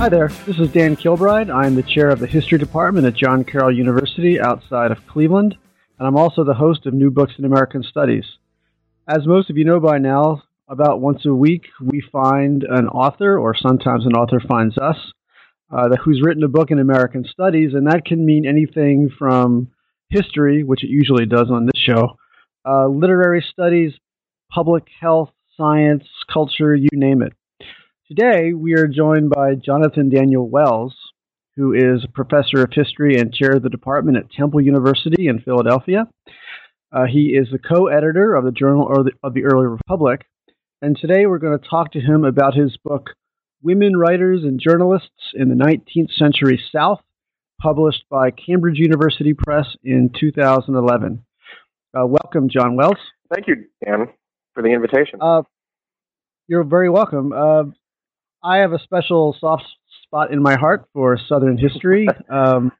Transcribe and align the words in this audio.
Hi 0.00 0.08
there, 0.08 0.28
this 0.46 0.58
is 0.58 0.72
Dan 0.72 0.96
Kilbride. 0.96 1.50
I'm 1.50 1.74
the 1.74 1.82
chair 1.82 2.08
of 2.08 2.20
the 2.20 2.26
History 2.26 2.56
Department 2.56 3.06
at 3.06 3.14
John 3.14 3.44
Carroll 3.44 3.70
University 3.70 4.40
outside 4.40 4.92
of 4.92 5.06
Cleveland, 5.06 5.58
and 5.98 6.08
I'm 6.08 6.16
also 6.16 6.42
the 6.42 6.54
host 6.54 6.86
of 6.86 6.94
New 6.94 7.10
Books 7.10 7.34
in 7.36 7.44
American 7.44 7.82
Studies. 7.82 8.24
As 9.06 9.26
most 9.26 9.50
of 9.50 9.58
you 9.58 9.66
know 9.66 9.78
by 9.78 9.98
now, 9.98 10.42
about 10.68 11.02
once 11.02 11.26
a 11.26 11.34
week 11.34 11.66
we 11.82 12.02
find 12.10 12.62
an 12.62 12.88
author, 12.88 13.38
or 13.38 13.54
sometimes 13.54 14.06
an 14.06 14.14
author 14.14 14.40
finds 14.40 14.78
us, 14.78 14.96
uh, 15.70 15.94
who's 16.02 16.22
written 16.24 16.44
a 16.44 16.48
book 16.48 16.70
in 16.70 16.78
American 16.78 17.26
Studies, 17.30 17.74
and 17.74 17.86
that 17.86 18.06
can 18.06 18.24
mean 18.24 18.46
anything 18.46 19.10
from 19.18 19.68
history, 20.08 20.64
which 20.64 20.82
it 20.82 20.88
usually 20.88 21.26
does 21.26 21.50
on 21.50 21.66
this 21.66 21.78
show, 21.78 22.16
uh, 22.66 22.86
literary 22.86 23.44
studies, 23.52 23.92
public 24.50 24.84
health, 24.98 25.28
science, 25.58 26.04
culture, 26.32 26.74
you 26.74 26.88
name 26.94 27.20
it. 27.20 27.34
Today, 28.10 28.52
we 28.54 28.74
are 28.74 28.88
joined 28.88 29.30
by 29.30 29.54
Jonathan 29.54 30.08
Daniel 30.08 30.48
Wells, 30.48 30.96
who 31.54 31.72
is 31.72 32.02
a 32.02 32.12
professor 32.12 32.60
of 32.60 32.72
history 32.72 33.16
and 33.16 33.32
chair 33.32 33.52
of 33.52 33.62
the 33.62 33.68
department 33.68 34.16
at 34.16 34.32
Temple 34.32 34.60
University 34.60 35.28
in 35.28 35.38
Philadelphia. 35.38 36.08
Uh, 36.90 37.04
he 37.04 37.36
is 37.40 37.46
the 37.52 37.60
co 37.60 37.86
editor 37.86 38.34
of 38.34 38.44
the 38.44 38.50
Journal 38.50 38.88
of 38.90 39.04
the, 39.04 39.12
of 39.22 39.32
the 39.34 39.44
Early 39.44 39.68
Republic. 39.68 40.26
And 40.82 40.98
today, 40.98 41.26
we're 41.26 41.38
going 41.38 41.56
to 41.56 41.68
talk 41.68 41.92
to 41.92 42.00
him 42.00 42.24
about 42.24 42.54
his 42.54 42.76
book, 42.78 43.10
Women 43.62 43.96
Writers 43.96 44.42
and 44.42 44.58
Journalists 44.60 45.32
in 45.34 45.48
the 45.48 45.54
19th 45.54 46.12
Century 46.18 46.60
South, 46.74 46.98
published 47.62 48.02
by 48.10 48.32
Cambridge 48.32 48.78
University 48.78 49.34
Press 49.34 49.66
in 49.84 50.10
2011. 50.18 51.24
Uh, 51.96 52.06
welcome, 52.06 52.48
John 52.48 52.74
Wells. 52.74 52.98
Thank 53.32 53.46
you, 53.46 53.66
Dan, 53.84 54.08
for 54.52 54.64
the 54.64 54.70
invitation. 54.70 55.20
Uh, 55.22 55.42
you're 56.48 56.64
very 56.64 56.90
welcome. 56.90 57.72
I 58.42 58.58
have 58.58 58.72
a 58.72 58.78
special 58.78 59.36
soft 59.38 59.64
spot 60.04 60.32
in 60.32 60.42
my 60.42 60.56
heart 60.56 60.86
for 60.92 61.18
Southern 61.28 61.58
history, 61.58 62.08
um, 62.28 62.72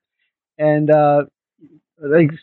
and 0.58 0.90
uh, 0.90 1.24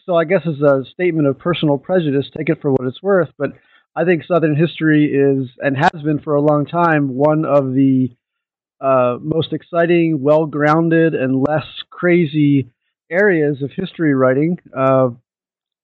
so 0.05 0.15
I 0.15 0.25
guess 0.25 0.41
as 0.45 0.61
a 0.61 0.83
statement 0.91 1.27
of 1.27 1.39
personal 1.39 1.77
prejudice, 1.77 2.29
take 2.35 2.49
it 2.49 2.61
for 2.61 2.71
what 2.71 2.87
it's 2.87 3.01
worth. 3.01 3.29
But 3.37 3.51
I 3.95 4.05
think 4.05 4.23
Southern 4.25 4.55
history 4.55 5.05
is 5.05 5.49
and 5.59 5.75
has 5.77 6.03
been 6.03 6.19
for 6.19 6.35
a 6.35 6.41
long 6.41 6.65
time 6.65 7.09
one 7.09 7.45
of 7.45 7.73
the 7.73 8.09
uh, 8.79 9.17
most 9.19 9.53
exciting, 9.53 10.21
well-grounded, 10.21 11.15
and 11.15 11.41
less 11.41 11.65
crazy 11.89 12.69
areas 13.09 13.63
of 13.63 13.71
history 13.71 14.13
writing. 14.13 14.59
Uh, 14.75 15.09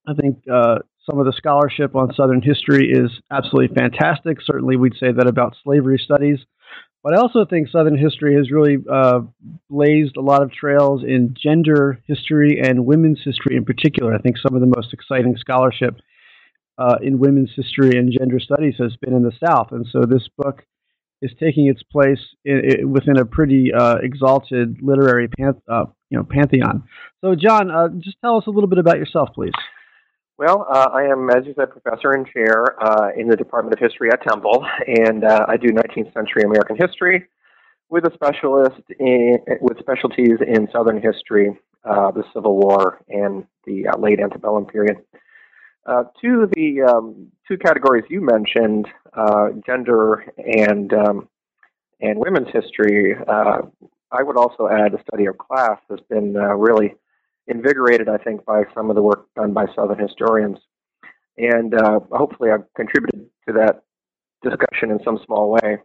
I 0.08 0.14
think 0.14 0.44
uh, 0.52 0.80
some 1.10 1.20
of 1.20 1.26
the 1.26 1.34
scholarship 1.34 1.96
on 1.96 2.14
Southern 2.14 2.42
history 2.42 2.92
is 2.92 3.10
absolutely 3.32 3.76
fantastic. 3.76 4.38
Certainly, 4.44 4.76
we'd 4.76 4.94
say 5.00 5.12
that 5.12 5.28
about 5.28 5.56
slavery 5.64 5.98
studies. 5.98 6.40
But 7.04 7.14
I 7.14 7.18
also 7.18 7.46
think 7.46 7.68
Southern 7.70 7.98
history 7.98 8.36
has 8.36 8.50
really 8.50 8.78
uh, 8.90 9.22
blazed 9.70 10.16
a 10.16 10.22
lot 10.22 10.42
of 10.42 10.54
trails 10.54 11.04
in 11.04 11.36
gender 11.38 12.02
history 12.08 12.62
and 12.64 12.86
women's 12.86 13.20
history 13.24 13.58
in 13.58 13.66
particular. 13.66 14.14
I 14.14 14.20
think 14.20 14.38
some 14.38 14.56
of 14.56 14.62
the 14.62 14.72
most 14.74 14.94
exciting 14.94 15.36
scholarship 15.38 16.00
uh, 16.78 16.96
in 17.02 17.20
women's 17.20 17.52
history 17.56 17.98
and 17.98 18.12
gender 18.18 18.40
studies 18.40 18.76
has 18.80 18.96
been 19.02 19.14
in 19.14 19.24
the 19.24 19.34
South. 19.46 19.74
And 19.74 19.86
so 19.92 20.04
this 20.06 20.30
book 20.38 20.64
is 21.22 21.32
taking 21.40 21.68
its 21.68 21.84
place 21.84 22.20
in, 22.46 22.62
in, 22.64 22.92
within 22.92 23.18
a 23.18 23.26
pretty 23.26 23.74
uh, 23.74 23.98
exalted 24.02 24.78
literary 24.82 25.28
panth- 25.28 25.62
uh, 25.70 25.86
you 26.10 26.18
know, 26.18 26.24
pantheon. 26.24 26.84
So, 27.22 27.36
John, 27.36 27.70
uh, 27.70 27.90
just 28.00 28.18
tell 28.22 28.38
us 28.38 28.48
a 28.48 28.50
little 28.50 28.70
bit 28.70 28.80
about 28.80 28.98
yourself, 28.98 29.30
please. 29.36 29.54
Well, 30.36 30.66
uh, 30.68 30.90
I 30.92 31.04
am, 31.04 31.30
as 31.30 31.46
you 31.46 31.54
said, 31.56 31.70
professor 31.70 32.14
and 32.14 32.26
chair 32.26 32.82
uh, 32.84 33.12
in 33.16 33.28
the 33.28 33.36
Department 33.36 33.74
of 33.74 33.80
History 33.80 34.10
at 34.12 34.24
Temple, 34.24 34.66
and 34.88 35.24
uh, 35.24 35.46
I 35.48 35.58
do 35.58 35.68
19th 35.68 36.12
century 36.12 36.42
American 36.44 36.76
history 36.76 37.28
with 37.90 38.06
a 38.06 38.12
specialist 38.16 38.82
in, 39.00 39.38
with 39.62 39.78
specialties 39.78 40.40
in 40.42 40.68
Southern 40.72 41.00
history, 41.00 41.56
uh, 41.86 42.10
the 42.10 42.24
Civil 42.34 42.58
War, 42.58 43.00
and 43.10 43.46
the 43.68 43.88
uh, 43.88 43.98
late 44.00 44.20
antebellum 44.20 44.66
period. 44.66 44.98
Uh, 45.86 46.06
to 46.20 46.50
the 46.56 46.82
um, 46.82 47.28
two 47.48 47.58
categories 47.58 48.06
you 48.10 48.20
mentioned, 48.20 48.88
gender 49.68 50.26
and 50.40 50.94
um, 50.94 51.30
and 52.02 52.18
women's 52.18 52.48
history, 52.52 53.16
I 53.28 54.24
would 54.24 54.38
also 54.38 54.68
add 54.68 54.94
the 54.94 55.04
study 55.08 55.28
of 55.28 55.38
class 55.38 55.80
has 55.92 56.00
been 56.10 56.34
really 56.34 56.96
invigorated, 57.48 58.10
I 58.10 58.18
think, 58.18 58.46
by 58.46 58.64
some 58.74 58.90
of 58.90 58.96
the 58.96 59.02
work 59.02 59.28
done 59.36 59.54
by 59.54 59.66
Southern 59.76 60.00
historians. 60.00 60.60
And 61.38 61.74
uh, 61.74 62.00
hopefully, 62.12 62.52
I've 62.52 62.72
contributed 62.76 63.28
to 63.48 63.54
that 63.54 63.84
discussion 64.44 64.92
in 64.92 65.00
some 65.04 65.20
small 65.26 65.52
way. 65.52 65.78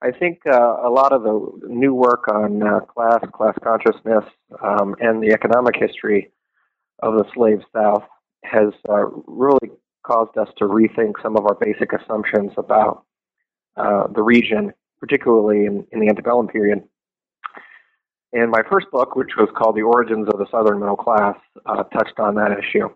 I 0.00 0.12
think 0.12 0.40
uh, 0.46 0.76
a 0.84 0.90
lot 0.90 1.12
of 1.12 1.22
the 1.22 1.68
new 1.68 1.94
work 1.94 2.28
on 2.28 2.62
uh, 2.62 2.80
class, 2.80 3.20
class 3.32 3.54
consciousness, 3.62 4.24
um, 4.62 4.94
and 5.00 5.22
the 5.22 5.32
economic 5.32 5.74
history 5.76 6.32
of 7.02 7.14
the 7.14 7.24
slave 7.34 7.60
South 7.74 8.04
has 8.44 8.72
uh, 8.88 9.06
really 9.26 9.70
caused 10.04 10.36
us 10.38 10.48
to 10.58 10.64
rethink 10.64 11.14
some 11.22 11.36
of 11.36 11.44
our 11.46 11.54
basic 11.54 11.92
assumptions 11.92 12.52
about 12.56 13.04
uh, 13.76 14.06
the 14.14 14.22
region, 14.22 14.72
particularly 15.00 15.66
in, 15.66 15.86
in 15.92 16.00
the 16.00 16.08
antebellum 16.08 16.48
period. 16.48 16.82
And 18.32 18.50
my 18.50 18.60
first 18.70 18.90
book, 18.90 19.16
which 19.16 19.30
was 19.38 19.48
called 19.56 19.76
The 19.76 19.82
Origins 19.82 20.28
of 20.28 20.38
the 20.38 20.46
Southern 20.50 20.80
Middle 20.80 20.96
Class, 20.96 21.36
uh, 21.64 21.84
touched 21.84 22.18
on 22.18 22.34
that 22.34 22.52
issue. 22.58 22.88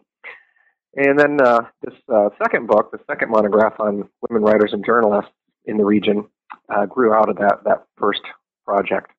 And 0.94 1.18
then 1.18 1.40
uh, 1.40 1.62
this 1.82 1.94
uh, 2.12 2.28
second 2.42 2.66
book, 2.66 2.90
the 2.92 2.98
second 3.06 3.30
monograph 3.30 3.80
on 3.80 4.08
women 4.28 4.42
writers 4.42 4.70
and 4.72 4.84
journalists 4.84 5.30
in 5.64 5.78
the 5.78 5.84
region, 5.84 6.26
uh, 6.68 6.84
grew 6.84 7.14
out 7.14 7.30
of 7.30 7.36
that, 7.36 7.60
that 7.64 7.84
first 7.96 8.20
project. 8.66 9.10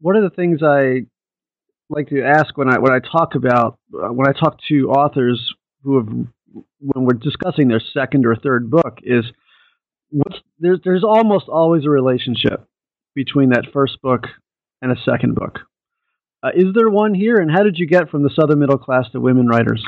One 0.00 0.16
of 0.16 0.22
the 0.22 0.36
things 0.36 0.60
I 0.62 1.06
like 1.88 2.08
to 2.08 2.22
ask 2.22 2.56
when 2.58 2.68
I 2.68 2.78
when 2.78 2.92
I 2.92 2.98
talk 2.98 3.34
about 3.34 3.78
uh, 3.94 4.08
when 4.08 4.26
I 4.26 4.32
talk 4.32 4.58
to 4.68 4.90
authors 4.90 5.54
who 5.84 5.96
have 5.96 6.08
when 6.78 7.04
we're 7.04 7.14
discussing 7.14 7.68
their 7.68 7.82
second 7.92 8.26
or 8.26 8.34
third 8.34 8.70
book 8.70 8.98
is 9.02 9.24
what's 10.10 10.38
there's 10.58 10.80
there's 10.84 11.04
almost 11.04 11.48
always 11.48 11.84
a 11.84 11.90
relationship 11.90 12.66
between 13.14 13.50
that 13.50 13.66
first 13.72 14.00
book 14.02 14.24
and 14.80 14.92
a 14.92 15.00
second 15.04 15.34
book. 15.34 15.60
Uh, 16.42 16.50
is 16.54 16.74
there 16.74 16.90
one 16.90 17.14
here, 17.14 17.36
and 17.36 17.50
how 17.50 17.62
did 17.62 17.78
you 17.78 17.86
get 17.86 18.10
from 18.10 18.22
the 18.22 18.30
Southern 18.30 18.58
middle 18.58 18.78
class 18.78 19.08
to 19.12 19.20
women 19.20 19.46
writers? 19.46 19.82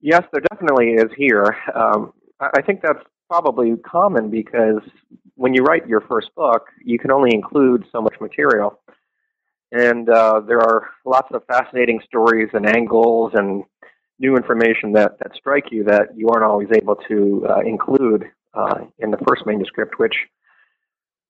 Yes, 0.00 0.22
there 0.32 0.42
definitely 0.52 0.92
is 0.92 1.10
here. 1.16 1.56
Um, 1.74 2.12
I 2.40 2.62
think 2.62 2.82
that's 2.82 3.02
probably 3.28 3.76
common 3.76 4.30
because 4.30 4.80
when 5.36 5.54
you 5.54 5.62
write 5.62 5.86
your 5.88 6.00
first 6.02 6.34
book, 6.34 6.66
you 6.84 6.98
can 6.98 7.10
only 7.10 7.34
include 7.34 7.84
so 7.90 8.00
much 8.00 8.14
material. 8.20 8.80
And 9.72 10.08
uh, 10.08 10.40
there 10.46 10.60
are 10.60 10.90
lots 11.04 11.28
of 11.32 11.42
fascinating 11.46 12.00
stories 12.06 12.50
and 12.52 12.66
angles 12.66 13.32
and 13.34 13.64
new 14.18 14.36
information 14.36 14.92
that, 14.92 15.18
that 15.18 15.34
strike 15.34 15.66
you 15.70 15.82
that 15.84 16.08
you 16.14 16.28
aren't 16.28 16.44
always 16.44 16.68
able 16.74 16.96
to 17.08 17.46
uh, 17.48 17.60
include 17.60 18.24
uh, 18.54 18.80
in 18.98 19.10
the 19.10 19.18
first 19.26 19.46
manuscript, 19.46 19.98
which 19.98 20.14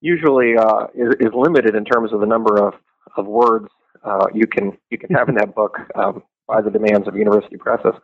usually 0.02 0.56
uh, 0.58 0.88
is, 0.94 1.14
is, 1.20 1.32
limited 1.32 1.74
in 1.74 1.84
terms 1.84 2.12
of 2.12 2.20
the 2.20 2.26
number 2.26 2.58
of, 2.58 2.74
of 3.16 3.26
words 3.26 3.68
uh, 4.04 4.26
you 4.34 4.46
can 4.46 4.76
you 4.90 4.98
can 4.98 5.14
have 5.14 5.28
in 5.28 5.36
that 5.36 5.54
book 5.54 5.78
um, 5.94 6.22
by 6.46 6.60
the 6.60 6.70
demands 6.70 7.08
of 7.08 7.16
university 7.16 7.56
presses. 7.56 7.94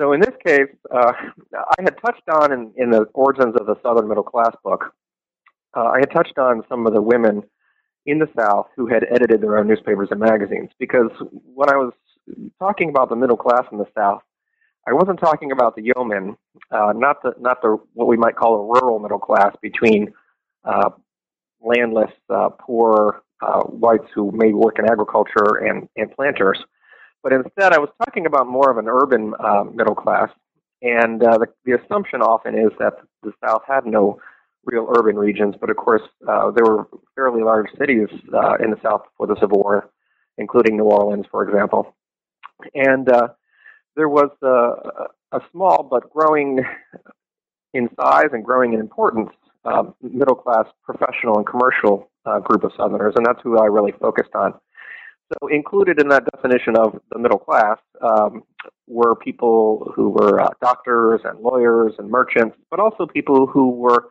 So 0.00 0.12
in 0.14 0.20
this 0.20 0.34
case, 0.46 0.70
uh, 0.94 1.12
I 1.54 1.82
had 1.82 1.94
touched 2.02 2.26
on 2.32 2.52
in, 2.52 2.72
in 2.76 2.90
the 2.90 3.02
origins 3.12 3.54
of 3.60 3.66
the 3.66 3.74
Southern 3.82 4.08
Middle 4.08 4.22
Class 4.22 4.54
book. 4.64 4.94
Uh, 5.76 5.84
I 5.84 5.98
had 5.98 6.10
touched 6.10 6.38
on 6.38 6.62
some 6.70 6.86
of 6.86 6.94
the 6.94 7.02
women 7.02 7.42
in 8.06 8.18
the 8.18 8.28
South 8.38 8.68
who 8.76 8.86
had 8.86 9.04
edited 9.10 9.42
their 9.42 9.58
own 9.58 9.68
newspapers 9.68 10.08
and 10.10 10.18
magazines 10.18 10.70
because 10.78 11.10
when 11.54 11.68
I 11.68 11.76
was 11.76 11.92
talking 12.58 12.88
about 12.88 13.10
the 13.10 13.16
middle 13.16 13.36
class 13.36 13.64
in 13.70 13.78
the 13.78 13.86
South, 13.94 14.22
I 14.88 14.94
wasn't 14.94 15.20
talking 15.20 15.52
about 15.52 15.76
the 15.76 15.82
yeomen, 15.82 16.36
uh, 16.70 16.92
not 16.96 17.22
the 17.22 17.34
not 17.38 17.60
the 17.60 17.76
what 17.92 18.08
we 18.08 18.16
might 18.16 18.36
call 18.36 18.54
a 18.54 18.80
rural 18.80 18.98
middle 18.98 19.18
class 19.18 19.54
between 19.60 20.12
uh, 20.64 20.90
landless, 21.60 22.12
uh, 22.28 22.50
poor 22.50 23.22
uh, 23.42 23.62
whites 23.62 24.06
who 24.14 24.30
may 24.32 24.52
work 24.52 24.78
in 24.78 24.84
agriculture 24.84 25.56
and, 25.66 25.88
and 25.96 26.10
planters. 26.12 26.58
But 27.22 27.32
instead, 27.32 27.72
I 27.72 27.78
was 27.78 27.90
talking 28.04 28.26
about 28.26 28.46
more 28.46 28.70
of 28.70 28.78
an 28.78 28.88
urban 28.88 29.34
uh, 29.38 29.64
middle 29.64 29.94
class. 29.94 30.30
And 30.82 31.22
uh, 31.22 31.38
the, 31.38 31.46
the 31.64 31.72
assumption 31.72 32.22
often 32.22 32.54
is 32.54 32.70
that 32.78 32.94
the 33.22 33.32
South 33.44 33.62
had 33.66 33.84
no 33.84 34.18
real 34.64 34.90
urban 34.96 35.16
regions, 35.16 35.54
but 35.60 35.70
of 35.70 35.76
course, 35.76 36.02
uh, 36.28 36.50
there 36.50 36.64
were 36.64 36.86
fairly 37.14 37.42
large 37.42 37.68
cities 37.78 38.08
uh, 38.32 38.54
in 38.62 38.70
the 38.70 38.78
South 38.82 39.02
before 39.04 39.26
the 39.26 39.40
Civil 39.40 39.62
War, 39.62 39.90
including 40.38 40.76
New 40.76 40.84
Orleans, 40.84 41.26
for 41.30 41.46
example. 41.46 41.94
And 42.74 43.08
uh, 43.10 43.28
there 43.96 44.08
was 44.08 44.30
a, 44.42 45.36
a 45.36 45.40
small 45.50 45.82
but 45.82 46.10
growing 46.10 46.60
in 47.74 47.88
size 48.00 48.28
and 48.32 48.44
growing 48.44 48.72
in 48.72 48.80
importance 48.80 49.30
uh, 49.64 49.84
middle 50.02 50.34
class 50.34 50.66
professional 50.82 51.36
and 51.36 51.46
commercial 51.46 52.10
uh, 52.26 52.38
group 52.40 52.64
of 52.64 52.72
Southerners, 52.76 53.14
and 53.16 53.26
that's 53.26 53.40
who 53.42 53.58
I 53.58 53.66
really 53.66 53.92
focused 53.92 54.34
on. 54.34 54.54
So, 55.32 55.48
included 55.48 56.00
in 56.00 56.08
that 56.08 56.24
definition 56.34 56.76
of 56.76 57.00
the 57.12 57.18
middle 57.18 57.38
class 57.38 57.78
um, 58.02 58.42
were 58.88 59.14
people 59.14 59.92
who 59.94 60.10
were 60.10 60.40
uh, 60.40 60.48
doctors 60.60 61.20
and 61.24 61.38
lawyers 61.40 61.92
and 61.98 62.10
merchants, 62.10 62.56
but 62.70 62.80
also 62.80 63.06
people 63.06 63.46
who 63.46 63.70
were 63.70 64.10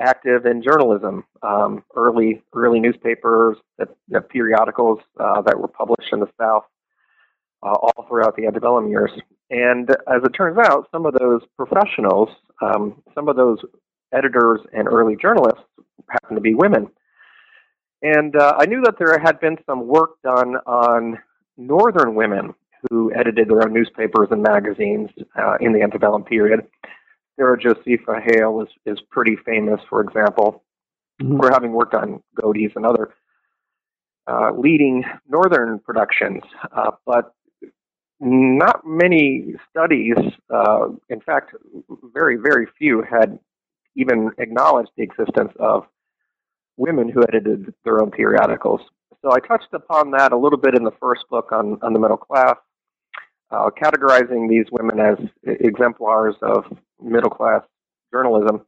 active 0.00 0.46
in 0.46 0.62
journalism, 0.62 1.24
um, 1.42 1.82
early 1.96 2.42
early 2.54 2.80
newspapers, 2.80 3.56
that, 3.78 3.88
that 4.08 4.28
periodicals 4.28 5.00
uh, 5.18 5.42
that 5.42 5.58
were 5.58 5.68
published 5.68 6.12
in 6.12 6.20
the 6.20 6.28
South 6.40 6.64
uh, 7.62 7.72
all 7.72 8.06
throughout 8.08 8.36
the 8.36 8.46
antebellum 8.46 8.88
years. 8.88 9.10
And 9.50 9.90
as 9.90 10.22
it 10.24 10.30
turns 10.30 10.58
out, 10.58 10.88
some 10.92 11.06
of 11.06 11.14
those 11.14 11.42
professionals, 11.56 12.28
um, 12.62 13.02
some 13.14 13.28
of 13.28 13.36
those 13.36 13.58
editors 14.12 14.60
and 14.72 14.86
early 14.88 15.16
journalists 15.16 15.64
happened 16.08 16.36
to 16.36 16.40
be 16.40 16.54
women. 16.54 16.88
And 18.02 18.34
uh, 18.34 18.56
I 18.58 18.66
knew 18.66 18.82
that 18.82 18.96
there 18.98 19.18
had 19.18 19.40
been 19.40 19.56
some 19.64 19.86
work 19.86 20.20
done 20.22 20.56
on 20.66 21.18
northern 21.56 22.14
women 22.14 22.54
who 22.90 23.12
edited 23.14 23.48
their 23.48 23.62
own 23.62 23.72
newspapers 23.72 24.28
and 24.30 24.42
magazines 24.42 25.08
uh, 25.38 25.56
in 25.60 25.72
the 25.72 25.82
antebellum 25.82 26.24
period. 26.24 26.66
Sarah 27.36 27.58
Josepha 27.58 28.20
Hale 28.24 28.62
is, 28.62 28.68
is 28.84 29.00
pretty 29.10 29.36
famous, 29.46 29.80
for 29.88 30.00
example, 30.00 30.64
mm-hmm. 31.22 31.38
for 31.38 31.50
having 31.50 31.72
worked 31.72 31.94
on 31.94 32.22
Godey's 32.40 32.72
and 32.74 32.84
other 32.84 33.14
uh, 34.26 34.50
leading 34.56 35.04
northern 35.28 35.78
productions. 35.78 36.42
Uh, 36.72 36.90
but 37.06 37.34
not 38.20 38.82
many 38.84 39.54
studies, 39.70 40.16
uh, 40.50 40.88
in 41.08 41.20
fact, 41.20 41.54
very, 42.12 42.36
very 42.36 42.66
few, 42.78 43.02
had 43.02 43.38
even 43.96 44.30
acknowledged 44.38 44.90
the 44.96 45.02
existence 45.02 45.52
of 45.58 45.86
women 46.76 47.08
who 47.08 47.22
edited 47.22 47.72
their 47.84 48.00
own 48.00 48.10
periodicals. 48.10 48.80
So 49.22 49.32
I 49.32 49.38
touched 49.38 49.72
upon 49.72 50.10
that 50.12 50.32
a 50.32 50.36
little 50.36 50.58
bit 50.58 50.74
in 50.74 50.84
the 50.84 50.92
first 51.00 51.24
book 51.30 51.52
on, 51.52 51.78
on 51.82 51.92
the 51.92 51.98
middle 51.98 52.16
class, 52.16 52.56
uh, 53.50 53.70
categorizing 53.70 54.48
these 54.48 54.66
women 54.72 54.98
as 54.98 55.18
exemplars 55.44 56.34
of 56.42 56.64
middle 57.00 57.30
class 57.30 57.62
journalism. 58.12 58.62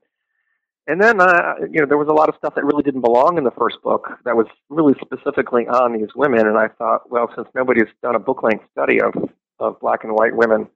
And 0.86 1.02
then, 1.02 1.20
uh, 1.20 1.54
you 1.70 1.80
know, 1.80 1.86
there 1.86 1.96
was 1.96 2.08
a 2.08 2.12
lot 2.12 2.28
of 2.28 2.34
stuff 2.36 2.54
that 2.54 2.64
really 2.64 2.82
didn't 2.82 3.00
belong 3.00 3.38
in 3.38 3.44
the 3.44 3.50
first 3.52 3.80
book 3.82 4.18
that 4.24 4.36
was 4.36 4.46
really 4.68 4.94
specifically 5.00 5.66
on 5.66 5.94
these 5.94 6.10
women. 6.14 6.46
And 6.46 6.58
I 6.58 6.68
thought, 6.68 7.10
well, 7.10 7.30
since 7.34 7.48
nobody's 7.54 7.88
done 8.02 8.14
a 8.14 8.18
book 8.18 8.42
length 8.42 8.64
study 8.70 9.00
of, 9.00 9.14
of 9.58 9.80
black 9.80 10.04
and 10.04 10.12
white 10.12 10.36
women 10.36 10.68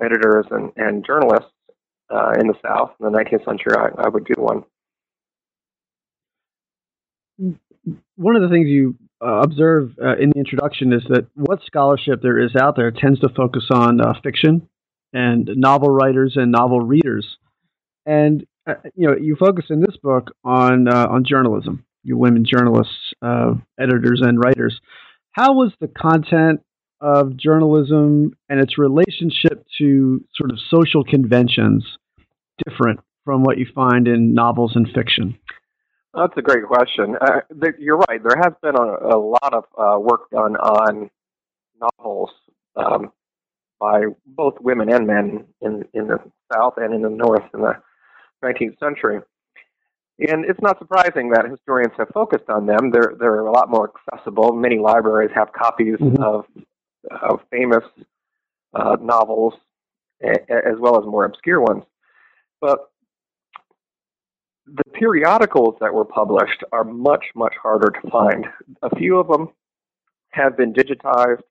editors 0.00 0.46
and, 0.50 0.70
and 0.76 1.04
journalists 1.04 1.50
uh, 2.10 2.32
in 2.38 2.46
the 2.46 2.54
South 2.64 2.92
in 3.00 3.10
the 3.10 3.18
19th 3.18 3.44
century, 3.44 3.74
I, 3.76 4.04
I 4.04 4.08
would 4.08 4.24
do 4.24 4.34
one 4.36 4.64
one 8.16 8.36
of 8.36 8.42
the 8.42 8.48
things 8.48 8.68
you 8.68 8.96
uh, 9.22 9.40
observe 9.42 9.92
uh, 10.02 10.16
in 10.16 10.30
the 10.30 10.38
introduction 10.38 10.92
is 10.92 11.02
that 11.08 11.26
what 11.34 11.60
scholarship 11.64 12.20
there 12.22 12.38
is 12.38 12.54
out 12.56 12.76
there 12.76 12.90
tends 12.90 13.20
to 13.20 13.28
focus 13.28 13.64
on 13.70 14.00
uh, 14.00 14.14
fiction 14.22 14.68
and 15.12 15.50
novel 15.54 15.88
writers 15.88 16.34
and 16.36 16.52
novel 16.52 16.80
readers. 16.80 17.36
And 18.04 18.46
uh, 18.66 18.74
you 18.94 19.08
know, 19.08 19.16
you 19.16 19.36
focus 19.36 19.66
in 19.70 19.80
this 19.80 19.96
book 20.02 20.32
on 20.44 20.88
uh, 20.88 21.06
on 21.08 21.24
journalism, 21.24 21.84
you 22.02 22.16
women 22.16 22.44
journalists, 22.44 23.12
editors, 23.22 24.20
and 24.22 24.38
writers. 24.38 24.80
How 25.32 25.52
was 25.52 25.72
the 25.80 25.88
content 25.88 26.62
of 27.00 27.36
journalism 27.36 28.32
and 28.48 28.60
its 28.60 28.78
relationship 28.78 29.66
to 29.78 30.24
sort 30.34 30.50
of 30.50 30.58
social 30.70 31.04
conventions 31.04 31.84
different 32.64 33.00
from 33.24 33.42
what 33.42 33.58
you 33.58 33.66
find 33.74 34.08
in 34.08 34.34
novels 34.34 34.72
and 34.74 34.88
fiction? 34.94 35.38
That's 36.14 36.32
a 36.36 36.42
great 36.42 36.64
question. 36.64 37.16
Uh, 37.20 37.40
the, 37.50 37.72
you're 37.78 37.98
right. 37.98 38.22
There 38.22 38.40
has 38.42 38.54
been 38.62 38.76
a, 38.76 39.16
a 39.16 39.18
lot 39.18 39.52
of 39.52 39.64
uh, 39.76 39.98
work 40.00 40.30
done 40.30 40.56
on 40.56 41.10
novels 41.78 42.30
um, 42.74 43.12
by 43.78 44.04
both 44.24 44.54
women 44.60 44.90
and 44.90 45.06
men 45.06 45.44
in, 45.60 45.84
in 45.92 46.06
the 46.08 46.18
South 46.52 46.74
and 46.78 46.94
in 46.94 47.02
the 47.02 47.10
North 47.10 47.42
in 47.52 47.60
the 47.60 47.74
19th 48.42 48.78
century. 48.78 49.20
And 50.18 50.46
it's 50.46 50.60
not 50.62 50.78
surprising 50.78 51.30
that 51.30 51.44
historians 51.50 51.92
have 51.98 52.08
focused 52.14 52.48
on 52.48 52.64
them. 52.64 52.90
They're, 52.90 53.12
they're 53.18 53.40
a 53.40 53.52
lot 53.52 53.68
more 53.68 53.92
accessible. 54.10 54.52
Many 54.54 54.78
libraries 54.78 55.30
have 55.34 55.52
copies 55.52 55.96
mm-hmm. 56.00 56.22
of, 56.22 56.46
of 57.10 57.40
famous 57.50 57.84
uh, 58.74 58.96
novels 59.00 59.54
as 60.22 60.78
well 60.78 60.98
as 60.98 61.06
more 61.06 61.24
obscure 61.24 61.60
ones. 61.60 61.84
But 62.60 62.90
the 64.66 64.84
periodicals 64.94 65.76
that 65.80 65.92
were 65.92 66.04
published 66.04 66.64
are 66.72 66.84
much, 66.84 67.24
much 67.34 67.54
harder 67.62 67.90
to 67.90 68.10
find. 68.10 68.46
A 68.82 68.94
few 68.96 69.18
of 69.18 69.28
them 69.28 69.48
have 70.30 70.56
been 70.56 70.72
digitized 70.72 71.42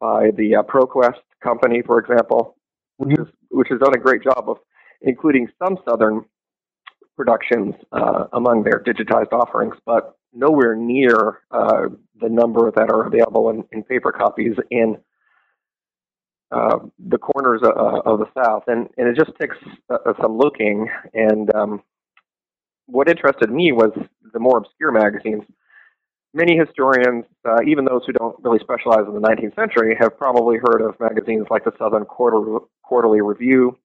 by 0.00 0.30
the 0.36 0.56
uh, 0.56 0.62
ProQuest 0.62 1.20
company, 1.42 1.82
for 1.82 1.98
example, 1.98 2.56
which, 2.98 3.18
is, 3.18 3.26
which 3.50 3.68
has 3.70 3.80
done 3.80 3.94
a 3.94 3.98
great 3.98 4.22
job 4.22 4.44
of 4.48 4.58
including 5.02 5.48
some 5.58 5.78
Southern 5.88 6.24
productions 7.16 7.74
uh, 7.92 8.24
among 8.32 8.64
their 8.64 8.82
digitized 8.82 9.32
offerings, 9.32 9.74
but 9.86 10.16
nowhere 10.32 10.74
near 10.74 11.40
uh, 11.50 11.88
the 12.20 12.28
number 12.28 12.70
that 12.70 12.90
are 12.90 13.06
available 13.06 13.50
in, 13.50 13.64
in 13.72 13.82
paper 13.82 14.10
copies 14.12 14.56
in 14.70 14.96
uh, 16.50 16.78
the 17.08 17.18
corners 17.18 17.62
of, 17.62 17.76
uh, 17.76 18.00
of, 18.04 18.18
the 18.18 18.26
South. 18.36 18.64
And, 18.66 18.88
and 18.96 19.08
it 19.08 19.16
just 19.16 19.36
takes 19.40 19.56
uh, 19.90 20.12
some 20.20 20.36
looking 20.36 20.88
and 21.12 21.52
um, 21.54 21.82
what 22.86 23.08
interested 23.08 23.50
me 23.50 23.72
was 23.72 23.90
the 24.32 24.38
more 24.38 24.58
obscure 24.58 24.92
magazines. 24.92 25.42
Many 26.32 26.56
historians, 26.56 27.24
uh, 27.44 27.62
even 27.66 27.84
those 27.84 28.02
who 28.06 28.12
don't 28.12 28.36
really 28.42 28.58
specialize 28.58 29.06
in 29.06 29.14
the 29.14 29.20
19th 29.20 29.54
century, 29.54 29.96
have 29.98 30.18
probably 30.18 30.58
heard 30.58 30.82
of 30.82 30.98
magazines 31.00 31.46
like 31.50 31.64
the 31.64 31.72
Southern 31.78 32.04
Quarter- 32.04 32.64
Quarterly 32.82 33.20
Review 33.20 33.78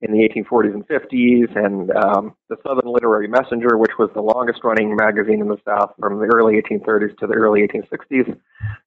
in 0.00 0.12
the 0.12 0.28
1840s 0.28 0.74
and 0.74 0.86
50s, 0.86 1.56
and 1.56 1.90
um, 1.96 2.36
the 2.48 2.56
Southern 2.64 2.92
Literary 2.92 3.26
Messenger, 3.26 3.76
which 3.78 3.98
was 3.98 4.10
the 4.14 4.22
longest 4.22 4.62
running 4.62 4.94
magazine 4.94 5.40
in 5.40 5.48
the 5.48 5.58
South 5.66 5.92
from 5.98 6.18
the 6.18 6.26
early 6.26 6.54
1830s 6.60 7.16
to 7.18 7.26
the 7.26 7.34
early 7.34 7.66
1860s, 7.66 8.38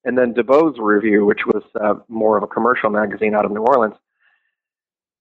and 0.05 0.17
then 0.17 0.33
DeBow's 0.33 0.79
Review, 0.79 1.25
which 1.25 1.45
was 1.45 1.63
uh, 1.81 1.95
more 2.07 2.37
of 2.37 2.43
a 2.43 2.47
commercial 2.47 2.89
magazine 2.89 3.35
out 3.35 3.45
of 3.45 3.51
New 3.51 3.61
Orleans 3.61 3.95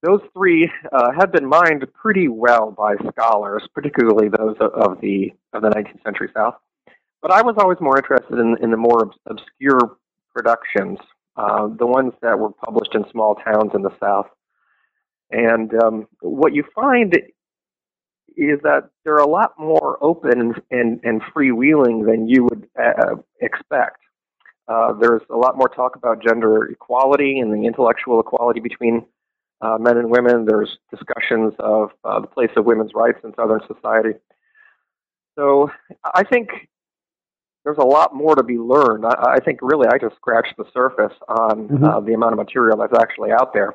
those 0.02 0.20
three 0.32 0.70
uh, 0.92 1.12
have 1.18 1.32
been 1.32 1.46
mined 1.46 1.84
pretty 1.92 2.28
well 2.28 2.70
by 2.70 2.94
scholars, 3.12 3.62
particularly 3.74 4.28
those 4.28 4.56
of 4.60 5.00
the 5.00 5.30
of 5.52 5.62
the 5.62 5.68
19th 5.68 6.02
century 6.02 6.30
South. 6.34 6.54
But 7.22 7.32
I 7.32 7.42
was 7.42 7.56
always 7.58 7.78
more 7.80 7.98
interested 7.98 8.38
in, 8.38 8.56
in 8.62 8.70
the 8.70 8.78
more 8.78 9.10
obscure 9.26 9.98
productions, 10.34 10.98
uh, 11.36 11.68
the 11.78 11.86
ones 11.86 12.14
that 12.22 12.38
were 12.38 12.50
published 12.50 12.94
in 12.94 13.04
small 13.10 13.34
towns 13.34 13.72
in 13.74 13.82
the 13.82 13.94
South. 14.00 14.26
And 15.30 15.72
um, 15.82 16.08
what 16.20 16.54
you 16.54 16.64
find 16.74 17.14
is 18.36 18.60
that 18.62 18.90
they're 19.04 19.16
a 19.16 19.28
lot 19.28 19.52
more 19.58 19.98
open 20.02 20.54
and, 20.70 21.00
and, 21.02 21.22
freewheeling 21.22 22.06
than 22.06 22.28
you 22.28 22.44
would 22.44 22.68
uh, 22.80 23.16
expect. 23.40 23.98
Uh, 24.68 24.92
there's 24.92 25.22
a 25.30 25.36
lot 25.36 25.56
more 25.56 25.68
talk 25.68 25.96
about 25.96 26.22
gender 26.22 26.66
equality 26.66 27.38
and 27.38 27.52
the 27.52 27.66
intellectual 27.66 28.20
equality 28.20 28.60
between 28.60 29.04
uh, 29.60 29.76
men 29.78 29.98
and 29.98 30.10
women. 30.10 30.46
There's 30.46 30.78
discussions 30.90 31.54
of 31.58 31.90
uh, 32.04 32.20
the 32.20 32.28
place 32.28 32.50
of 32.56 32.64
women's 32.64 32.92
rights 32.94 33.18
in 33.24 33.34
Southern 33.34 33.60
society. 33.66 34.18
So 35.36 35.70
I 36.14 36.22
think 36.22 36.50
there's 37.64 37.78
a 37.78 37.84
lot 37.84 38.14
more 38.14 38.34
to 38.34 38.42
be 38.42 38.58
learned. 38.58 39.04
I, 39.04 39.34
I 39.34 39.38
think 39.40 39.58
really 39.60 39.88
I 39.88 39.98
just 39.98 40.16
scratched 40.16 40.56
the 40.56 40.64
surface 40.72 41.16
on 41.28 41.68
mm-hmm. 41.68 41.84
uh, 41.84 42.00
the 42.00 42.14
amount 42.14 42.32
of 42.32 42.38
material 42.38 42.78
that's 42.78 42.96
actually 42.98 43.32
out 43.32 43.52
there. 43.52 43.74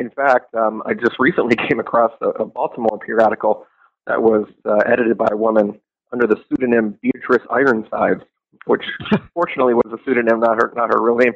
In 0.00 0.10
fact, 0.10 0.54
um, 0.54 0.82
I 0.86 0.94
just 0.94 1.18
recently 1.18 1.54
came 1.68 1.78
across 1.78 2.12
a, 2.22 2.28
a 2.30 2.46
Baltimore 2.46 2.98
periodical 2.98 3.66
that 4.06 4.20
was 4.20 4.46
uh, 4.64 4.78
edited 4.86 5.16
by 5.16 5.28
a 5.30 5.36
woman 5.36 5.78
under 6.12 6.26
the 6.26 6.36
pseudonym 6.48 6.98
Beatrice 7.02 7.46
Ironsides, 7.50 8.22
which 8.64 8.82
fortunately 9.34 9.74
was 9.74 9.92
a 9.92 9.98
pseudonym, 10.04 10.40
not 10.40 10.56
her 10.56 10.72
not 10.74 10.88
her 10.92 11.00
real 11.00 11.16
name. 11.16 11.34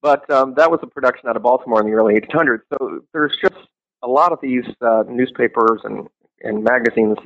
But 0.00 0.30
um, 0.30 0.54
that 0.56 0.70
was 0.70 0.78
a 0.82 0.86
production 0.86 1.28
out 1.28 1.36
of 1.36 1.42
Baltimore 1.42 1.80
in 1.80 1.86
the 1.86 1.92
early 1.92 2.14
1800s. 2.14 2.60
So 2.72 3.00
there's 3.12 3.36
just 3.42 3.56
a 4.02 4.06
lot 4.06 4.30
of 4.30 4.38
these 4.40 4.64
uh, 4.80 5.02
newspapers 5.08 5.80
and, 5.82 6.06
and 6.42 6.62
magazines, 6.62 7.18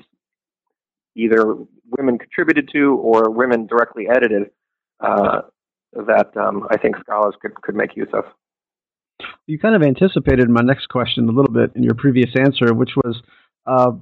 either 1.14 1.55
women 1.99 2.17
contributed 2.19 2.71
to 2.73 2.95
or 2.95 3.29
women 3.29 3.67
directly 3.67 4.09
edited, 4.09 4.50
uh, 5.00 5.43
that 5.93 6.35
um, 6.35 6.67
I 6.71 6.79
think 6.79 6.97
scholars 7.00 7.35
could, 7.43 7.55
could 7.61 7.75
make 7.75 7.95
use 7.95 8.09
of. 8.14 8.25
You 9.46 9.58
kind 9.58 9.75
of 9.75 9.82
anticipated 9.82 10.49
my 10.49 10.62
next 10.62 10.88
question 10.88 11.28
a 11.28 11.32
little 11.32 11.52
bit 11.52 11.72
in 11.75 11.82
your 11.82 11.94
previous 11.94 12.30
answer, 12.38 12.72
which 12.72 12.92
was 12.96 13.20
uh, 13.66 13.92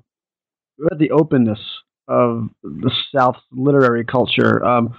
about 0.79 0.99
the 0.99 1.11
openness 1.11 1.61
of 2.09 2.49
the 2.63 2.91
South's 3.15 3.41
literary 3.53 4.05
culture. 4.05 4.65
Um, 4.65 4.99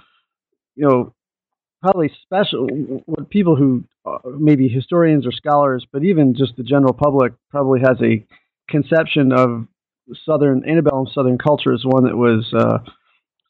you 0.74 0.88
know, 0.88 1.14
probably 1.82 2.10
special 2.22 2.66
what 3.06 3.28
people 3.28 3.56
who 3.56 3.84
uh, 4.06 4.18
maybe 4.38 4.68
historians 4.68 5.26
or 5.26 5.32
scholars, 5.32 5.86
but 5.92 6.04
even 6.04 6.34
just 6.34 6.56
the 6.56 6.62
general 6.62 6.92
public 6.92 7.32
probably 7.50 7.80
has 7.80 7.98
a 8.02 8.24
conception 8.68 9.32
of 9.32 9.66
Southern 10.24 10.68
antebellum 10.68 11.06
Southern 11.12 11.38
culture 11.38 11.72
as 11.72 11.82
one 11.84 12.04
that 12.04 12.16
was 12.16 12.52
uh, 12.54 12.78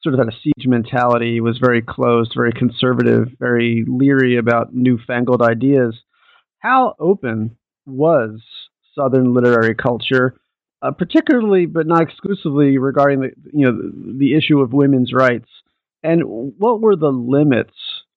sort 0.02 0.14
of 0.14 0.18
had 0.18 0.28
a 0.28 0.36
siege 0.42 0.66
mentality, 0.66 1.40
was 1.40 1.58
very 1.58 1.80
closed, 1.80 2.32
very 2.36 2.52
conservative, 2.52 3.28
very 3.38 3.84
leery 3.86 4.36
about 4.36 4.74
newfangled 4.74 5.42
ideas. 5.42 5.94
How 6.62 6.94
open 7.00 7.56
was 7.86 8.40
Southern 8.94 9.34
literary 9.34 9.74
culture, 9.74 10.40
uh, 10.80 10.92
particularly 10.92 11.66
but 11.66 11.88
not 11.88 12.02
exclusively 12.02 12.78
regarding 12.78 13.20
the 13.20 13.30
you 13.52 13.66
know 13.66 13.76
the, 13.76 14.18
the 14.18 14.34
issue 14.36 14.60
of 14.60 14.72
women's 14.72 15.12
rights, 15.12 15.48
and 16.04 16.22
what 16.24 16.80
were 16.80 16.94
the 16.94 17.10
limits 17.10 17.74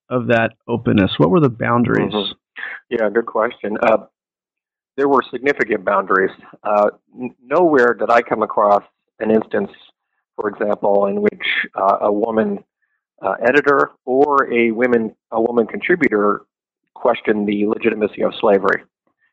of 0.10 0.28
that 0.28 0.52
openness? 0.68 1.12
What 1.18 1.32
were 1.32 1.40
the 1.40 1.50
boundaries? 1.50 2.14
Mm-hmm. 2.14 2.34
Yeah, 2.92 3.10
good 3.10 3.26
question. 3.26 3.78
Uh, 3.82 4.06
there 4.96 5.10
were 5.10 5.24
significant 5.32 5.84
boundaries. 5.84 6.32
Uh, 6.64 6.90
n- 7.20 7.36
nowhere 7.44 7.96
did 7.96 8.12
I 8.12 8.22
come 8.22 8.44
across 8.44 8.84
an 9.20 9.32
instance, 9.32 9.72
for 10.36 10.50
example, 10.50 11.08
in 11.08 11.22
which 11.22 11.48
uh, 11.74 11.98
a 12.02 12.12
woman 12.12 12.64
uh, 13.24 13.34
editor 13.42 13.92
or 14.06 14.54
a 14.54 14.70
women 14.70 15.16
a 15.32 15.42
woman 15.42 15.66
contributor 15.66 16.42
questioned 16.96 17.48
the 17.48 17.68
legitimacy 17.68 18.24
of 18.24 18.34
slavery. 18.40 18.84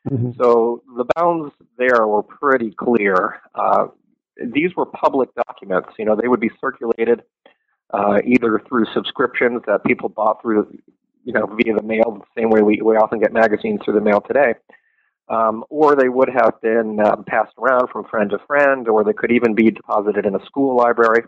Mm-hmm. 0.09 0.31
So 0.39 0.83
the 0.97 1.05
bounds 1.15 1.53
there 1.77 2.05
were 2.07 2.23
pretty 2.23 2.71
clear. 2.71 3.41
Uh, 3.55 3.87
these 4.53 4.75
were 4.75 4.85
public 4.85 5.29
documents. 5.47 5.89
You 5.97 6.05
know, 6.05 6.15
they 6.15 6.27
would 6.27 6.39
be 6.39 6.51
circulated 6.59 7.23
uh, 7.93 8.19
either 8.25 8.61
through 8.67 8.85
subscriptions 8.93 9.61
that 9.67 9.83
people 9.85 10.09
bought 10.09 10.41
through, 10.41 10.77
you 11.23 11.33
know, 11.33 11.45
via 11.45 11.75
the 11.75 11.83
mail, 11.83 12.19
the 12.19 12.41
same 12.41 12.49
way 12.49 12.61
we, 12.61 12.81
we 12.81 12.95
often 12.95 13.19
get 13.19 13.31
magazines 13.31 13.79
through 13.83 13.93
the 13.93 14.01
mail 14.01 14.19
today, 14.19 14.55
um, 15.29 15.63
or 15.69 15.95
they 15.95 16.09
would 16.09 16.29
have 16.29 16.59
been 16.61 16.99
um, 16.99 17.23
passed 17.25 17.53
around 17.57 17.89
from 17.91 18.05
friend 18.05 18.29
to 18.31 18.39
friend, 18.47 18.87
or 18.87 19.03
they 19.03 19.13
could 19.13 19.31
even 19.31 19.53
be 19.53 19.71
deposited 19.71 20.25
in 20.25 20.35
a 20.35 20.45
school 20.45 20.75
library. 20.75 21.23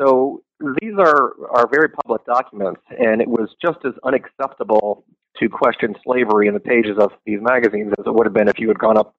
So 0.00 0.42
these 0.80 0.94
are, 0.98 1.32
are 1.50 1.68
very 1.68 1.88
public 1.88 2.24
documents, 2.26 2.82
and 2.90 3.20
it 3.20 3.28
was 3.28 3.48
just 3.60 3.78
as 3.84 3.94
unacceptable 4.04 5.04
to 5.40 5.48
question 5.48 5.94
slavery 6.04 6.48
in 6.48 6.54
the 6.54 6.60
pages 6.60 6.96
of 6.98 7.12
these 7.24 7.38
magazines 7.40 7.92
as 7.98 8.06
it 8.06 8.14
would 8.14 8.26
have 8.26 8.34
been 8.34 8.48
if 8.48 8.58
you 8.58 8.68
had 8.68 8.78
gone 8.78 8.98
up, 8.98 9.14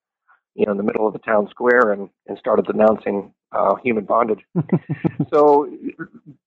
you 0.55 0.65
know, 0.65 0.71
in 0.71 0.77
the 0.77 0.83
middle 0.83 1.07
of 1.07 1.13
the 1.13 1.19
town 1.19 1.47
square 1.49 1.91
and, 1.91 2.09
and 2.27 2.37
started 2.37 2.65
denouncing 2.65 3.33
uh, 3.51 3.75
human 3.83 4.05
bondage. 4.05 4.41
so 5.33 5.69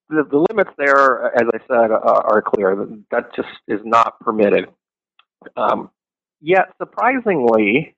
the, 0.09 0.25
the 0.31 0.47
limits 0.51 0.71
there, 0.79 1.35
as 1.35 1.49
I 1.55 1.59
said, 1.67 1.91
uh, 1.91 2.23
are 2.25 2.43
clear. 2.43 2.87
That 3.11 3.35
just 3.35 3.49
is 3.67 3.81
not 3.85 4.21
permitted. 4.21 4.69
Um, 5.57 5.91
yet, 6.41 6.73
surprisingly, 6.79 7.97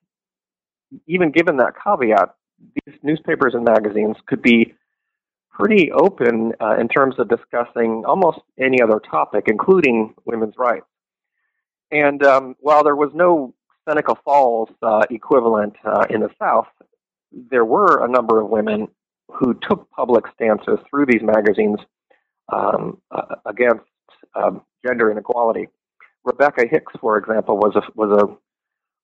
even 1.06 1.32
given 1.32 1.56
that 1.58 1.74
caveat, 1.82 2.34
these 2.86 2.94
newspapers 3.02 3.54
and 3.54 3.64
magazines 3.64 4.16
could 4.26 4.42
be 4.42 4.74
pretty 5.50 5.92
open 5.92 6.52
uh, 6.60 6.76
in 6.78 6.88
terms 6.88 7.14
of 7.18 7.28
discussing 7.28 8.04
almost 8.06 8.40
any 8.58 8.80
other 8.82 9.00
topic, 9.00 9.44
including 9.48 10.14
women's 10.24 10.54
rights. 10.58 10.86
And 11.90 12.22
um, 12.24 12.56
while 12.60 12.82
there 12.82 12.96
was 12.96 13.10
no 13.14 13.54
Seneca 13.88 14.14
Falls 14.24 14.70
uh, 14.82 15.02
equivalent 15.10 15.74
uh, 15.84 16.06
in 16.10 16.20
the 16.20 16.30
South, 16.38 16.66
there 17.50 17.64
were 17.64 18.04
a 18.04 18.08
number 18.08 18.40
of 18.40 18.48
women 18.48 18.88
who 19.28 19.54
took 19.68 19.90
public 19.90 20.24
stances 20.34 20.78
through 20.88 21.06
these 21.06 21.22
magazines 21.22 21.78
um, 22.52 23.00
uh, 23.10 23.36
against 23.46 23.84
um, 24.34 24.62
gender 24.86 25.10
inequality. 25.10 25.68
Rebecca 26.24 26.66
Hicks, 26.70 26.92
for 27.00 27.18
example, 27.18 27.56
was 27.56 27.76
a 27.76 27.82
was 27.94 28.10
a 28.22 28.36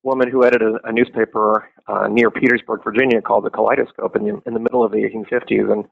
woman 0.02 0.30
who 0.30 0.44
edited 0.44 0.74
a, 0.84 0.92
newspaper 0.92 1.68
uh, 1.86 2.08
near 2.08 2.30
Petersburg, 2.30 2.82
Virginia, 2.82 3.20
called 3.20 3.44
the 3.44 3.50
Kaleidoscope 3.50 4.16
in 4.16 4.24
the, 4.24 4.42
in 4.46 4.54
the 4.54 4.60
middle 4.60 4.82
of 4.82 4.92
the 4.92 4.98
1850s, 4.98 5.70
and 5.70 5.84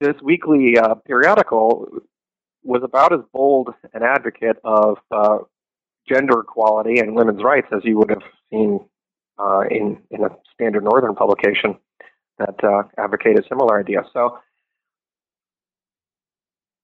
this 0.00 0.20
weekly 0.22 0.76
uh, 0.78 0.94
periodical 1.06 1.86
was 2.64 2.82
about 2.82 3.12
as 3.12 3.20
bold 3.32 3.70
an 3.94 4.02
advocate 4.02 4.56
of 4.64 4.98
uh, 5.12 5.38
gender 6.08 6.40
equality 6.40 7.00
and 7.00 7.14
women's 7.14 7.42
rights 7.42 7.68
as 7.72 7.84
you 7.84 7.98
would 7.98 8.10
have 8.10 8.22
seen 8.50 8.80
uh, 9.38 9.62
in 9.70 9.98
in 10.10 10.24
a 10.24 10.30
standard 10.54 10.84
northern 10.84 11.14
publication 11.14 11.76
that 12.38 12.54
uh, 12.62 12.82
advocated 12.98 13.44
similar 13.48 13.78
ideas. 13.80 14.04
So 14.12 14.38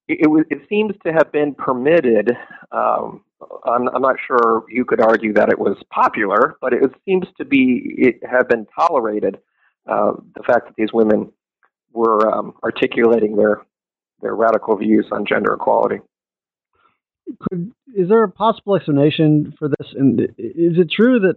it, 0.09 0.19
it, 0.21 0.47
it, 0.51 0.69
seems 0.69 0.95
to 1.05 1.13
have 1.13 1.33
been 1.33 1.55
permitted. 1.55 2.37
Um, 2.73 3.25
I'm, 3.65 3.89
I'm, 3.89 4.03
not 4.03 4.17
sure 4.27 4.65
you 4.69 4.85
could 4.85 5.01
argue 5.01 5.33
that 5.35 5.49
it 5.49 5.59
was 5.59 5.77
popular, 5.91 6.57
but 6.61 6.73
it 6.73 6.83
seems 7.05 7.27
to 7.39 7.45
be 7.45 7.95
it 7.97 8.21
had 8.29 8.49
been 8.49 8.67
tolerated. 8.79 9.39
Uh, 9.87 10.13
the 10.35 10.43
fact 10.43 10.67
that 10.67 10.75
these 10.77 10.93
women 10.93 11.31
were 11.93 12.33
um, 12.33 12.55
articulating 12.63 13.37
their 13.37 13.63
their 14.21 14.35
radical 14.35 14.77
views 14.77 15.07
on 15.13 15.27
gender 15.27 15.55
equality. 15.55 16.01
Could, 17.41 17.73
is 17.95 18.09
there 18.09 18.25
a 18.25 18.31
possible 18.31 18.77
explanation 18.77 19.55
for 19.59 19.69
this? 19.69 19.95
And 19.95 20.21
is 20.21 20.79
it 20.79 20.91
true 20.91 21.21
that 21.21 21.37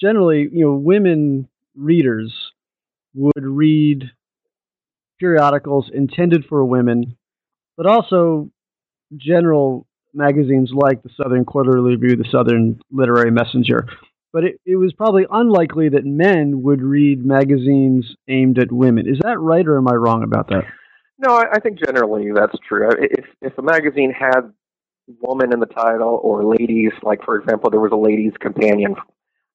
generally, 0.00 0.48
you 0.52 0.64
know, 0.64 0.72
women 0.72 1.48
readers 1.76 2.34
would 3.14 3.44
read 3.44 4.10
periodicals 5.18 5.90
intended 5.92 6.44
for 6.48 6.64
women 6.64 7.16
but 7.78 7.86
also 7.86 8.50
general 9.16 9.86
magazines 10.12 10.70
like 10.74 11.02
the 11.02 11.10
Southern 11.16 11.46
Quarterly 11.46 11.96
Review, 11.96 12.16
the 12.16 12.28
Southern 12.30 12.80
Literary 12.90 13.30
Messenger. 13.30 13.86
But 14.32 14.44
it, 14.44 14.60
it 14.66 14.76
was 14.76 14.92
probably 14.92 15.24
unlikely 15.30 15.88
that 15.90 16.04
men 16.04 16.62
would 16.62 16.82
read 16.82 17.24
magazines 17.24 18.14
aimed 18.26 18.58
at 18.58 18.70
women. 18.70 19.08
Is 19.08 19.20
that 19.22 19.38
right, 19.38 19.66
or 19.66 19.78
am 19.78 19.88
I 19.88 19.94
wrong 19.94 20.22
about 20.22 20.48
that? 20.48 20.64
No, 21.18 21.34
I, 21.34 21.44
I 21.54 21.60
think 21.60 21.78
generally 21.78 22.30
that's 22.34 22.56
true. 22.68 22.90
If 22.90 23.24
if 23.40 23.56
a 23.56 23.62
magazine 23.62 24.12
had 24.12 24.52
woman 25.20 25.52
in 25.52 25.60
the 25.60 25.66
title 25.66 26.20
or 26.22 26.44
ladies, 26.44 26.92
like 27.02 27.24
for 27.24 27.36
example, 27.38 27.70
there 27.70 27.80
was 27.80 27.92
a 27.92 27.96
ladies' 27.96 28.34
companion 28.40 28.94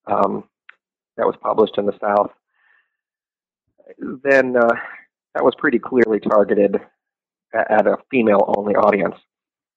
um, 0.07 0.43
that 1.17 1.25
was 1.25 1.35
published 1.41 1.77
in 1.77 1.85
the 1.85 1.97
South, 2.01 2.31
then 4.23 4.55
uh, 4.57 4.73
that 5.33 5.43
was 5.43 5.53
pretty 5.57 5.79
clearly 5.79 6.19
targeted 6.19 6.77
at 7.53 7.87
a 7.87 7.97
female 8.09 8.53
only 8.57 8.73
audience. 8.75 9.15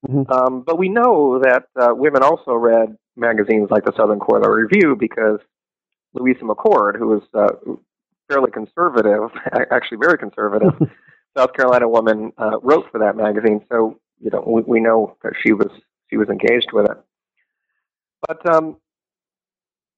Mm-hmm. 0.09 0.30
Um, 0.33 0.62
but 0.62 0.78
we 0.78 0.88
know 0.88 1.40
that 1.42 1.64
uh, 1.80 1.95
women 1.95 2.23
also 2.23 2.54
read 2.54 2.97
magazines 3.16 3.68
like 3.71 3.85
the 3.85 3.92
Southern 3.97 4.18
Quarterly 4.18 4.62
Review 4.62 4.97
because 4.99 5.40
Louisa 6.14 6.40
McCord, 6.40 6.97
who 6.97 7.09
was 7.09 7.23
uh, 7.35 7.49
fairly 8.28 8.50
conservative, 8.50 9.30
actually 9.71 9.99
very 9.99 10.18
conservative, 10.18 10.73
South 11.37 11.52
Carolina 11.54 11.88
woman, 11.88 12.33
uh, 12.38 12.59
wrote 12.62 12.87
for 12.90 12.99
that 12.99 13.16
magazine. 13.16 13.61
So 13.71 13.99
you 14.20 14.30
know 14.30 14.42
we, 14.46 14.62
we 14.62 14.80
know 14.80 15.16
that 15.23 15.32
she 15.42 15.52
was 15.52 15.70
she 16.11 16.16
was 16.16 16.28
engaged 16.28 16.68
with 16.73 16.87
it. 16.90 16.99
But 18.26 18.54
um, 18.54 18.76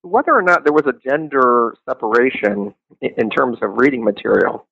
whether 0.02 0.34
or 0.34 0.42
not 0.42 0.64
there 0.64 0.72
was 0.72 0.86
a 0.86 1.08
gender 1.08 1.74
separation 1.88 2.74
in, 3.00 3.30
terms 3.30 3.58
of 3.62 3.76
reading 3.76 4.04
material, 4.04 4.66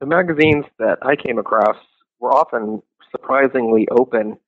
the 0.00 0.06
magazines 0.06 0.64
that 0.78 0.98
I 1.02 1.16
came 1.16 1.38
across 1.38 1.76
were 2.20 2.32
often 2.32 2.82
surprisingly 3.10 3.86
open 3.90 4.38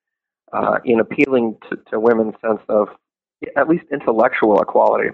uh, 0.53 0.79
in 0.85 1.01
appealing 1.01 1.57
to, 1.69 1.77
to, 1.91 2.01
women's 2.01 2.35
sense 2.41 2.61
of 2.69 2.89
at 3.57 3.69
least 3.69 3.85
intellectual 3.93 4.61
equality. 4.61 5.11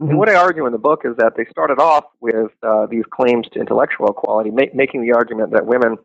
Mm-hmm. 0.00 0.10
And 0.10 0.18
what 0.18 0.28
I 0.28 0.34
argue 0.34 0.66
in 0.66 0.72
the 0.72 0.78
book 0.78 1.02
is 1.04 1.16
that 1.18 1.34
they 1.36 1.44
started 1.50 1.78
off 1.78 2.04
with 2.20 2.50
uh, 2.62 2.86
these 2.86 3.04
claims 3.10 3.46
to 3.52 3.60
intellectual 3.60 4.08
equality, 4.08 4.50
ma- 4.50 4.72
making 4.74 5.02
the 5.02 5.12
argument 5.12 5.52
that 5.52 5.66
women 5.66 5.96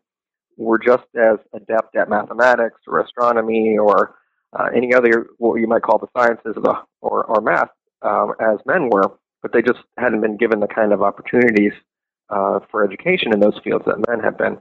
were 0.66 0.78
just 0.78 1.04
as 1.16 1.38
adept 1.54 1.96
at 1.96 2.08
mathematics 2.08 2.80
or 2.86 3.00
astronomy 3.00 3.76
or 3.78 4.16
uh, 4.58 4.68
any 4.74 4.94
other 4.94 5.28
what 5.38 5.60
you 5.60 5.66
might 5.66 5.82
call 5.82 5.98
the 5.98 6.08
sciences 6.16 6.54
the, 6.62 6.74
or, 7.00 7.24
or 7.24 7.40
math 7.40 7.70
um, 8.02 8.34
as 8.40 8.58
men 8.66 8.88
were, 8.90 9.18
but 9.42 9.52
they 9.52 9.62
just 9.62 9.80
hadn't 9.96 10.20
been 10.20 10.36
given 10.36 10.60
the 10.60 10.66
kind 10.68 10.92
of 10.92 11.02
opportunities 11.02 11.72
uh, 12.30 12.60
for 12.70 12.84
education 12.84 13.32
in 13.32 13.40
those 13.40 13.58
fields 13.62 13.84
that 13.86 14.04
men 14.08 14.20
had 14.20 14.36
been 14.36 14.58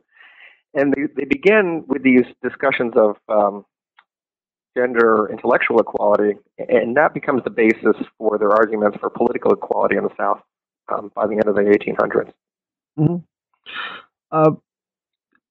and 0.74 0.94
they, 0.94 1.04
they 1.16 1.26
begin 1.26 1.84
with 1.88 2.04
these 2.04 2.26
discussions 2.44 2.94
of 2.96 3.16
um, 3.28 3.66
gender 4.78 5.30
intellectual 5.32 5.80
equality, 5.80 6.38
and 6.58 6.96
that 6.96 7.14
becomes 7.14 7.44
the 7.44 7.50
basis 7.50 7.96
for 8.18 8.38
their 8.38 8.52
arguments 8.52 8.98
for 9.00 9.10
political 9.10 9.52
equality 9.52 9.98
in 9.98 10.04
the 10.04 10.14
South 10.18 10.42
um, 10.94 11.12
by 11.16 11.26
the 11.28 11.34
end 11.34 11.48
of 11.48 11.56
the 11.56 11.62
1800s. 11.62 12.32
Mm-hmm. 12.98 13.16
Uh, 14.32 14.52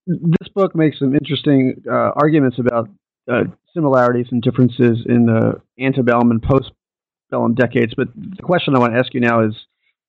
this 0.08 0.48
book 0.54 0.74
makes 0.74 0.98
some 0.98 1.14
interesting 1.14 1.82
uh, 1.90 2.12
arguments 2.16 2.58
about 2.58 2.88
uh, 3.30 3.44
similarities 3.74 4.26
and 4.30 4.40
differences 4.40 5.04
in 5.06 5.26
the 5.26 5.60
antebellum 5.78 6.30
and 6.30 6.42
postbellum 6.42 7.54
decades, 7.54 7.92
but 7.94 8.08
the 8.16 8.42
question 8.42 8.74
I 8.74 8.78
want 8.78 8.94
to 8.94 8.98
ask 8.98 9.12
you 9.12 9.20
now 9.20 9.44
is 9.44 9.54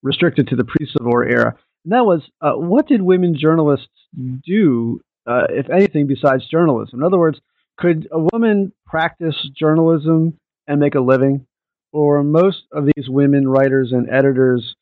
restricted 0.02 0.48
to 0.48 0.56
the 0.56 0.64
pre-Civil 0.64 1.12
War 1.12 1.28
era. 1.28 1.56
And 1.84 1.94
that 1.94 2.06
was 2.06 2.22
uh, 2.42 2.54
what 2.54 2.88
did 2.88 3.02
women 3.02 3.36
journalists 3.38 3.90
do, 4.16 5.02
uh, 5.28 5.48
if 5.50 5.70
anything, 5.70 6.08
besides 6.08 6.48
journalism? 6.48 7.00
In 7.00 7.06
other 7.06 7.20
words, 7.20 7.40
could 7.78 8.08
a 8.12 8.20
woman 8.32 8.72
practice 8.86 9.36
journalism 9.58 10.38
and 10.68 10.80
make 10.80 10.96
a 10.96 11.02
living? 11.02 11.46
Or 11.92 12.24
most 12.24 12.64
of 12.72 12.86
these 12.86 13.10
women 13.10 13.48
writers 13.48 13.92
and 13.92 14.10
editors 14.10 14.76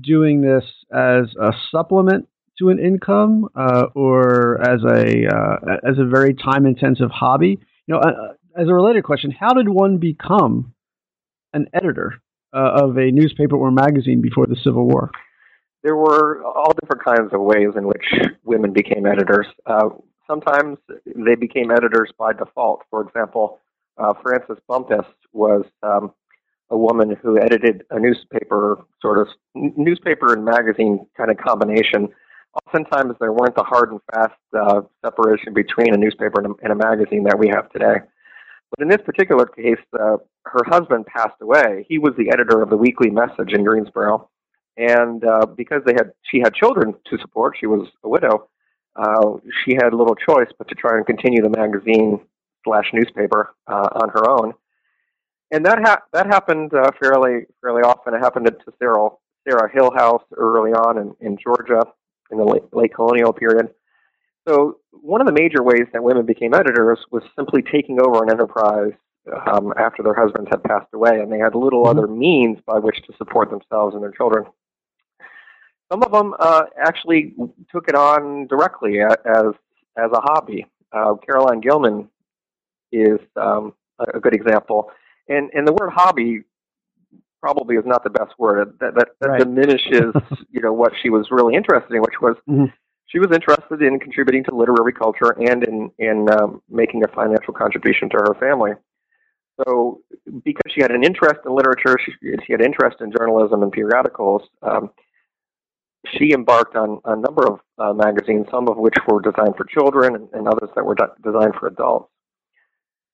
doing 0.00 0.42
this 0.42 0.64
as 0.92 1.34
a 1.40 1.52
supplement 1.70 2.28
to 2.58 2.70
an 2.70 2.78
income 2.78 3.48
uh, 3.54 3.86
or 3.94 4.60
as 4.62 4.80
a 4.84 5.26
uh, 5.26 5.76
as 5.88 5.98
a 5.98 6.04
very 6.04 6.34
time 6.34 6.66
intensive 6.66 7.10
hobby? 7.10 7.58
You 7.86 7.94
know, 7.94 8.00
uh, 8.00 8.34
as 8.56 8.68
a 8.68 8.74
related 8.74 9.04
question, 9.04 9.30
how 9.30 9.52
did 9.52 9.68
one 9.68 9.98
become 9.98 10.74
an 11.52 11.66
editor 11.74 12.14
uh, 12.52 12.82
of 12.82 12.96
a 12.96 13.10
newspaper 13.10 13.56
or 13.56 13.70
magazine 13.70 14.20
before 14.20 14.46
the 14.46 14.56
Civil 14.62 14.86
War? 14.86 15.10
There 15.82 15.96
were 15.96 16.42
all 16.44 16.72
different 16.80 17.04
kinds 17.04 17.32
of 17.32 17.40
ways 17.40 17.70
in 17.76 17.86
which 17.86 18.04
women 18.44 18.72
became 18.72 19.06
editors. 19.06 19.46
Uh, 19.66 19.90
sometimes 20.26 20.78
they 21.04 21.34
became 21.34 21.70
editors 21.70 22.10
by 22.18 22.32
default. 22.32 22.82
For 22.90 23.02
example, 23.02 23.60
uh, 23.98 24.14
Frances 24.22 24.58
Bumpass 24.68 25.06
was 25.32 25.64
um, 25.82 26.12
a 26.70 26.76
woman 26.76 27.16
who 27.22 27.38
edited 27.40 27.84
a 27.90 28.00
newspaper, 28.00 28.84
sort 29.00 29.18
of 29.18 29.28
newspaper 29.54 30.32
and 30.32 30.44
magazine 30.44 31.06
kind 31.16 31.30
of 31.30 31.36
combination. 31.36 32.08
Oftentimes, 32.64 33.14
there 33.20 33.32
weren't 33.32 33.54
the 33.54 33.62
hard 33.62 33.90
and 33.90 34.00
fast 34.14 34.32
uh, 34.58 34.80
separation 35.04 35.52
between 35.52 35.92
a 35.94 35.96
newspaper 35.96 36.40
and 36.40 36.54
a, 36.54 36.54
and 36.62 36.72
a, 36.72 36.74
magazine 36.74 37.24
that 37.24 37.38
we 37.38 37.48
have 37.48 37.70
today. 37.70 37.96
But 38.70 38.82
in 38.82 38.88
this 38.88 39.00
particular 39.04 39.46
case, 39.46 39.84
uh, 39.92 40.16
her 40.44 40.62
husband 40.66 41.06
passed 41.06 41.36
away. 41.40 41.84
He 41.88 41.98
was 41.98 42.14
the 42.16 42.30
editor 42.30 42.62
of 42.62 42.70
the 42.70 42.76
Weekly 42.76 43.10
Message 43.10 43.52
in 43.52 43.64
Greensboro, 43.64 44.30
and 44.76 45.24
uh, 45.24 45.46
because 45.46 45.82
they 45.84 45.92
had 45.94 46.12
she 46.30 46.38
had 46.38 46.54
children 46.54 46.94
to 47.10 47.18
support, 47.18 47.56
she 47.58 47.66
was 47.66 47.88
a 48.04 48.08
widow. 48.08 48.48
Uh, 48.96 49.36
she 49.64 49.74
had 49.74 49.92
little 49.92 50.14
choice 50.14 50.48
but 50.56 50.68
to 50.68 50.74
try 50.74 50.96
and 50.96 51.06
continue 51.06 51.42
the 51.42 51.50
magazine 51.50 52.18
slash 52.64 52.86
newspaper 52.94 53.54
uh, 53.66 53.88
on 53.92 54.08
her 54.08 54.28
own 54.30 54.54
and 55.50 55.64
that 55.64 55.78
ha- 55.84 56.02
that 56.12 56.26
happened 56.26 56.72
uh, 56.74 56.90
fairly 57.00 57.46
fairly 57.60 57.82
often. 57.82 58.14
It 58.14 58.18
happened 58.18 58.46
to 58.46 58.72
Sarah 58.78 59.10
Sarah 59.48 59.70
Hillhouse 59.70 60.24
early 60.36 60.72
on 60.72 60.98
in, 60.98 61.14
in 61.20 61.38
Georgia 61.42 61.82
in 62.30 62.38
the 62.38 62.44
late, 62.44 62.62
late 62.72 62.94
colonial 62.94 63.32
period. 63.32 63.70
So 64.48 64.78
one 64.92 65.20
of 65.20 65.26
the 65.26 65.32
major 65.32 65.62
ways 65.62 65.86
that 65.92 66.02
women 66.02 66.24
became 66.24 66.54
editors 66.54 66.98
was 67.10 67.22
simply 67.34 67.62
taking 67.62 68.00
over 68.00 68.22
an 68.22 68.30
enterprise 68.30 68.92
um, 69.50 69.72
after 69.76 70.02
their 70.02 70.14
husbands 70.14 70.48
had 70.50 70.62
passed 70.62 70.86
away, 70.92 71.20
and 71.20 71.32
they 71.32 71.38
had 71.38 71.54
little 71.54 71.84
mm-hmm. 71.84 71.98
other 71.98 72.06
means 72.06 72.58
by 72.66 72.78
which 72.78 72.96
to 73.06 73.16
support 73.16 73.50
themselves 73.50 73.94
and 73.94 74.02
their 74.02 74.12
children. 74.12 74.44
Some 75.90 76.02
of 76.02 76.12
them 76.12 76.34
uh, 76.38 76.64
actually 76.80 77.34
took 77.70 77.88
it 77.88 77.94
on 77.94 78.46
directly 78.46 79.00
as 79.00 79.54
as 79.96 80.10
a 80.12 80.20
hobby. 80.20 80.66
Uh, 80.92 81.14
Caroline 81.24 81.60
Gilman 81.60 82.08
is 82.92 83.18
um, 83.36 83.72
a 83.98 84.20
good 84.20 84.34
example 84.34 84.90
and 85.28 85.50
and 85.54 85.66
the 85.66 85.72
word 85.72 85.90
hobby 85.90 86.42
probably 87.40 87.76
is 87.76 87.84
not 87.86 88.04
the 88.04 88.10
best 88.10 88.32
word. 88.38 88.76
That 88.80 88.94
that, 88.94 89.08
that 89.20 89.28
right. 89.28 89.38
diminishes 89.38 90.12
you 90.50 90.60
know 90.60 90.72
what 90.72 90.92
she 91.02 91.10
was 91.10 91.28
really 91.30 91.54
interested 91.54 91.94
in, 91.94 92.02
which 92.02 92.20
was 92.20 92.36
mm-hmm. 92.48 92.66
she 93.06 93.18
was 93.18 93.30
interested 93.32 93.82
in 93.82 93.98
contributing 93.98 94.44
to 94.44 94.54
literary 94.54 94.92
culture 94.92 95.30
and 95.40 95.64
in 95.64 95.90
in 95.98 96.28
um, 96.30 96.62
making 96.68 97.04
a 97.04 97.08
financial 97.08 97.54
contribution 97.54 98.08
to 98.10 98.16
her 98.18 98.34
family. 98.38 98.72
So, 99.64 100.02
because 100.44 100.70
she 100.74 100.82
had 100.82 100.90
an 100.90 101.02
interest 101.02 101.40
in 101.46 101.54
literature, 101.54 101.96
she, 102.04 102.12
she 102.44 102.52
had 102.52 102.60
interest 102.60 103.00
in 103.00 103.10
journalism 103.10 103.62
and 103.62 103.72
periodicals. 103.72 104.42
Um, 104.60 104.90
she 106.14 106.32
embarked 106.32 106.76
on 106.76 107.00
a 107.04 107.16
number 107.16 107.46
of 107.46 107.60
uh, 107.78 107.92
magazines, 107.92 108.46
some 108.50 108.68
of 108.68 108.76
which 108.76 108.94
were 109.08 109.20
designed 109.22 109.56
for 109.56 109.64
children, 109.64 110.14
and, 110.14 110.28
and 110.34 110.46
others 110.46 110.68
that 110.74 110.84
were 110.84 110.94
de- 110.94 111.08
designed 111.24 111.54
for 111.58 111.68
adults. 111.68 112.10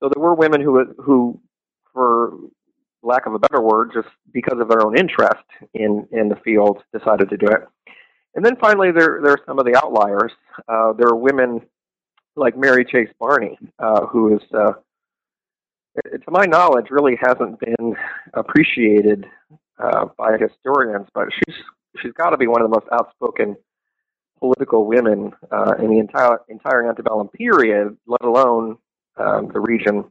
So 0.00 0.10
there 0.12 0.22
were 0.22 0.34
women 0.34 0.60
who 0.60 0.84
who 1.00 1.40
for 1.92 2.32
lack 3.02 3.26
of 3.26 3.34
a 3.34 3.38
better 3.38 3.60
word, 3.60 3.90
just 3.92 4.08
because 4.32 4.58
of 4.60 4.68
their 4.68 4.84
own 4.84 4.96
interest 4.96 5.44
in 5.74 6.06
in 6.12 6.28
the 6.28 6.36
field, 6.36 6.82
decided 6.96 7.28
to 7.30 7.36
do 7.36 7.46
it. 7.46 7.62
And 8.34 8.44
then 8.44 8.56
finally, 8.56 8.90
there 8.92 9.20
there 9.22 9.32
are 9.32 9.40
some 9.46 9.58
of 9.58 9.66
the 9.66 9.76
outliers. 9.76 10.32
Uh, 10.68 10.92
there 10.92 11.08
are 11.08 11.16
women 11.16 11.60
like 12.36 12.56
Mary 12.56 12.84
Chase 12.84 13.10
Barney, 13.18 13.58
uh, 13.78 14.06
who 14.06 14.36
is, 14.36 14.42
uh, 14.54 14.72
to 16.02 16.30
my 16.30 16.46
knowledge, 16.46 16.86
really 16.90 17.18
hasn't 17.20 17.60
been 17.60 17.94
appreciated 18.32 19.26
uh, 19.78 20.06
by 20.16 20.38
historians, 20.38 21.06
but 21.14 21.28
she's 21.32 21.56
she's 22.00 22.12
got 22.12 22.30
to 22.30 22.36
be 22.36 22.46
one 22.46 22.62
of 22.62 22.70
the 22.70 22.74
most 22.74 22.86
outspoken 22.92 23.56
political 24.38 24.86
women 24.86 25.32
uh, 25.50 25.74
in 25.78 25.90
the 25.90 25.98
entire 25.98 26.40
entire 26.48 26.88
antebellum 26.88 27.28
period, 27.28 27.96
let 28.06 28.22
alone 28.22 28.76
um, 29.16 29.50
the 29.52 29.60
region 29.60 30.04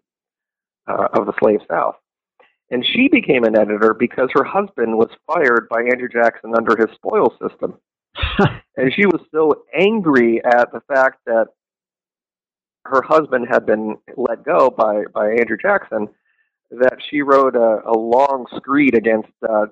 uh, 0.87 1.07
of 1.13 1.25
the 1.25 1.33
slave 1.39 1.59
South. 1.69 1.95
And 2.71 2.85
she 2.85 3.09
became 3.09 3.43
an 3.43 3.57
editor 3.57 3.93
because 3.93 4.29
her 4.33 4.45
husband 4.45 4.97
was 4.97 5.09
fired 5.27 5.67
by 5.69 5.81
Andrew 5.81 6.07
Jackson 6.07 6.55
under 6.55 6.75
his 6.77 6.93
spoil 6.95 7.35
system. 7.41 7.77
and 8.77 8.93
she 8.93 9.05
was 9.05 9.21
so 9.33 9.63
angry 9.77 10.41
at 10.43 10.71
the 10.71 10.81
fact 10.87 11.19
that 11.25 11.47
her 12.85 13.01
husband 13.01 13.47
had 13.49 13.65
been 13.65 13.97
let 14.17 14.43
go 14.43 14.69
by, 14.69 15.03
by 15.13 15.31
Andrew 15.31 15.57
Jackson 15.61 16.07
that 16.71 16.97
she 17.09 17.21
wrote 17.21 17.55
a, 17.55 17.81
a 17.85 17.95
long 17.97 18.45
screed 18.55 18.95
against 18.95 19.29
uh, 19.47 19.65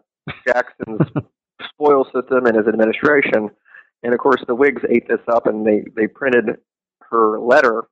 Jackson's 0.46 1.02
spoil 1.70 2.06
system 2.06 2.46
and 2.46 2.58
his 2.58 2.68
administration. 2.68 3.50
And 4.04 4.14
of 4.14 4.20
course, 4.20 4.44
the 4.48 4.56
Whigs 4.56 4.82
ate 4.90 5.08
this 5.08 5.20
up 5.32 5.48
and 5.48 5.66
they, 5.66 5.84
they 5.96 6.08
printed 6.08 6.58
her 7.10 7.40
letter 7.40 7.84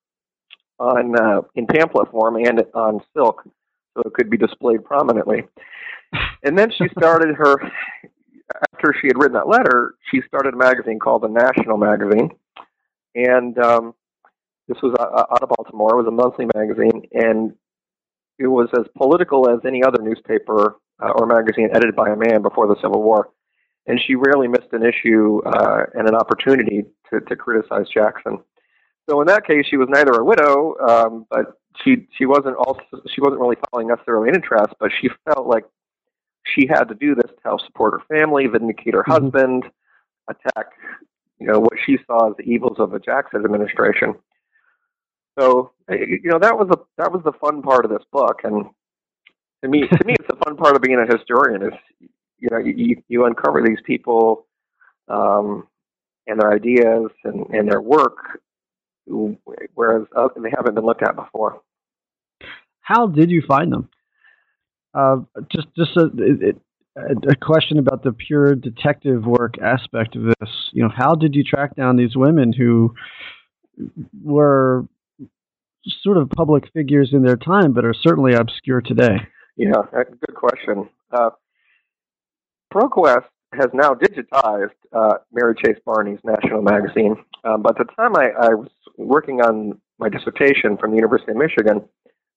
on 0.80 1.20
uh, 1.20 1.42
in 1.56 1.66
pamphlet 1.66 2.12
form 2.12 2.36
and 2.36 2.64
on 2.74 3.02
silk, 3.16 3.44
so 3.98 4.04
it 4.06 4.14
could 4.14 4.30
be 4.30 4.38
displayed 4.38 4.86
prominently. 4.86 5.44
And 6.44 6.58
then 6.58 6.72
she 6.72 6.86
started 6.98 7.36
her. 7.36 7.58
After 8.74 8.96
she 9.02 9.08
had 9.08 9.18
written 9.18 9.34
that 9.34 9.50
letter, 9.50 9.96
she 10.10 10.22
started 10.26 10.54
a 10.54 10.58
magazine 10.58 11.00
called 11.00 11.24
the 11.24 11.28
National 11.28 11.78
Magazine, 11.78 12.30
and 13.14 13.58
um, 13.58 13.94
this 14.70 14.78
was 14.82 14.96
uh, 14.98 15.34
out 15.34 15.44
of 15.44 15.50
Baltimore. 15.50 16.00
It 16.00 16.04
was 16.04 16.08
a 16.08 16.12
monthly 16.12 16.48
magazine, 16.56 17.08
and 17.12 17.54
it 18.40 18.48
was 18.48 18.70
as 18.80 18.86
political 18.96 19.50
as 19.50 19.60
any 19.66 19.84
other 19.84 20.02
newspaper 20.02 20.78
uh, 21.04 21.12
or 21.18 21.26
magazine 21.26 21.70
edited 21.74 21.96
by 21.96 22.10
a 22.10 22.16
man 22.16 22.42
before 22.42 22.68
the 22.68 22.78
Civil 22.82 23.04
War. 23.04 23.30
And 23.88 24.00
she 24.06 24.16
rarely 24.16 24.48
missed 24.48 24.72
an 24.72 24.84
issue 24.84 25.42
uh, 25.46 25.86
and 25.94 26.08
an 26.08 26.16
opportunity 26.16 26.86
to, 27.10 27.20
to 27.22 27.36
criticize 27.36 27.88
Jackson. 27.94 28.40
So 29.10 29.22
in 29.22 29.28
that 29.28 29.48
case, 29.48 29.66
she 29.70 29.78
was 29.78 29.88
neither 29.90 30.12
a 30.12 30.24
widow, 30.24 30.76
um, 30.80 31.26
but 31.30 31.60
she 31.84 32.08
she 32.18 32.26
wasn't 32.26 32.56
also 32.56 32.82
she 33.14 33.22
wasn't 33.22 33.40
really 33.40 33.58
following 33.70 33.88
necessarily 33.88 34.30
an 34.30 34.36
interest, 34.36 34.74
but 34.80 34.92
she 35.00 35.10
felt 35.26 35.48
like 35.48 35.66
she 36.44 36.68
had 36.68 36.86
to 36.86 36.96
do 36.96 37.16
this 37.16 37.30
to 37.30 37.44
help 37.44 37.62
support 37.62 37.94
her 37.94 38.18
family, 38.18 38.48
vindicate 38.48 38.94
her 38.94 39.04
mm-hmm. 39.04 39.24
husband, 39.24 39.64
attack 40.30 40.68
you 41.40 41.48
know 41.48 41.60
what 41.60 41.74
she 41.86 41.98
saw 42.08 42.30
as 42.30 42.38
the 42.38 42.44
evils 42.44 42.78
of 42.80 42.92
the 42.92 43.00
Jackson 43.00 43.44
administration. 43.44 44.16
So 45.40 45.72
you 45.90 46.22
know 46.26 46.40
that 46.40 46.58
was 46.58 46.68
a 46.72 46.78
that 46.98 47.12
was 47.12 47.22
the 47.24 47.34
fun 47.34 47.62
part 47.62 47.86
of 47.86 47.92
this 47.92 48.04
book, 48.12 48.42
and 48.44 48.66
to 49.64 49.70
me 49.70 49.88
to 49.88 50.06
me 50.06 50.16
it's 50.20 50.28
the 50.28 50.44
fun 50.44 50.58
part 50.58 50.76
of 50.76 50.82
being 50.82 51.00
a 51.00 51.12
historian 51.12 51.62
is 51.62 51.74
you 52.40 52.50
know 52.52 52.58
you 52.58 53.02
you 53.08 53.26
uncover 53.26 53.62
these 53.62 53.80
people 53.86 54.48
um, 55.10 55.68
and 56.26 56.40
their 56.40 56.52
ideas 56.52 57.12
and, 57.24 57.46
and 57.52 57.70
their 57.70 57.82
work 57.82 58.42
whereas 59.76 60.06
uh, 60.16 60.28
they 60.42 60.50
haven't 60.50 60.76
been 60.76 60.86
looked 60.86 61.04
at 61.04 61.16
before. 61.16 61.62
How 62.88 63.06
did 63.06 63.30
you 63.30 63.44
find 63.46 63.74
them? 63.74 63.90
Uh, 64.94 65.18
just 65.52 65.68
just 65.76 65.92
a, 65.98 66.06
a, 66.96 67.32
a, 67.32 67.36
question 67.36 67.80
about 67.80 68.02
the 68.02 68.14
pure 68.14 68.56
detective 68.56 69.26
work 69.26 69.56
aspect 69.62 70.16
of 70.16 70.24
this. 70.24 70.50
You 70.72 70.84
know, 70.84 70.90
how 70.96 71.14
did 71.14 71.36
you 71.36 71.44
track 71.44 71.76
down 71.76 71.98
these 71.98 72.16
women 72.16 72.54
who 72.54 72.96
were 74.24 74.88
sort 76.02 76.16
of 76.16 76.30
public 76.30 76.72
figures 76.72 77.10
in 77.12 77.24
their 77.24 77.36
time, 77.36 77.74
but 77.74 77.84
are 77.84 77.94
certainly 77.94 78.34
obscure 78.34 78.80
today? 78.80 79.18
Yeah, 79.58 79.82
good 79.94 80.36
question. 80.36 80.88
Uh, 81.12 81.32
ProQuest 82.74 83.26
has 83.54 83.68
now 83.74 83.96
digitized 83.96 84.72
uh, 84.94 85.16
Mary 85.34 85.56
Chase 85.62 85.80
Barney's 85.86 86.20
national 86.24 86.62
magazine. 86.62 87.18
Um, 87.44 87.64
but 87.64 87.80
at 87.80 87.88
the 87.88 87.94
time 87.94 88.16
I, 88.16 88.30
I, 88.40 88.54
was 88.54 88.70
working 88.98 89.42
on 89.42 89.80
my 90.00 90.10
dissertation 90.10 90.78
from 90.78 90.92
the 90.92 90.98
University 90.98 91.32
of 91.32 91.38
Michigan, 91.38 91.82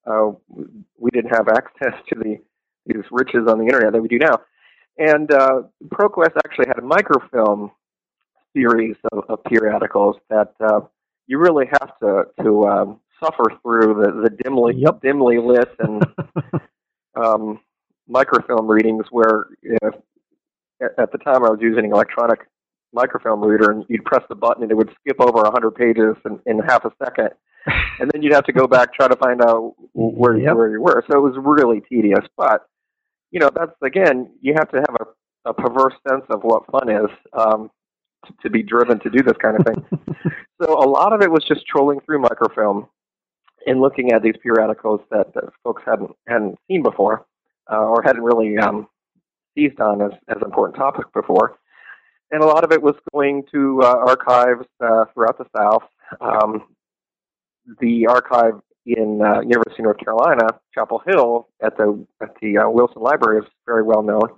uh, 0.07 0.31
we 0.99 1.11
didn't 1.13 1.35
have 1.35 1.49
access 1.49 1.95
to 2.09 2.19
the 2.19 2.39
these 2.87 3.05
riches 3.11 3.47
on 3.47 3.59
the 3.59 3.65
internet 3.65 3.93
that 3.93 4.01
we 4.01 4.09
do 4.09 4.19
now. 4.19 4.41
And 4.99 5.31
uh, 5.31 5.63
ProQuest 5.89 6.37
actually 6.45 6.67
had 6.67 6.79
a 6.79 6.83
microfilm 6.83 7.71
series 8.55 8.97
of, 9.13 9.25
of 9.29 9.45
periodicals 9.45 10.17
that 10.29 10.53
uh, 10.61 10.81
you 11.27 11.39
really 11.39 11.67
have 11.67 11.99
to 12.01 12.25
to 12.43 12.67
um, 12.67 13.01
suffer 13.23 13.45
through 13.63 14.03
the, 14.03 14.29
the 14.29 14.43
dimly 14.43 14.75
yep. 14.77 15.01
dimly 15.03 15.39
lit 15.39 15.69
and 15.79 16.05
um, 17.15 17.61
microfilm 18.09 18.67
readings 18.67 19.05
where 19.11 19.47
you 19.63 19.77
know, 19.83 19.91
at 20.99 21.13
the 21.13 21.19
time 21.19 21.45
I 21.45 21.51
was 21.51 21.59
using 21.61 21.87
an 21.87 21.93
electronic 21.93 22.41
microfilm 22.93 23.43
reader, 23.43 23.71
and 23.71 23.85
you'd 23.89 24.05
press 24.05 24.25
the 24.29 24.35
button, 24.35 24.63
and 24.63 24.73
it 24.73 24.75
would 24.75 24.91
skip 25.01 25.21
over 25.21 25.43
a 25.43 25.51
hundred 25.51 25.73
pages 25.73 26.17
in, 26.25 26.41
in 26.47 26.59
half 26.59 26.85
a 26.85 26.93
second, 27.03 27.31
and 27.67 28.11
then 28.11 28.23
you'd 28.23 28.33
have 28.33 28.45
to 28.45 28.53
go 28.53 28.67
back 28.67 28.93
try 28.95 29.09
to 29.09 29.17
find 29.17 29.43
out 29.43 29.75
where 29.95 30.37
Yep. 30.39 30.57
where 30.57 30.71
you 30.71 30.81
were. 30.81 31.05
So 31.11 31.17
it 31.19 31.21
was 31.21 31.35
really 31.39 31.81
tedious. 31.81 32.25
But 32.37 32.67
you 33.31 33.41
know, 33.41 33.51
that's 33.55 33.73
again, 33.83 34.31
you 34.41 34.55
have 34.57 34.71
to 34.71 34.79
have 34.79 34.97
a, 35.01 35.51
a 35.51 35.55
perverse 35.55 35.95
sense 36.09 36.25
of 36.31 36.43
what 36.43 36.67
fun 36.71 36.89
is 36.91 37.11
um, 37.33 37.71
to, 38.27 38.33
to 38.43 38.51
be 38.51 38.63
driven 38.63 38.99
to 39.01 39.11
do 39.11 39.23
this 39.23 39.37
kind 39.41 39.57
of 39.59 39.67
thing. 39.67 40.01
so 40.63 40.73
a 40.83 40.89
lot 40.89 41.13
of 41.13 41.23
it 41.23 41.31
was 41.31 41.45
just 41.47 41.67
trolling 41.67 42.01
through 42.01 42.21
microfilm 42.21 42.87
and 43.67 43.81
looking 43.81 44.13
at 44.13 44.23
these 44.23 44.35
periodicals 44.43 45.01
that, 45.11 45.33
that 45.35 45.45
folks 45.63 45.83
hadn't 45.87 46.11
hadn't 46.27 46.59
seen 46.67 46.83
before 46.83 47.27
uh, 47.71 47.77
or 47.77 48.03
hadn't 48.03 48.23
really 48.23 48.57
um, 48.59 48.89
seized 49.57 49.81
on 49.81 50.01
as 50.03 50.13
as 50.29 50.39
important 50.45 50.77
topic 50.77 51.07
before. 51.13 51.59
And 52.33 52.43
a 52.43 52.47
lot 52.47 52.63
of 52.65 52.71
it 52.73 52.81
was 52.81 52.95
going 53.13 53.43
to 53.53 53.83
uh, 53.83 53.97
archives 54.07 54.67
uh, 54.81 55.05
throughout 55.13 55.37
the 55.37 55.47
South. 55.57 55.83
Um, 56.21 56.65
the 57.81 58.07
archive 58.07 58.55
in 58.87 59.21
uh, 59.23 59.41
University 59.41 59.83
of 59.83 59.85
North 59.85 59.99
Carolina, 59.99 60.47
Chapel 60.75 61.03
Hill, 61.07 61.49
at 61.63 61.77
the 61.77 62.07
at 62.23 62.35
the 62.41 62.59
uh, 62.59 62.69
Wilson 62.69 63.03
Library 63.03 63.41
is 63.41 63.49
very 63.67 63.83
well 63.83 64.03
known, 64.03 64.29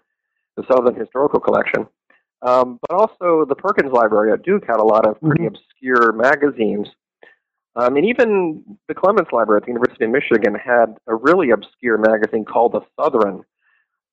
the 0.56 0.64
Southern 0.70 0.94
Historical 0.94 1.40
Collection. 1.40 1.86
Um, 2.42 2.80
but 2.88 2.96
also 2.96 3.44
the 3.48 3.54
Perkins 3.54 3.92
Library 3.92 4.32
at 4.32 4.42
Duke 4.42 4.64
had 4.66 4.78
a 4.78 4.84
lot 4.84 5.06
of 5.06 5.20
pretty 5.20 5.46
obscure 5.46 6.12
magazines. 6.12 6.88
Um, 7.76 7.96
and 7.96 8.04
even 8.04 8.64
the 8.88 8.94
Clements 8.94 9.30
Library 9.32 9.58
at 9.58 9.62
the 9.62 9.72
University 9.72 10.04
of 10.04 10.10
Michigan 10.10 10.54
had 10.54 10.96
a 11.06 11.14
really 11.14 11.50
obscure 11.50 11.96
magazine 11.98 12.44
called 12.44 12.72
the 12.72 12.80
Southern, 13.00 13.42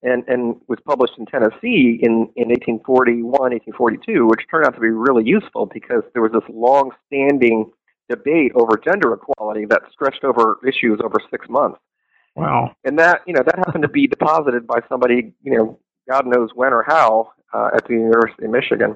and 0.04 0.24
and 0.28 0.56
was 0.68 0.80
published 0.86 1.16
in 1.18 1.26
Tennessee 1.26 2.00
in 2.02 2.30
in 2.38 2.50
1841, 2.50 3.26
1842, 3.32 4.28
which 4.28 4.46
turned 4.50 4.66
out 4.66 4.76
to 4.76 4.80
be 4.80 4.90
really 4.90 5.26
useful 5.26 5.66
because 5.66 6.04
there 6.14 6.22
was 6.22 6.32
this 6.32 6.48
long-standing 6.48 7.70
debate 8.10 8.52
over 8.56 8.78
gender 8.78 9.14
equality 9.14 9.66
that 9.66 9.84
stretched 9.92 10.24
over 10.24 10.58
issues 10.68 11.00
over 11.04 11.20
six 11.30 11.48
months. 11.50 11.80
Wow. 12.36 12.76
And 12.84 12.98
that, 13.00 13.22
you 13.28 13.34
know, 13.34 13.44
that 13.44 13.58
happened 13.58 13.84
to 13.84 13.90
be 13.90 14.08
deposited 14.16 14.66
by 14.68 14.80
somebody, 14.90 15.34
you 15.44 15.58
know, 15.58 15.80
God 16.10 16.26
knows 16.26 16.50
when 16.56 16.74
or 16.74 16.84
how, 16.88 17.32
uh, 17.54 17.70
at 17.76 17.88
the 17.88 17.94
University 17.94 18.46
of 18.46 18.52
Michigan. 18.52 18.96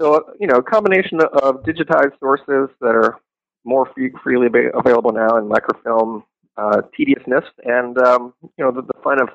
So, 0.00 0.24
you 0.40 0.46
know, 0.46 0.56
a 0.56 0.62
combination 0.62 1.20
of 1.20 1.62
digitized 1.62 2.18
sources 2.18 2.68
that 2.80 2.94
are 2.94 3.18
more 3.64 3.90
free, 3.94 4.12
freely 4.22 4.48
available 4.74 5.12
now 5.12 5.36
in 5.36 5.48
microfilm, 5.48 6.24
uh, 6.56 6.82
tediousness, 6.96 7.44
and, 7.64 7.98
um, 7.98 8.34
you 8.42 8.64
know, 8.64 8.70
the, 8.70 8.82
the 8.82 9.00
fun 9.02 9.20
of 9.20 9.28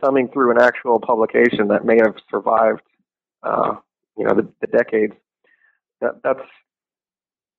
thumbing 0.00 0.28
through 0.28 0.50
an 0.50 0.58
actual 0.58 1.00
publication 1.00 1.68
that 1.68 1.84
may 1.84 1.96
have 1.96 2.14
survived, 2.30 2.82
uh, 3.42 3.74
you 4.16 4.24
know, 4.24 4.34
the, 4.34 4.48
the 4.60 4.66
decades. 4.66 5.14
That, 6.00 6.20
that's 6.22 6.40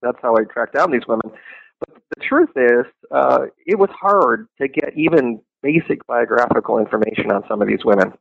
that's 0.01 0.17
how 0.21 0.35
I 0.35 0.43
tracked 0.43 0.73
down 0.73 0.91
these 0.91 1.07
women. 1.07 1.31
But 1.79 2.01
the 2.15 2.23
truth 2.23 2.49
is, 2.55 2.85
uh, 3.11 3.45
it 3.65 3.77
was 3.77 3.89
hard 3.91 4.47
to 4.59 4.67
get 4.67 4.93
even 4.95 5.41
basic 5.63 6.05
biographical 6.07 6.79
information 6.79 7.31
on 7.31 7.43
some 7.47 7.61
of 7.61 7.67
these 7.67 7.83
women. 7.85 8.13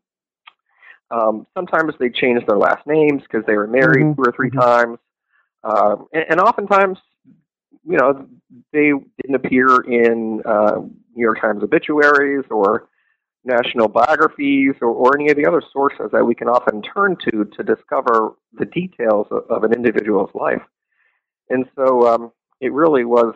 Um, 1.11 1.47
sometimes 1.55 1.95
they 1.99 2.09
changed 2.09 2.47
their 2.47 2.59
last 2.59 2.87
names 2.87 3.23
because 3.23 3.45
they 3.47 3.57
were 3.57 3.67
married 3.67 4.05
Mhm, 4.07 4.17
two 4.17 4.23
or 4.23 4.33
3 4.33 4.51
mhm. 4.51 4.61
times, 4.61 4.99
um, 5.65 6.07
and, 6.13 6.25
and 6.31 6.41
oftentimes, 6.41 6.99
you 7.85 7.97
know, 7.97 8.27
they 8.73 8.93
didn't 9.21 9.35
appear 9.35 9.81
in 9.83 10.43
uh, 10.45 10.77
New 10.77 11.23
York 11.23 11.41
Times 11.41 11.63
obituaries 11.63 12.45
or 12.51 12.89
national 13.45 13.89
biographies 13.89 14.75
or, 14.81 14.89
or 14.89 15.19
any 15.19 15.31
of 15.31 15.37
the 15.37 15.47
other 15.47 15.63
sources 15.73 16.11
that 16.13 16.25
we 16.25 16.35
can 16.35 16.49
often 16.49 16.83
turn 16.83 17.17
to 17.25 17.45
to 17.57 17.63
discover 17.63 18.35
the 18.53 18.67
details 18.67 19.27
of, 19.31 19.45
of 19.51 19.65
an 19.65 19.73
individual's 19.73 20.31
life. 20.35 20.63
And 21.51 21.67
so 21.77 22.07
um, 22.09 22.33
it 22.61 22.73
really 22.73 23.05
was 23.05 23.35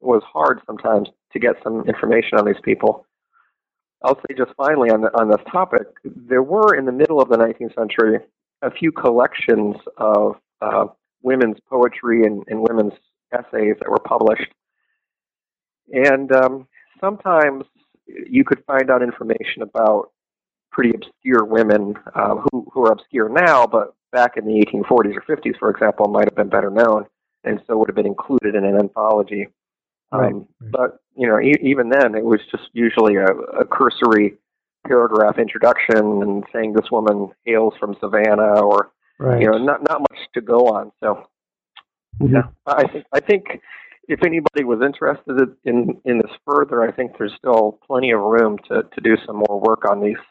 was 0.00 0.22
hard 0.32 0.60
sometimes 0.66 1.08
to 1.32 1.38
get 1.38 1.54
some 1.64 1.84
information 1.88 2.38
on 2.38 2.44
these 2.44 2.60
people. 2.62 3.04
I'll 4.04 4.16
say 4.16 4.34
just 4.36 4.52
finally 4.56 4.90
on 4.90 5.00
the, 5.00 5.08
on 5.18 5.28
this 5.28 5.40
topic, 5.50 5.88
there 6.04 6.42
were 6.42 6.76
in 6.76 6.84
the 6.84 6.92
middle 6.92 7.20
of 7.20 7.28
the 7.28 7.36
19th 7.36 7.74
century 7.74 8.18
a 8.62 8.70
few 8.70 8.92
collections 8.92 9.76
of 9.96 10.36
uh, 10.60 10.86
women's 11.22 11.56
poetry 11.68 12.22
and, 12.22 12.44
and 12.46 12.60
women's 12.60 12.92
essays 13.32 13.74
that 13.80 13.88
were 13.88 13.98
published, 13.98 14.52
and 15.92 16.30
um, 16.32 16.68
sometimes 17.00 17.64
you 18.06 18.44
could 18.44 18.62
find 18.66 18.90
out 18.90 19.02
information 19.02 19.62
about 19.62 20.10
pretty 20.70 20.92
obscure 20.94 21.44
women 21.44 21.94
uh, 22.14 22.36
who 22.36 22.66
who 22.72 22.86
are 22.86 22.92
obscure 22.92 23.28
now, 23.28 23.66
but 23.66 23.94
back 24.12 24.36
in 24.36 24.44
the 24.44 24.64
1840s 24.64 25.16
or 25.16 25.36
50s, 25.36 25.58
for 25.58 25.70
example, 25.70 26.06
might 26.08 26.24
have 26.24 26.36
been 26.36 26.48
better 26.48 26.70
known, 26.70 27.04
and 27.44 27.60
so 27.66 27.76
would 27.76 27.88
have 27.88 27.96
been 27.96 28.06
included 28.06 28.54
in 28.54 28.64
an 28.64 28.76
anthology. 28.76 29.48
Right, 30.12 30.32
Um, 30.32 30.48
But 30.60 30.98
you 31.14 31.26
know, 31.28 31.38
e- 31.40 31.60
even 31.62 31.88
then, 31.90 32.14
it 32.14 32.24
was 32.24 32.40
just 32.50 32.70
usually 32.72 33.16
a, 33.16 33.26
a 33.26 33.64
cursory 33.64 34.38
paragraph 34.86 35.38
introduction 35.38 36.22
and 36.22 36.44
saying 36.52 36.72
this 36.72 36.90
woman 36.90 37.30
hails 37.44 37.74
from 37.78 37.94
Savannah, 38.00 38.60
or 38.60 38.90
Right. 39.18 39.40
you 39.42 39.50
know, 39.50 39.58
not 39.58 39.82
not 39.88 40.00
much 40.00 40.20
to 40.34 40.40
go 40.40 40.66
on. 40.68 40.92
So 41.00 41.28
Mhm. 42.22 42.48
I 42.66 42.86
think 42.88 43.04
I 43.12 43.20
think 43.20 43.60
if 44.08 44.22
anybody 44.24 44.64
was 44.64 44.80
interested 44.80 45.54
in 45.64 46.00
in 46.04 46.18
this 46.18 46.30
further, 46.46 46.82
I 46.82 46.90
think 46.90 47.18
there's 47.18 47.34
still 47.34 47.78
plenty 47.86 48.10
of 48.12 48.20
room 48.20 48.58
to 48.68 48.82
to 48.84 49.00
do 49.02 49.16
some 49.26 49.42
more 49.48 49.60
work 49.60 49.84
on 49.90 50.00
these 50.00 50.22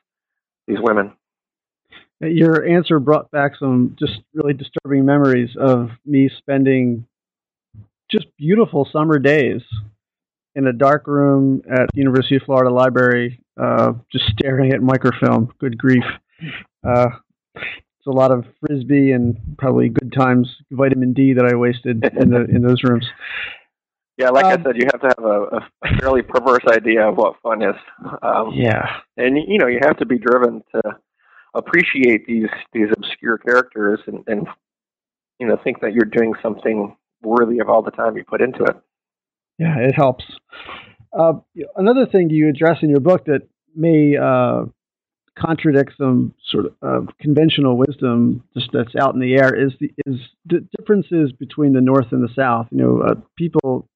these 0.68 0.80
women. 0.82 1.14
Your 2.20 2.66
answer 2.66 3.00
brought 3.00 3.30
back 3.32 3.56
some 3.60 3.96
just 4.00 4.22
really 4.34 4.54
disturbing 4.54 5.06
memories 5.06 5.56
of 5.60 5.92
me 6.06 6.30
spending 6.38 7.06
just 8.10 8.26
beautiful 8.38 8.88
summer 8.92 9.20
days 9.20 9.62
in 10.56 10.66
a 10.66 10.74
dark 10.74 11.06
room 11.06 11.62
at 11.70 11.88
the 11.94 12.00
University 12.00 12.36
of 12.38 12.42
Florida 12.44 12.74
Library, 12.74 13.40
uh, 13.62 13.94
just 14.12 14.26
staring 14.30 14.74
at 14.74 14.82
microfilm. 14.82 15.54
Good 15.60 15.78
grief. 15.78 16.04
Uh, 16.84 17.10
it's 17.56 18.08
a 18.08 18.12
lot 18.12 18.32
of 18.32 18.46
frisbee 18.62 19.12
and 19.12 19.38
probably 19.60 19.90
good 19.90 20.12
times 20.12 20.50
vitamin 20.72 21.14
D 21.14 21.34
that 21.34 21.46
I 21.46 21.56
wasted 21.56 22.04
in 22.20 22.32
the 22.32 22.46
in 22.46 22.64
those 22.64 22.82
rooms. 22.84 23.06
Yeah, 24.18 24.30
like 24.30 24.46
Um, 24.46 24.52
I 24.62 24.64
said, 24.64 24.76
you 24.78 24.88
have 24.92 25.02
to 25.02 25.08
have 25.16 25.24
a, 25.26 25.42
a 25.86 25.98
fairly 26.00 26.24
perverse 26.24 26.66
idea 26.72 27.08
of 27.08 27.18
what 27.18 27.40
fun 27.44 27.62
is, 27.62 27.76
um, 28.24 28.50
Yeah. 28.56 29.02
and 29.18 29.38
you 29.38 29.60
know 29.60 29.68
you 29.68 29.78
have 29.84 29.98
to 29.98 30.06
be 30.08 30.18
driven 30.18 30.64
to 30.74 30.82
appreciate 31.54 32.26
these 32.28 32.50
these 32.74 32.88
obscure 32.96 33.38
characters 33.38 34.00
and, 34.08 34.24
and 34.28 34.48
you 35.40 35.48
know 35.48 35.58
think 35.64 35.82
that 35.82 35.94
you're 35.94 36.06
doing 36.06 36.34
something 36.42 36.96
worthy 37.22 37.60
of 37.60 37.70
all 37.70 37.82
the 37.82 37.92
time 37.92 38.16
you 38.18 38.24
put 38.24 38.42
into 38.42 38.64
it. 38.64 38.76
Yeah, 39.58 39.78
it 39.80 39.96
helps. 39.96 40.24
Uh, 41.18 41.34
another 41.76 42.06
thing 42.06 42.30
you 42.30 42.50
address 42.50 42.78
in 42.82 42.90
your 42.90 43.00
book 43.00 43.26
that 43.26 43.48
may 43.76 44.16
uh, 44.18 44.66
contradict 45.38 45.94
some 45.98 46.34
sort 46.50 46.66
of 46.66 46.74
uh, 46.82 47.12
conventional 47.20 47.78
wisdom 47.78 48.44
just 48.56 48.70
that's 48.74 48.96
out 49.00 49.14
in 49.14 49.20
the 49.20 49.36
air 49.36 49.54
is 49.56 49.72
the 49.80 49.92
is 50.06 50.20
the 50.46 50.68
differences 50.78 51.32
between 51.32 51.74
the 51.74 51.82
North 51.82 52.12
and 52.12 52.24
the 52.24 52.34
South. 52.36 52.68
You 52.72 52.78
know, 52.78 53.02
uh, 53.02 53.16
people 53.36 53.90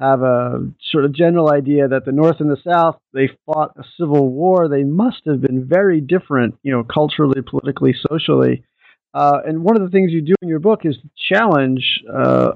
have 0.00 0.22
a 0.22 0.70
sort 0.92 1.04
of 1.04 1.12
general 1.12 1.52
idea 1.52 1.88
that 1.88 2.04
the 2.04 2.12
North 2.12 2.36
and 2.40 2.50
the 2.50 2.62
South 2.64 2.96
they 3.12 3.30
fought 3.46 3.72
a 3.76 3.82
civil 3.98 4.30
war. 4.30 4.68
They 4.68 4.84
must 4.84 5.22
have 5.26 5.40
been 5.40 5.66
very 5.68 6.00
different, 6.00 6.56
you 6.62 6.72
know, 6.72 6.84
culturally, 6.84 7.42
politically, 7.42 7.94
socially. 8.08 8.64
Uh, 9.12 9.38
and 9.46 9.64
one 9.64 9.76
of 9.76 9.82
the 9.82 9.90
things 9.90 10.12
you 10.12 10.22
do 10.22 10.34
in 10.42 10.48
your 10.48 10.60
book 10.60 10.80
is 10.84 10.96
challenge 11.30 12.02
uh, 12.12 12.52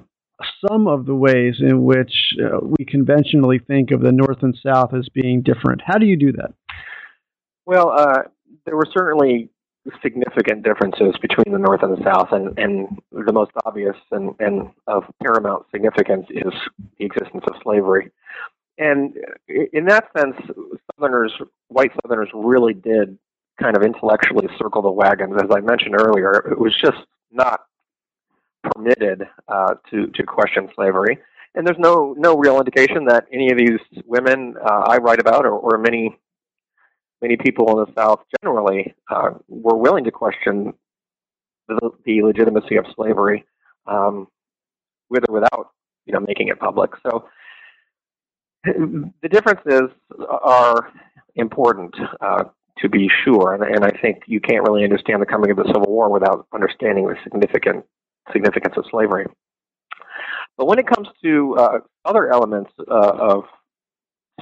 some 0.68 0.86
of 0.86 1.06
the 1.06 1.14
ways 1.14 1.56
in 1.60 1.82
which 1.84 2.12
uh, 2.40 2.58
we 2.62 2.84
conventionally 2.84 3.58
think 3.58 3.90
of 3.90 4.00
the 4.00 4.12
North 4.12 4.42
and 4.42 4.56
South 4.64 4.94
as 4.94 5.08
being 5.12 5.42
different. 5.42 5.80
How 5.84 5.98
do 5.98 6.06
you 6.06 6.16
do 6.16 6.32
that? 6.32 6.52
Well, 7.66 7.90
uh, 7.90 8.22
there 8.66 8.76
were 8.76 8.88
certainly 8.92 9.50
significant 10.02 10.62
differences 10.62 11.14
between 11.20 11.52
the 11.52 11.58
North 11.58 11.82
and 11.82 11.96
the 11.96 12.02
South, 12.04 12.28
and, 12.32 12.56
and 12.58 13.00
the 13.10 13.32
most 13.32 13.50
obvious 13.64 13.96
and, 14.10 14.34
and 14.38 14.70
of 14.86 15.04
paramount 15.22 15.66
significance 15.72 16.26
is 16.30 16.52
the 16.98 17.04
existence 17.04 17.44
of 17.46 17.54
slavery. 17.62 18.10
And 18.78 19.16
in 19.48 19.84
that 19.86 20.08
sense, 20.16 20.36
Southerners, 20.94 21.32
white 21.68 21.92
Southerners, 22.02 22.30
really 22.32 22.74
did 22.74 23.18
kind 23.60 23.76
of 23.76 23.82
intellectually 23.82 24.48
circle 24.58 24.82
the 24.82 24.90
wagons. 24.90 25.34
As 25.36 25.50
I 25.54 25.60
mentioned 25.60 25.96
earlier, 26.00 26.32
it 26.50 26.58
was 26.58 26.74
just 26.80 26.98
not 27.30 27.60
permitted 28.62 29.28
uh, 29.48 29.74
to 29.90 30.06
to 30.06 30.22
question 30.22 30.68
slavery. 30.74 31.18
And 31.54 31.66
there's 31.66 31.78
no 31.78 32.14
no 32.16 32.36
real 32.36 32.58
indication 32.58 33.04
that 33.06 33.26
any 33.30 33.50
of 33.50 33.58
these 33.58 33.78
women 34.06 34.54
uh, 34.64 34.84
I 34.86 34.96
write 34.98 35.20
about, 35.20 35.44
or, 35.44 35.52
or 35.52 35.76
many 35.78 36.18
many 37.22 37.36
people 37.36 37.70
in 37.70 37.86
the 37.86 38.00
South 38.00 38.20
generally, 38.42 38.94
uh, 39.10 39.30
were 39.48 39.76
willing 39.76 40.04
to 40.04 40.10
question 40.10 40.74
the, 41.68 41.90
the 42.04 42.22
legitimacy 42.22 42.76
of 42.76 42.84
slavery, 42.94 43.44
um, 43.86 44.28
with 45.08 45.24
or 45.28 45.34
without 45.34 45.70
you 46.04 46.12
know 46.12 46.20
making 46.20 46.48
it 46.48 46.58
public. 46.58 46.90
So 47.02 47.28
the 48.64 49.28
differences 49.30 49.90
are 50.28 50.92
important. 51.36 51.94
Uh, 52.20 52.44
to 52.78 52.88
be 52.88 53.08
sure. 53.24 53.54
And, 53.54 53.62
and 53.62 53.84
I 53.84 53.90
think 53.90 54.22
you 54.26 54.40
can't 54.40 54.62
really 54.62 54.84
understand 54.84 55.22
the 55.22 55.26
coming 55.26 55.50
of 55.50 55.56
the 55.56 55.66
Civil 55.66 55.86
War 55.88 56.10
without 56.10 56.46
understanding 56.52 57.06
the 57.06 57.16
significant 57.22 57.84
significance 58.32 58.74
of 58.76 58.84
slavery. 58.90 59.26
But 60.56 60.66
when 60.66 60.78
it 60.78 60.86
comes 60.86 61.08
to 61.22 61.56
uh, 61.58 61.78
other 62.04 62.30
elements 62.30 62.70
uh, 62.78 63.12
of 63.18 63.44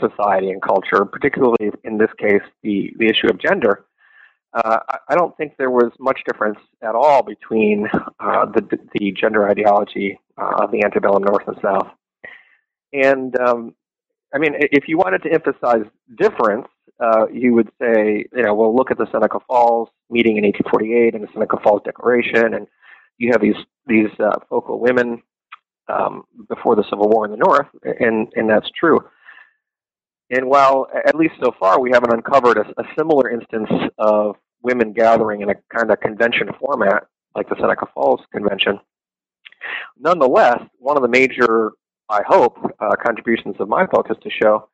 society 0.00 0.50
and 0.50 0.62
culture, 0.62 1.04
particularly 1.04 1.70
in 1.84 1.98
this 1.98 2.10
case 2.18 2.42
the, 2.62 2.92
the 2.98 3.06
issue 3.06 3.28
of 3.28 3.38
gender, 3.38 3.84
uh, 4.52 4.78
I 5.08 5.14
don't 5.14 5.36
think 5.36 5.56
there 5.56 5.70
was 5.70 5.92
much 6.00 6.20
difference 6.26 6.58
at 6.82 6.94
all 6.94 7.22
between 7.22 7.88
uh, 8.20 8.46
the, 8.46 8.78
the 8.98 9.12
gender 9.12 9.48
ideology 9.48 10.18
uh, 10.36 10.64
of 10.64 10.72
the 10.72 10.82
antebellum 10.84 11.22
North 11.22 11.46
and 11.46 11.56
South. 11.62 11.88
And 12.92 13.38
um, 13.38 13.74
I 14.34 14.38
mean, 14.38 14.54
if 14.56 14.88
you 14.88 14.98
wanted 14.98 15.22
to 15.22 15.32
emphasize 15.32 15.84
difference, 16.18 16.66
uh, 17.00 17.26
you 17.32 17.54
would 17.54 17.70
say, 17.80 18.24
you 18.34 18.42
know, 18.42 18.54
well, 18.54 18.74
look 18.74 18.90
at 18.90 18.98
the 18.98 19.06
Seneca 19.10 19.38
Falls 19.46 19.88
meeting 20.10 20.36
in 20.36 20.44
1848 20.44 21.14
and 21.14 21.24
the 21.24 21.28
Seneca 21.32 21.56
Falls 21.62 21.82
Declaration, 21.84 22.54
and 22.54 22.66
you 23.18 23.30
have 23.32 23.40
these 23.40 23.56
these 23.86 24.10
uh, 24.18 24.38
focal 24.48 24.80
women 24.80 25.22
um, 25.88 26.24
before 26.48 26.76
the 26.76 26.84
Civil 26.90 27.08
War 27.08 27.24
in 27.24 27.30
the 27.30 27.36
North, 27.36 27.68
and 28.00 28.28
and 28.36 28.50
that's 28.50 28.70
true. 28.78 29.00
And 30.30 30.46
while, 30.46 30.86
at 31.06 31.16
least 31.16 31.34
so 31.42 31.52
far, 31.58 31.80
we 31.80 31.90
haven't 31.90 32.12
uncovered 32.12 32.56
a, 32.56 32.80
a 32.80 32.84
similar 32.96 33.30
instance 33.30 33.68
of 33.98 34.36
women 34.62 34.92
gathering 34.92 35.40
in 35.40 35.50
a 35.50 35.54
kind 35.74 35.90
of 35.90 36.00
convention 36.00 36.48
format 36.60 37.06
like 37.34 37.48
the 37.48 37.56
Seneca 37.60 37.86
Falls 37.94 38.20
Convention, 38.32 38.78
nonetheless, 39.98 40.60
one 40.78 40.96
of 40.96 41.02
the 41.02 41.08
major, 41.08 41.72
I 42.08 42.22
hope, 42.26 42.58
uh, 42.80 42.96
contributions 43.02 43.56
of 43.60 43.68
my 43.68 43.86
book 43.86 44.06
is 44.10 44.16
to 44.22 44.30
show 44.30 44.68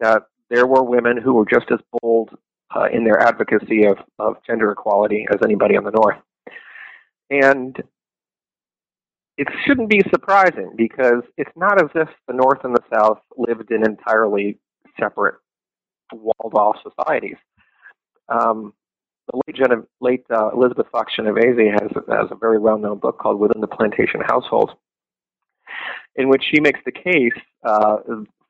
that 0.00 0.24
there 0.50 0.66
were 0.66 0.82
women 0.82 1.16
who 1.18 1.34
were 1.34 1.44
just 1.44 1.70
as 1.70 1.78
bold 2.00 2.30
uh, 2.74 2.88
in 2.92 3.04
their 3.04 3.20
advocacy 3.20 3.84
of, 3.84 3.98
of 4.18 4.36
gender 4.46 4.70
equality 4.72 5.26
as 5.30 5.38
anybody 5.42 5.74
in 5.74 5.84
the 5.84 5.90
North. 5.90 6.18
And 7.30 7.76
it 9.36 9.48
shouldn't 9.64 9.90
be 9.90 10.02
surprising 10.10 10.72
because 10.76 11.22
it's 11.36 11.50
not 11.56 11.82
as 11.82 11.90
if 11.94 12.08
the 12.26 12.34
North 12.34 12.64
and 12.64 12.74
the 12.74 12.82
South 12.92 13.18
lived 13.36 13.70
in 13.70 13.84
entirely 13.84 14.58
separate, 14.98 15.36
walled 16.12 16.54
off 16.54 16.76
societies. 16.82 17.36
Um, 18.28 18.74
the 19.30 19.40
late, 19.46 19.56
Gen- 19.56 19.86
late 20.00 20.24
uh, 20.30 20.50
Elizabeth 20.50 20.86
Fox 20.90 21.14
Genovese 21.14 21.72
has, 21.80 21.90
has 22.08 22.28
a 22.30 22.34
very 22.34 22.58
well 22.58 22.78
known 22.78 22.98
book 22.98 23.18
called 23.18 23.38
Within 23.38 23.60
the 23.60 23.66
Plantation 23.66 24.20
Household, 24.26 24.72
in 26.16 26.28
which 26.28 26.44
she 26.50 26.60
makes 26.60 26.80
the 26.84 26.92
case 26.92 27.38
uh, 27.64 27.98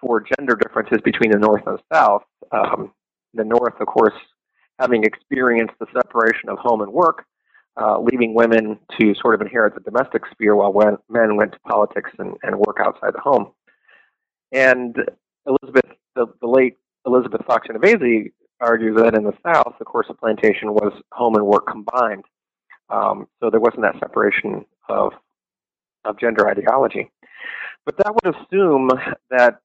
for 0.00 0.24
gender 0.38 0.54
differences 0.54 0.98
between 1.04 1.30
the 1.32 1.38
North 1.38 1.62
and 1.66 1.78
the 1.78 1.94
South. 1.96 2.22
Um, 2.52 2.92
the 3.34 3.44
North, 3.44 3.74
of 3.80 3.86
course, 3.86 4.14
having 4.78 5.04
experienced 5.04 5.74
the 5.80 5.86
separation 5.92 6.48
of 6.48 6.58
home 6.58 6.80
and 6.80 6.92
work, 6.92 7.24
uh, 7.80 8.00
leaving 8.00 8.34
women 8.34 8.78
to 8.98 9.14
sort 9.20 9.34
of 9.34 9.40
inherit 9.40 9.74
the 9.74 9.80
domestic 9.80 10.22
sphere 10.30 10.54
while 10.54 10.72
men 11.08 11.36
went 11.36 11.52
to 11.52 11.58
politics 11.60 12.10
and, 12.18 12.36
and 12.42 12.56
work 12.56 12.78
outside 12.80 13.12
the 13.14 13.20
home. 13.20 13.52
And 14.52 14.96
Elizabeth, 15.46 15.97
the, 16.18 16.26
the 16.40 16.48
late 16.48 16.76
Elizabeth 17.06 17.44
Fox 17.46 17.68
Genovese 17.68 18.30
argues 18.60 18.96
that 18.96 19.14
in 19.14 19.22
the 19.22 19.32
South, 19.46 19.74
the 19.78 19.84
course 19.84 20.06
of 20.10 20.18
plantation 20.18 20.74
was 20.74 20.92
home 21.12 21.36
and 21.36 21.46
work 21.46 21.66
combined. 21.66 22.24
Um, 22.90 23.28
so 23.40 23.50
there 23.50 23.60
wasn't 23.60 23.82
that 23.82 23.98
separation 24.00 24.64
of 24.88 25.12
of 26.04 26.18
gender 26.18 26.48
ideology. 26.48 27.10
But 27.84 27.96
that 27.98 28.14
would 28.14 28.34
assume 28.34 28.90
that 29.30 29.60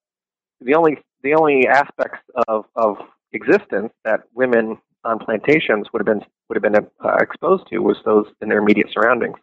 the 0.61 0.75
only 0.75 0.97
the 1.23 1.33
only 1.33 1.67
aspects 1.67 2.19
of, 2.47 2.65
of 2.75 2.97
existence 3.31 3.91
that 4.03 4.21
women 4.33 4.77
on 5.05 5.19
plantations 5.19 5.87
would 5.91 5.99
have 5.99 6.05
been 6.05 6.25
would 6.47 6.55
have 6.55 6.73
been 6.73 6.87
uh, 7.03 7.17
exposed 7.19 7.67
to 7.69 7.79
was 7.79 7.97
those 8.05 8.27
in 8.41 8.49
their 8.49 8.59
immediate 8.59 8.87
surroundings. 8.93 9.37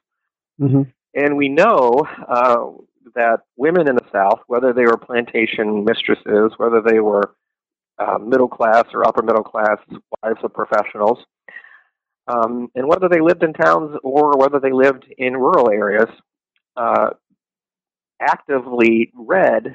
Mm-hmm. 0.60 0.82
And 1.14 1.36
we 1.36 1.48
know 1.48 2.06
uh, 2.28 2.66
that 3.14 3.40
women 3.56 3.88
in 3.88 3.96
the 3.96 4.04
South, 4.12 4.40
whether 4.46 4.72
they 4.72 4.84
were 4.84 4.96
plantation 4.96 5.84
mistresses, 5.84 6.52
whether 6.56 6.80
they 6.80 7.00
were 7.00 7.34
uh, 7.98 8.18
middle 8.18 8.48
class 8.48 8.84
or 8.94 9.06
upper 9.06 9.22
middle 9.22 9.42
class 9.42 9.78
wives 10.22 10.40
of 10.42 10.52
professionals, 10.52 11.18
um, 12.28 12.68
and 12.74 12.86
whether 12.86 13.08
they 13.08 13.20
lived 13.20 13.42
in 13.42 13.52
towns 13.52 13.96
or 14.02 14.36
whether 14.36 14.60
they 14.60 14.72
lived 14.72 15.04
in 15.18 15.36
rural 15.36 15.70
areas, 15.70 16.08
uh, 16.76 17.10
actively 18.20 19.10
read 19.14 19.74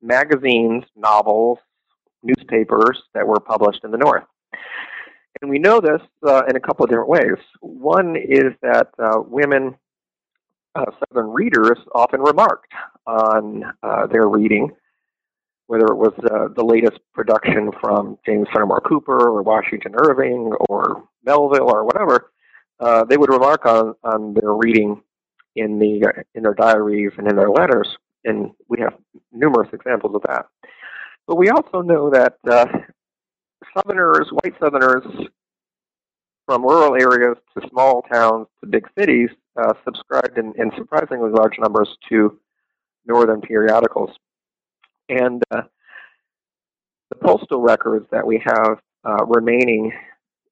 magazines, 0.00 0.84
novels, 0.96 1.58
newspapers 2.22 3.02
that 3.14 3.26
were 3.26 3.40
published 3.40 3.80
in 3.84 3.90
the 3.90 3.98
North. 3.98 4.24
And 5.40 5.50
we 5.50 5.58
know 5.58 5.80
this 5.80 6.00
uh, 6.26 6.42
in 6.48 6.56
a 6.56 6.60
couple 6.60 6.84
of 6.84 6.90
different 6.90 7.08
ways. 7.08 7.38
One 7.60 8.16
is 8.16 8.52
that 8.62 8.88
uh, 8.98 9.20
women, 9.26 9.74
uh, 10.74 10.84
Southern 11.08 11.30
readers, 11.30 11.78
often 11.94 12.20
remarked 12.20 12.72
on 13.06 13.64
uh, 13.82 14.06
their 14.06 14.28
reading, 14.28 14.70
whether 15.66 15.86
it 15.86 15.96
was 15.96 16.12
uh, 16.30 16.48
the 16.54 16.64
latest 16.64 16.98
production 17.12 17.70
from 17.80 18.18
James 18.24 18.48
Fenimore 18.52 18.80
Cooper 18.80 19.28
or 19.28 19.42
Washington 19.42 19.94
Irving 19.96 20.52
or 20.68 21.04
Melville 21.24 21.70
or 21.70 21.84
whatever. 21.84 22.32
Uh, 22.80 23.04
they 23.04 23.16
would 23.16 23.30
remark 23.30 23.64
on, 23.66 23.94
on 24.02 24.34
their 24.34 24.54
reading 24.54 25.00
in 25.54 25.78
the 25.78 26.24
in 26.34 26.42
their 26.42 26.54
diaries 26.54 27.12
and 27.18 27.28
in 27.28 27.36
their 27.36 27.50
letters, 27.50 27.96
and 28.24 28.50
we 28.68 28.80
have 28.80 28.94
numerous 29.32 29.68
examples 29.72 30.14
of 30.14 30.22
that. 30.22 30.46
But 31.26 31.36
we 31.36 31.50
also 31.50 31.82
know 31.82 32.10
that 32.10 32.38
uh, 32.50 32.66
Southerners, 33.76 34.28
white 34.42 34.54
Southerners, 34.58 35.04
from 36.46 36.62
rural 36.62 36.94
areas 36.94 37.36
to 37.54 37.68
small 37.68 38.02
towns 38.02 38.46
to 38.60 38.66
big 38.66 38.88
cities, 38.98 39.30
uh, 39.56 39.72
subscribed 39.84 40.38
in, 40.38 40.52
in, 40.58 40.70
surprisingly 40.76 41.30
large 41.30 41.58
numbers 41.58 41.88
to 42.08 42.38
Northern 43.06 43.40
periodicals. 43.40 44.10
And 45.08 45.42
uh, 45.50 45.62
the 47.10 47.16
postal 47.16 47.60
records 47.60 48.06
that 48.10 48.26
we 48.26 48.42
have 48.44 48.78
uh, 49.04 49.24
remaining 49.26 49.92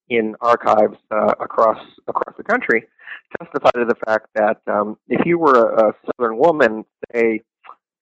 in 0.09 0.35
archives 0.41 0.97
uh, 1.11 1.35
across 1.41 1.79
across 2.09 2.37
the 2.37 2.43
country 2.43 2.85
testify 3.39 3.71
to 3.71 3.85
the 3.85 3.95
fact 4.07 4.27
that 4.35 4.61
um, 4.67 4.99
if 5.09 5.25
you 5.25 5.39
were 5.39 5.73
a, 5.73 5.91
a 5.91 5.93
Southern 6.07 6.37
woman, 6.37 6.85
say 7.13 7.41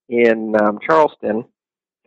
in 0.09 0.55
um, 0.63 0.79
Charleston, 0.87 1.45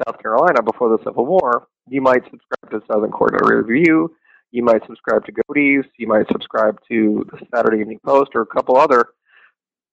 South 0.05 0.21
Carolina, 0.21 0.61
before 0.63 0.89
the 0.89 1.03
Civil 1.03 1.25
War, 1.25 1.67
you 1.87 2.01
might 2.01 2.23
subscribe 2.23 2.71
to 2.71 2.81
Southern 2.91 3.11
Quarterly 3.11 3.55
Review, 3.55 4.15
you 4.51 4.63
might 4.63 4.85
subscribe 4.85 5.25
to 5.25 5.31
Godey's, 5.31 5.85
you 5.97 6.07
might 6.07 6.27
subscribe 6.27 6.79
to 6.89 7.25
the 7.31 7.45
Saturday 7.53 7.81
Evening 7.81 7.99
Post, 8.05 8.31
or 8.35 8.41
a 8.41 8.45
couple 8.45 8.77
other 8.77 9.09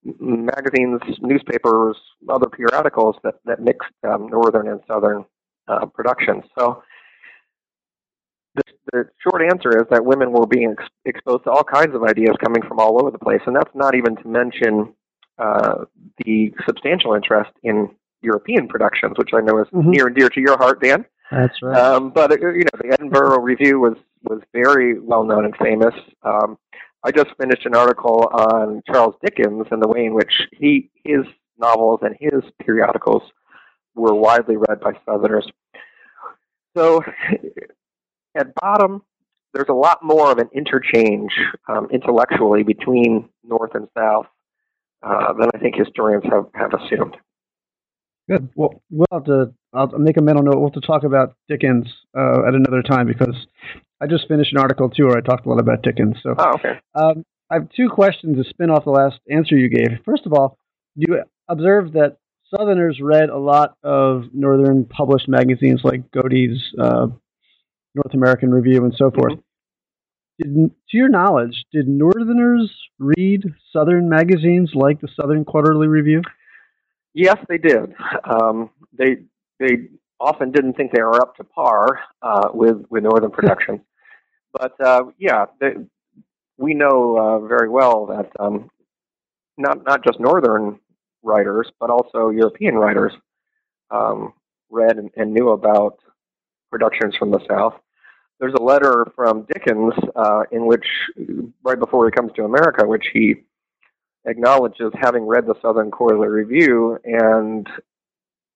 magazines, 0.04 1.00
newspapers, 1.20 1.96
other 2.28 2.48
periodicals 2.48 3.16
that 3.24 3.36
that 3.44 3.60
mixed 3.60 3.90
um, 4.08 4.28
northern 4.28 4.68
and 4.68 4.80
southern 4.86 5.24
uh, 5.68 5.86
productions. 5.86 6.44
So 6.58 6.82
the, 8.54 8.62
the, 8.92 9.04
short 9.22 9.42
answer 9.42 9.70
is 9.78 9.86
that 9.90 10.04
women 10.04 10.32
were 10.32 10.46
being 10.46 10.74
ex- 10.78 10.88
exposed 11.04 11.44
to 11.44 11.50
all 11.50 11.64
kinds 11.64 11.94
of 11.94 12.02
ideas 12.02 12.34
coming 12.42 12.62
from 12.62 12.80
all 12.80 13.00
over 13.00 13.10
the 13.10 13.18
place, 13.18 13.40
and 13.46 13.54
that's 13.54 13.74
not 13.74 13.94
even 13.94 14.16
to 14.16 14.28
mention 14.28 14.94
uh, 15.38 15.84
the 16.24 16.52
substantial 16.66 17.14
interest 17.14 17.50
in 17.62 17.90
European 18.22 18.66
productions, 18.66 19.16
which 19.16 19.30
I 19.32 19.40
know 19.40 19.58
is 19.58 19.68
mm-hmm. 19.68 19.90
near 19.90 20.06
and 20.06 20.16
dear 20.16 20.28
to 20.28 20.40
your 20.40 20.56
heart, 20.56 20.82
Dan. 20.82 21.04
That's 21.30 21.60
right. 21.62 21.78
Um, 21.78 22.10
but 22.10 22.32
uh, 22.32 22.36
you 22.36 22.64
know, 22.64 22.78
the 22.80 22.92
Edinburgh 22.92 23.40
Review 23.40 23.78
was 23.78 23.96
was 24.22 24.40
very 24.52 24.98
well 24.98 25.24
known 25.24 25.44
and 25.44 25.56
famous. 25.56 25.94
Um, 26.22 26.58
I 27.04 27.10
just 27.10 27.30
finished 27.40 27.64
an 27.66 27.74
article 27.74 28.28
on 28.32 28.82
Charles 28.86 29.14
Dickens 29.24 29.66
and 29.70 29.82
the 29.82 29.88
way 29.88 30.04
in 30.04 30.14
which 30.14 30.48
he 30.52 30.90
his 31.04 31.24
novels 31.58 32.00
and 32.02 32.16
his 32.18 32.42
periodicals 32.64 33.22
were 33.94 34.14
widely 34.14 34.56
read 34.56 34.80
by 34.80 34.92
Southerners. 35.04 35.48
So, 36.76 37.02
at 38.34 38.54
bottom, 38.54 39.02
there's 39.54 39.68
a 39.68 39.74
lot 39.74 39.98
more 40.02 40.30
of 40.30 40.38
an 40.38 40.48
interchange 40.54 41.32
um, 41.68 41.88
intellectually 41.90 42.62
between 42.62 43.28
North 43.44 43.74
and 43.74 43.88
South 43.96 44.26
uh, 45.02 45.32
than 45.32 45.50
I 45.54 45.58
think 45.58 45.76
historians 45.76 46.24
have, 46.30 46.46
have 46.54 46.72
assumed. 46.74 47.16
Good. 48.28 48.48
Well, 48.54 48.82
we'll 48.90 49.06
have 49.10 49.24
to. 49.24 49.54
I'll 49.72 49.86
make 49.98 50.18
a 50.18 50.22
mental 50.22 50.44
note. 50.44 50.56
We'll 50.56 50.68
have 50.68 50.80
to 50.80 50.86
talk 50.86 51.04
about 51.04 51.34
Dickens 51.48 51.86
uh, 52.16 52.46
at 52.46 52.54
another 52.54 52.82
time 52.82 53.06
because 53.06 53.34
I 54.00 54.06
just 54.06 54.28
finished 54.28 54.52
an 54.52 54.58
article 54.58 54.88
too 54.88 55.06
where 55.06 55.18
I 55.18 55.20
talked 55.20 55.46
a 55.46 55.48
lot 55.48 55.60
about 55.60 55.82
Dickens. 55.82 56.16
So, 56.22 56.34
oh, 56.38 56.52
okay. 56.54 56.80
Um, 56.94 57.24
I 57.50 57.54
have 57.54 57.68
two 57.74 57.88
questions 57.88 58.36
to 58.36 58.48
spin 58.48 58.70
off 58.70 58.84
the 58.84 58.90
last 58.90 59.18
answer 59.30 59.56
you 59.56 59.68
gave. 59.68 59.98
First 60.04 60.26
of 60.26 60.32
all, 60.32 60.58
you 60.94 61.22
observed 61.48 61.94
that 61.94 62.18
Southerners 62.54 63.00
read 63.02 63.30
a 63.30 63.38
lot 63.38 63.76
of 63.82 64.24
Northern 64.32 64.84
published 64.84 65.28
magazines 65.28 65.80
like 65.82 66.10
Godey's 66.10 66.60
uh, 66.78 67.08
North 67.94 68.14
American 68.14 68.50
Review 68.50 68.84
and 68.84 68.94
so 68.96 69.10
forth. 69.10 69.34
Mm-hmm. 69.34 69.40
Did, 70.40 70.70
to 70.90 70.96
your 70.96 71.08
knowledge, 71.08 71.64
did 71.72 71.88
Northerners 71.88 72.72
read 72.98 73.42
Southern 73.72 74.08
magazines 74.08 74.70
like 74.74 75.00
the 75.00 75.08
Southern 75.20 75.44
Quarterly 75.44 75.88
Review? 75.88 76.22
Yes, 77.12 77.36
they 77.48 77.58
did. 77.58 77.94
Um, 78.24 78.70
they 78.96 79.16
they 79.58 79.88
often 80.20 80.52
didn't 80.52 80.74
think 80.74 80.92
they 80.92 81.02
were 81.02 81.20
up 81.20 81.36
to 81.36 81.44
par 81.44 82.00
uh, 82.22 82.48
with 82.52 82.84
with 82.90 83.02
Northern 83.02 83.30
productions. 83.32 83.80
But 84.52 84.80
uh, 84.80 85.04
yeah, 85.18 85.46
the, 85.60 85.86
we 86.56 86.74
know 86.74 87.16
uh, 87.16 87.46
very 87.46 87.68
well 87.68 88.06
that 88.06 88.30
um, 88.40 88.70
not 89.56 89.84
not 89.84 90.04
just 90.04 90.20
northern 90.20 90.78
writers, 91.22 91.70
but 91.80 91.90
also 91.90 92.30
European 92.30 92.76
writers 92.76 93.12
um, 93.90 94.32
read 94.70 94.98
and, 94.98 95.10
and, 95.16 95.32
knew 95.32 95.50
about 95.50 95.98
productions 96.70 97.16
from 97.16 97.30
the 97.30 97.40
South. 97.48 97.74
There's 98.38 98.54
a 98.54 98.62
letter 98.62 99.06
from 99.16 99.46
Dickens 99.52 99.94
uh, 100.14 100.42
in 100.52 100.66
which, 100.66 100.86
right 101.64 101.78
before 101.78 102.06
he 102.06 102.12
comes 102.12 102.32
to 102.36 102.44
America, 102.44 102.86
which 102.86 103.08
he 103.12 103.36
acknowledges 104.26 104.92
having 104.94 105.26
read 105.26 105.46
the 105.46 105.54
Southern 105.60 105.90
Quarterly 105.90 106.28
Review 106.28 106.98
and 107.04 107.68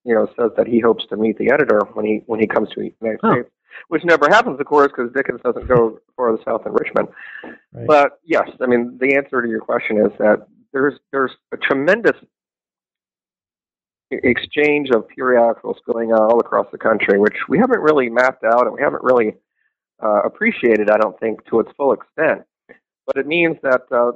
you 0.04 0.14
know 0.14 0.28
says 0.38 0.50
that 0.56 0.66
he 0.66 0.80
hopes 0.80 1.06
to 1.06 1.16
meet 1.16 1.38
the 1.38 1.50
editor 1.50 1.80
when 1.94 2.04
he 2.04 2.22
when 2.26 2.40
he 2.40 2.46
comes 2.46 2.68
to 2.70 2.80
the 2.80 2.92
United. 3.00 3.20
States, 3.20 3.50
which 3.88 4.04
never 4.04 4.28
happens, 4.28 4.58
of 4.60 4.66
course, 4.66 4.90
because 4.94 5.12
Dickens 5.12 5.40
doesn't 5.42 5.68
go 5.68 5.98
for 6.16 6.32
the 6.32 6.42
South 6.44 6.66
in 6.66 6.72
Richmond. 6.72 7.08
Right. 7.44 7.86
But 7.86 8.20
yes, 8.24 8.48
I 8.60 8.66
mean 8.66 8.98
the 9.00 9.14
answer 9.14 9.42
to 9.42 9.48
your 9.48 9.60
question 9.60 9.98
is 9.98 10.12
that 10.18 10.46
there's 10.72 10.94
there's 11.10 11.32
a 11.52 11.56
tremendous 11.56 12.16
exchange 14.10 14.90
of 14.90 15.08
periodicals 15.08 15.78
going 15.86 16.12
on 16.12 16.20
all 16.20 16.40
across 16.40 16.66
the 16.70 16.78
country, 16.78 17.18
which 17.18 17.36
we 17.48 17.58
haven't 17.58 17.80
really 17.80 18.10
mapped 18.10 18.44
out 18.44 18.66
and 18.66 18.74
we 18.74 18.82
haven't 18.82 19.02
really 19.02 19.34
uh, 20.02 20.22
appreciated, 20.24 20.90
I 20.90 20.98
don't 20.98 21.18
think, 21.18 21.44
to 21.46 21.60
its 21.60 21.70
full 21.76 21.92
extent. 21.92 22.42
But 23.06 23.16
it 23.16 23.26
means 23.26 23.56
that 23.62 23.82
uh, 23.90 24.12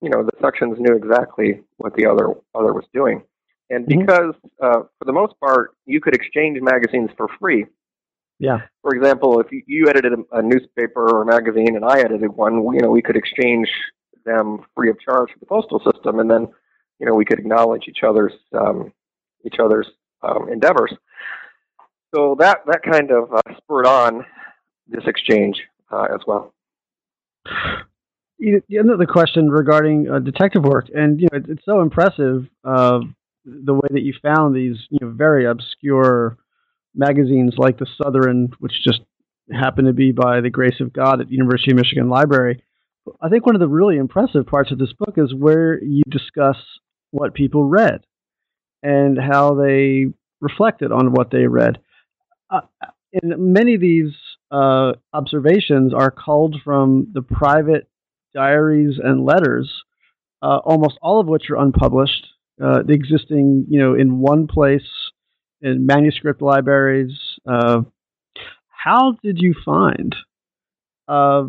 you 0.00 0.10
know 0.10 0.22
the 0.22 0.32
sections 0.40 0.76
knew 0.78 0.94
exactly 0.94 1.62
what 1.76 1.94
the 1.94 2.06
other 2.06 2.28
other 2.54 2.72
was 2.72 2.84
doing, 2.92 3.22
and 3.70 3.86
mm-hmm. 3.86 4.00
because 4.00 4.34
uh, 4.60 4.82
for 4.98 5.04
the 5.06 5.12
most 5.12 5.38
part 5.40 5.74
you 5.86 6.00
could 6.00 6.14
exchange 6.14 6.60
magazines 6.60 7.10
for 7.16 7.28
free. 7.40 7.66
Yeah. 8.42 8.62
For 8.82 8.92
example, 8.92 9.38
if 9.38 9.52
you, 9.52 9.62
you 9.68 9.88
edited 9.88 10.14
a, 10.14 10.38
a 10.38 10.42
newspaper 10.42 11.08
or 11.08 11.22
a 11.22 11.26
magazine 11.26 11.76
and 11.76 11.84
I 11.84 12.00
edited 12.00 12.32
one, 12.32 12.64
we, 12.64 12.76
you 12.76 12.82
know, 12.82 12.90
we 12.90 13.00
could 13.00 13.16
exchange 13.16 13.68
them 14.24 14.64
free 14.74 14.90
of 14.90 15.00
charge 15.00 15.30
for 15.32 15.38
the 15.38 15.46
postal 15.46 15.80
system, 15.80 16.18
and 16.18 16.28
then 16.28 16.48
you 16.98 17.06
know 17.06 17.14
we 17.14 17.24
could 17.24 17.38
acknowledge 17.38 17.84
each 17.88 18.02
other's 18.02 18.32
um, 18.52 18.92
each 19.46 19.56
other's 19.62 19.88
um, 20.22 20.48
endeavors. 20.50 20.92
So 22.14 22.36
that 22.40 22.58
that 22.66 22.82
kind 22.82 23.12
of 23.12 23.32
uh, 23.32 23.56
spurred 23.58 23.86
on 23.86 24.24
this 24.88 25.04
exchange 25.06 25.62
uh, 25.92 26.08
as 26.12 26.20
well. 26.26 26.52
Another 28.70 29.06
question 29.06 29.50
regarding 29.50 30.10
uh, 30.10 30.18
detective 30.18 30.64
work, 30.64 30.88
and 30.92 31.20
you 31.20 31.28
know 31.30 31.38
it, 31.38 31.46
it's 31.48 31.64
so 31.64 31.80
impressive 31.80 32.48
uh, 32.64 33.00
the 33.44 33.74
way 33.74 33.88
that 33.90 34.02
you 34.02 34.14
found 34.20 34.54
these 34.54 34.76
you 34.90 34.98
know 35.00 35.10
very 35.10 35.46
obscure 35.46 36.36
magazines 36.94 37.54
like 37.56 37.78
the 37.78 37.86
Southern, 38.02 38.50
which 38.58 38.82
just 38.84 39.00
happened 39.52 39.86
to 39.86 39.92
be 39.92 40.12
by 40.12 40.40
the 40.40 40.50
grace 40.50 40.80
of 40.80 40.92
God 40.92 41.20
at 41.20 41.30
University 41.30 41.72
of 41.72 41.76
Michigan 41.76 42.08
Library. 42.08 42.62
I 43.20 43.28
think 43.28 43.46
one 43.46 43.56
of 43.56 43.60
the 43.60 43.68
really 43.68 43.96
impressive 43.96 44.46
parts 44.46 44.70
of 44.70 44.78
this 44.78 44.92
book 44.92 45.14
is 45.16 45.34
where 45.34 45.82
you 45.82 46.02
discuss 46.08 46.56
what 47.10 47.34
people 47.34 47.64
read 47.64 48.00
and 48.82 49.18
how 49.18 49.54
they 49.54 50.06
reflected 50.40 50.92
on 50.92 51.12
what 51.12 51.30
they 51.30 51.46
read. 51.46 51.80
Uh, 52.50 52.60
and 53.12 53.52
many 53.52 53.74
of 53.74 53.80
these 53.80 54.12
uh, 54.50 54.92
observations 55.12 55.92
are 55.94 56.10
culled 56.10 56.56
from 56.64 57.08
the 57.12 57.22
private 57.22 57.88
diaries 58.34 58.98
and 59.02 59.24
letters, 59.24 59.82
uh, 60.42 60.58
almost 60.64 60.98
all 61.02 61.20
of 61.20 61.26
which 61.26 61.50
are 61.50 61.56
unpublished, 61.56 62.26
uh, 62.62 62.80
existing, 62.88 63.66
you 63.68 63.78
know, 63.78 63.94
in 63.94 64.20
one 64.20 64.46
place 64.46 64.82
in 65.62 65.86
manuscript 65.86 66.42
libraries. 66.42 67.12
Uh, 67.46 67.82
how 68.68 69.16
did 69.22 69.38
you 69.38 69.54
find 69.64 70.14
uh, 71.08 71.44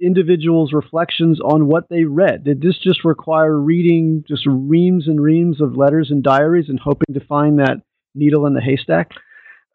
individuals' 0.00 0.72
reflections 0.72 1.40
on 1.40 1.68
what 1.68 1.88
they 1.88 2.04
read? 2.04 2.44
Did 2.44 2.60
this 2.60 2.78
just 2.78 3.04
require 3.04 3.56
reading 3.56 4.24
just 4.28 4.44
reams 4.46 5.06
and 5.06 5.20
reams 5.20 5.60
of 5.60 5.76
letters 5.76 6.10
and 6.10 6.22
diaries 6.22 6.68
and 6.68 6.80
hoping 6.80 7.14
to 7.14 7.20
find 7.20 7.58
that 7.58 7.82
needle 8.14 8.46
in 8.46 8.54
the 8.54 8.60
haystack? 8.60 9.12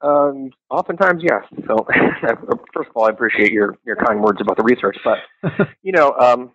Um, 0.01 0.49
oftentimes, 0.69 1.23
yes. 1.23 1.43
So, 1.67 1.88
first 2.73 2.89
of 2.89 2.95
all, 2.95 3.06
I 3.06 3.12
appreciate 3.12 3.51
your, 3.51 3.77
your 3.86 3.95
kind 3.95 4.21
words 4.21 4.41
about 4.41 4.58
the 4.58 4.63
research, 4.63 4.97
but 5.04 5.67
you 5.84 5.91
know, 5.91 6.13
um, 6.19 6.51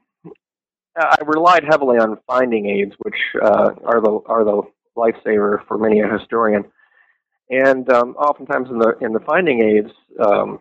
I 0.96 1.18
relied 1.26 1.64
heavily 1.64 1.98
on 1.98 2.18
finding 2.26 2.66
aids, 2.66 2.92
which 3.02 3.14
uh, 3.42 3.70
are 3.84 4.00
the 4.00 4.18
are 4.26 4.44
the 4.44 4.62
lifesaver 4.96 5.66
for 5.66 5.78
many 5.78 6.00
a 6.00 6.08
historian. 6.08 6.64
And 7.48 7.88
um, 7.92 8.16
oftentimes 8.16 8.68
in 8.70 8.78
the 8.78 8.96
in 9.00 9.12
the 9.12 9.20
finding 9.20 9.62
aids, 9.62 9.92
um, 10.24 10.60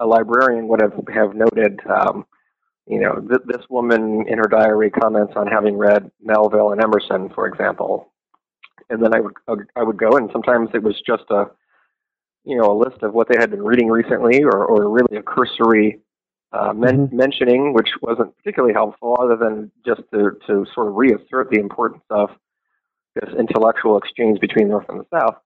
a 0.00 0.06
librarian 0.06 0.68
would 0.68 0.80
have, 0.80 0.92
have 1.12 1.34
noted, 1.34 1.80
um, 1.88 2.26
you 2.86 3.00
know, 3.00 3.20
th- 3.20 3.42
this 3.46 3.64
woman 3.68 4.24
in 4.28 4.38
her 4.38 4.48
diary 4.48 4.90
comments 4.90 5.34
on 5.36 5.46
having 5.46 5.76
read 5.76 6.10
Melville 6.22 6.72
and 6.72 6.82
Emerson, 6.82 7.30
for 7.34 7.46
example. 7.46 8.12
And 8.88 9.02
then 9.02 9.14
I 9.14 9.20
would 9.20 9.34
I 9.76 9.82
would 9.82 9.96
go, 9.96 10.16
and 10.16 10.28
sometimes 10.32 10.70
it 10.74 10.82
was 10.82 11.00
just 11.06 11.24
a, 11.30 11.44
you 12.44 12.56
know, 12.56 12.72
a 12.72 12.76
list 12.76 13.02
of 13.02 13.14
what 13.14 13.28
they 13.28 13.36
had 13.38 13.50
been 13.50 13.62
reading 13.62 13.88
recently, 13.88 14.42
or, 14.42 14.64
or 14.64 14.90
really 14.90 15.16
a 15.16 15.22
cursory 15.22 16.00
uh, 16.52 16.72
men- 16.72 17.06
mm-hmm. 17.06 17.16
mentioning, 17.16 17.72
which 17.72 17.90
wasn't 18.02 18.36
particularly 18.38 18.74
helpful, 18.74 19.16
other 19.20 19.36
than 19.36 19.70
just 19.86 20.02
to 20.12 20.32
to 20.46 20.66
sort 20.74 20.88
of 20.88 20.96
reassert 20.96 21.50
the 21.50 21.60
importance 21.60 22.02
of 22.10 22.30
this 23.14 23.30
intellectual 23.38 23.98
exchange 23.98 24.40
between 24.40 24.68
North 24.68 24.86
and 24.88 25.00
the 25.00 25.06
South. 25.12 25.36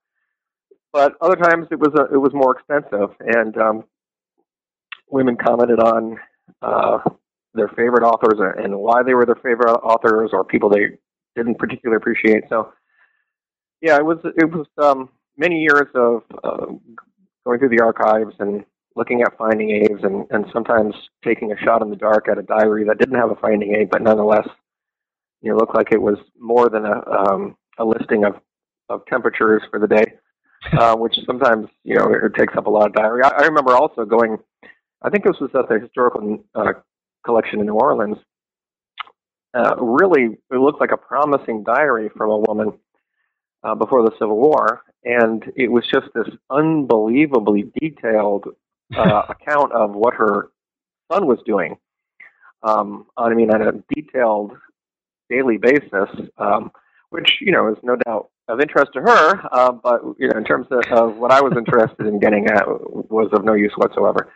But 0.93 1.13
other 1.21 1.35
times 1.35 1.67
it 1.71 1.79
was 1.79 1.93
a, 1.95 2.13
it 2.13 2.17
was 2.17 2.33
more 2.33 2.57
extensive, 2.57 3.09
and 3.19 3.57
um, 3.57 3.83
women 5.09 5.35
commented 5.35 5.79
on 5.79 6.17
uh, 6.61 6.99
their 7.53 7.67
favorite 7.69 8.03
authors 8.03 8.39
and 8.63 8.77
why 8.77 9.03
they 9.03 9.13
were 9.13 9.25
their 9.25 9.35
favorite 9.35 9.71
authors 9.71 10.29
or 10.33 10.43
people 10.43 10.69
they 10.69 10.97
didn't 11.35 11.57
particularly 11.57 11.97
appreciate. 11.97 12.43
So, 12.49 12.73
yeah, 13.81 13.97
it 13.97 14.05
was 14.05 14.19
it 14.23 14.49
was 14.49 14.67
um, 14.81 15.09
many 15.37 15.61
years 15.61 15.87
of 15.95 16.23
uh, 16.43 16.65
going 17.45 17.59
through 17.59 17.75
the 17.75 17.81
archives 17.81 18.35
and 18.39 18.63
looking 18.95 19.21
at 19.21 19.37
finding 19.37 19.71
aids 19.71 20.01
and, 20.03 20.25
and 20.31 20.45
sometimes 20.53 20.95
taking 21.23 21.51
a 21.51 21.57
shot 21.57 21.81
in 21.81 21.89
the 21.89 21.95
dark 21.97 22.29
at 22.29 22.37
a 22.37 22.43
diary 22.43 22.85
that 22.85 22.97
didn't 22.97 23.19
have 23.19 23.31
a 23.31 23.35
finding 23.35 23.75
aid, 23.75 23.89
but 23.89 24.01
nonetheless, 24.01 24.47
you 25.45 25.51
know, 25.51 25.57
looked 25.57 25.75
like 25.75 25.91
it 25.91 26.01
was 26.01 26.17
more 26.39 26.69
than 26.69 26.85
a 26.85 27.09
um, 27.09 27.55
a 27.77 27.85
listing 27.85 28.25
of 28.25 28.35
of 28.89 29.05
temperatures 29.05 29.61
for 29.69 29.79
the 29.79 29.87
day, 29.87 30.05
uh, 30.77 30.95
which 30.95 31.15
sometimes 31.25 31.67
you 31.83 31.95
know 31.95 32.11
it 32.11 32.33
takes 32.35 32.55
up 32.57 32.65
a 32.65 32.69
lot 32.69 32.87
of 32.87 32.93
diary. 32.93 33.21
I, 33.23 33.29
I 33.29 33.45
remember 33.45 33.73
also 33.73 34.05
going 34.05 34.37
I 35.05 35.09
think 35.09 35.23
this 35.23 35.39
was 35.39 35.51
at 35.53 35.69
the 35.69 35.79
historical 35.79 36.43
uh, 36.55 36.73
collection 37.23 37.59
in 37.59 37.67
New 37.67 37.75
Orleans. 37.75 38.17
Uh, 39.53 39.75
really, 39.77 40.37
it 40.51 40.57
looked 40.57 40.81
like 40.81 40.91
a 40.91 40.97
promising 40.97 41.63
diary 41.63 42.09
from 42.17 42.31
a 42.31 42.39
woman 42.39 42.73
uh, 43.63 43.75
before 43.75 44.01
the 44.01 44.11
Civil 44.19 44.37
War, 44.37 44.81
and 45.03 45.43
it 45.55 45.71
was 45.71 45.83
just 45.93 46.07
this 46.15 46.27
unbelievably 46.49 47.71
detailed 47.79 48.47
uh, 48.97 49.21
account 49.29 49.71
of 49.73 49.91
what 49.93 50.15
her 50.15 50.49
son 51.11 51.27
was 51.27 51.39
doing. 51.45 51.77
Um, 52.63 53.05
I 53.15 53.29
mean, 53.33 53.51
on 53.51 53.61
a 53.61 53.73
detailed 53.93 54.53
daily 55.29 55.57
basis, 55.57 56.09
um, 56.37 56.71
which 57.09 57.37
you 57.41 57.51
know 57.51 57.69
is 57.69 57.77
no 57.83 57.95
doubt 57.95 58.29
of 58.47 58.59
interest 58.59 58.91
to 58.93 59.01
her, 59.01 59.41
uh, 59.51 59.71
but 59.71 60.01
you 60.17 60.27
know, 60.27 60.37
in 60.37 60.43
terms 60.43 60.67
of, 60.69 60.83
of 60.91 61.17
what 61.17 61.31
I 61.31 61.41
was 61.41 61.53
interested 61.57 62.05
in 62.05 62.19
getting 62.19 62.47
at, 62.47 62.65
was 62.67 63.29
of 63.33 63.43
no 63.43 63.53
use 63.53 63.73
whatsoever 63.75 64.31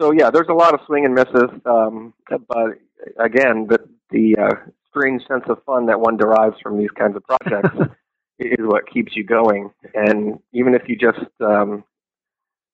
so 0.00 0.12
yeah, 0.12 0.30
there's 0.30 0.48
a 0.48 0.54
lot 0.54 0.74
of 0.74 0.80
swing 0.86 1.04
and 1.04 1.14
misses, 1.14 1.50
um, 1.66 2.14
but 2.28 2.78
again, 3.18 3.66
the 3.68 3.78
the 4.10 4.36
uh, 4.36 4.70
strange 4.90 5.22
sense 5.26 5.44
of 5.48 5.62
fun 5.64 5.86
that 5.86 6.00
one 6.00 6.16
derives 6.16 6.56
from 6.62 6.78
these 6.78 6.90
kinds 6.90 7.16
of 7.16 7.22
projects 7.24 7.94
is 8.38 8.58
what 8.60 8.90
keeps 8.90 9.14
you 9.14 9.24
going. 9.24 9.70
And 9.94 10.40
even 10.52 10.74
if 10.74 10.82
you 10.88 10.96
just 10.96 11.24
um, 11.40 11.84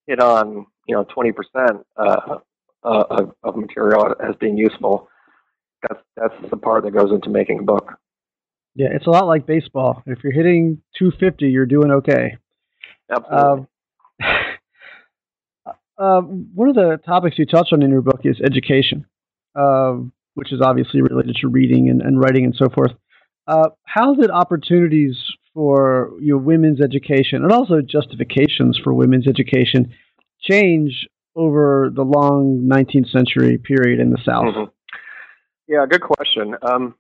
hit 0.07 0.21
on 0.21 0.67
you 0.87 0.95
know 0.95 1.05
20 1.05 1.33
percent 1.33 1.87
uh, 1.97 2.39
uh, 2.83 3.05
of, 3.11 3.35
of 3.43 3.57
material 3.57 4.15
as 4.27 4.35
being 4.37 4.57
useful, 4.57 5.09
that's 5.83 6.01
that's 6.17 6.51
the 6.51 6.57
part 6.57 6.85
that 6.85 6.93
goes 6.93 7.11
into 7.11 7.31
making 7.31 7.61
a 7.61 7.63
book. 7.63 7.95
Yeah, 8.75 8.89
it's 8.93 9.07
a 9.07 9.11
lot 9.11 9.27
like 9.27 9.47
baseball. 9.47 10.03
If 10.07 10.23
you're 10.23 10.33
hitting 10.33 10.81
250, 10.99 11.47
you're 11.47 11.67
doing 11.67 11.91
okay. 11.91 12.37
Absolutely. 13.11 13.39
Um, 13.39 13.69
uh, 15.99 16.21
one 16.21 16.69
of 16.69 16.77
the 16.77 17.01
topics 17.05 17.39
you 17.39 17.47
touch 17.47 17.71
on 17.73 17.83
in 17.83 17.91
your 17.91 18.03
book 18.03 18.21
is 18.25 18.41
education, 18.45 19.07
uh, 19.55 19.95
which 20.35 20.53
is 20.53 20.61
obviously 20.63 21.03
related 21.03 21.37
to 21.41 21.49
reading 21.49 21.89
and, 21.89 22.01
and 22.01 22.21
writing 22.21 22.45
and 22.45 22.55
so 22.57 22.69
forth. 22.69 22.93
Uh, 23.47 23.71
how 23.85 24.15
did 24.15 24.31
opportunities 24.31 25.17
for 25.53 26.13
you 26.21 26.35
know, 26.35 26.39
women's 26.39 26.81
education 26.81 27.43
and 27.43 27.51
also 27.51 27.81
justifications 27.81 28.79
for 28.83 28.95
women's 28.95 29.27
education 29.27 29.93
change 30.41 31.09
over 31.35 31.91
the 31.93 32.03
long 32.03 32.69
19th 32.71 33.11
century 33.11 33.59
period 33.59 33.99
in 33.99 34.11
the 34.11 34.19
South? 34.25 34.45
Mm-hmm. 34.45 34.65
Yeah, 35.71 35.87
good 35.87 36.03
question. 36.03 36.57
Um, 36.63 36.97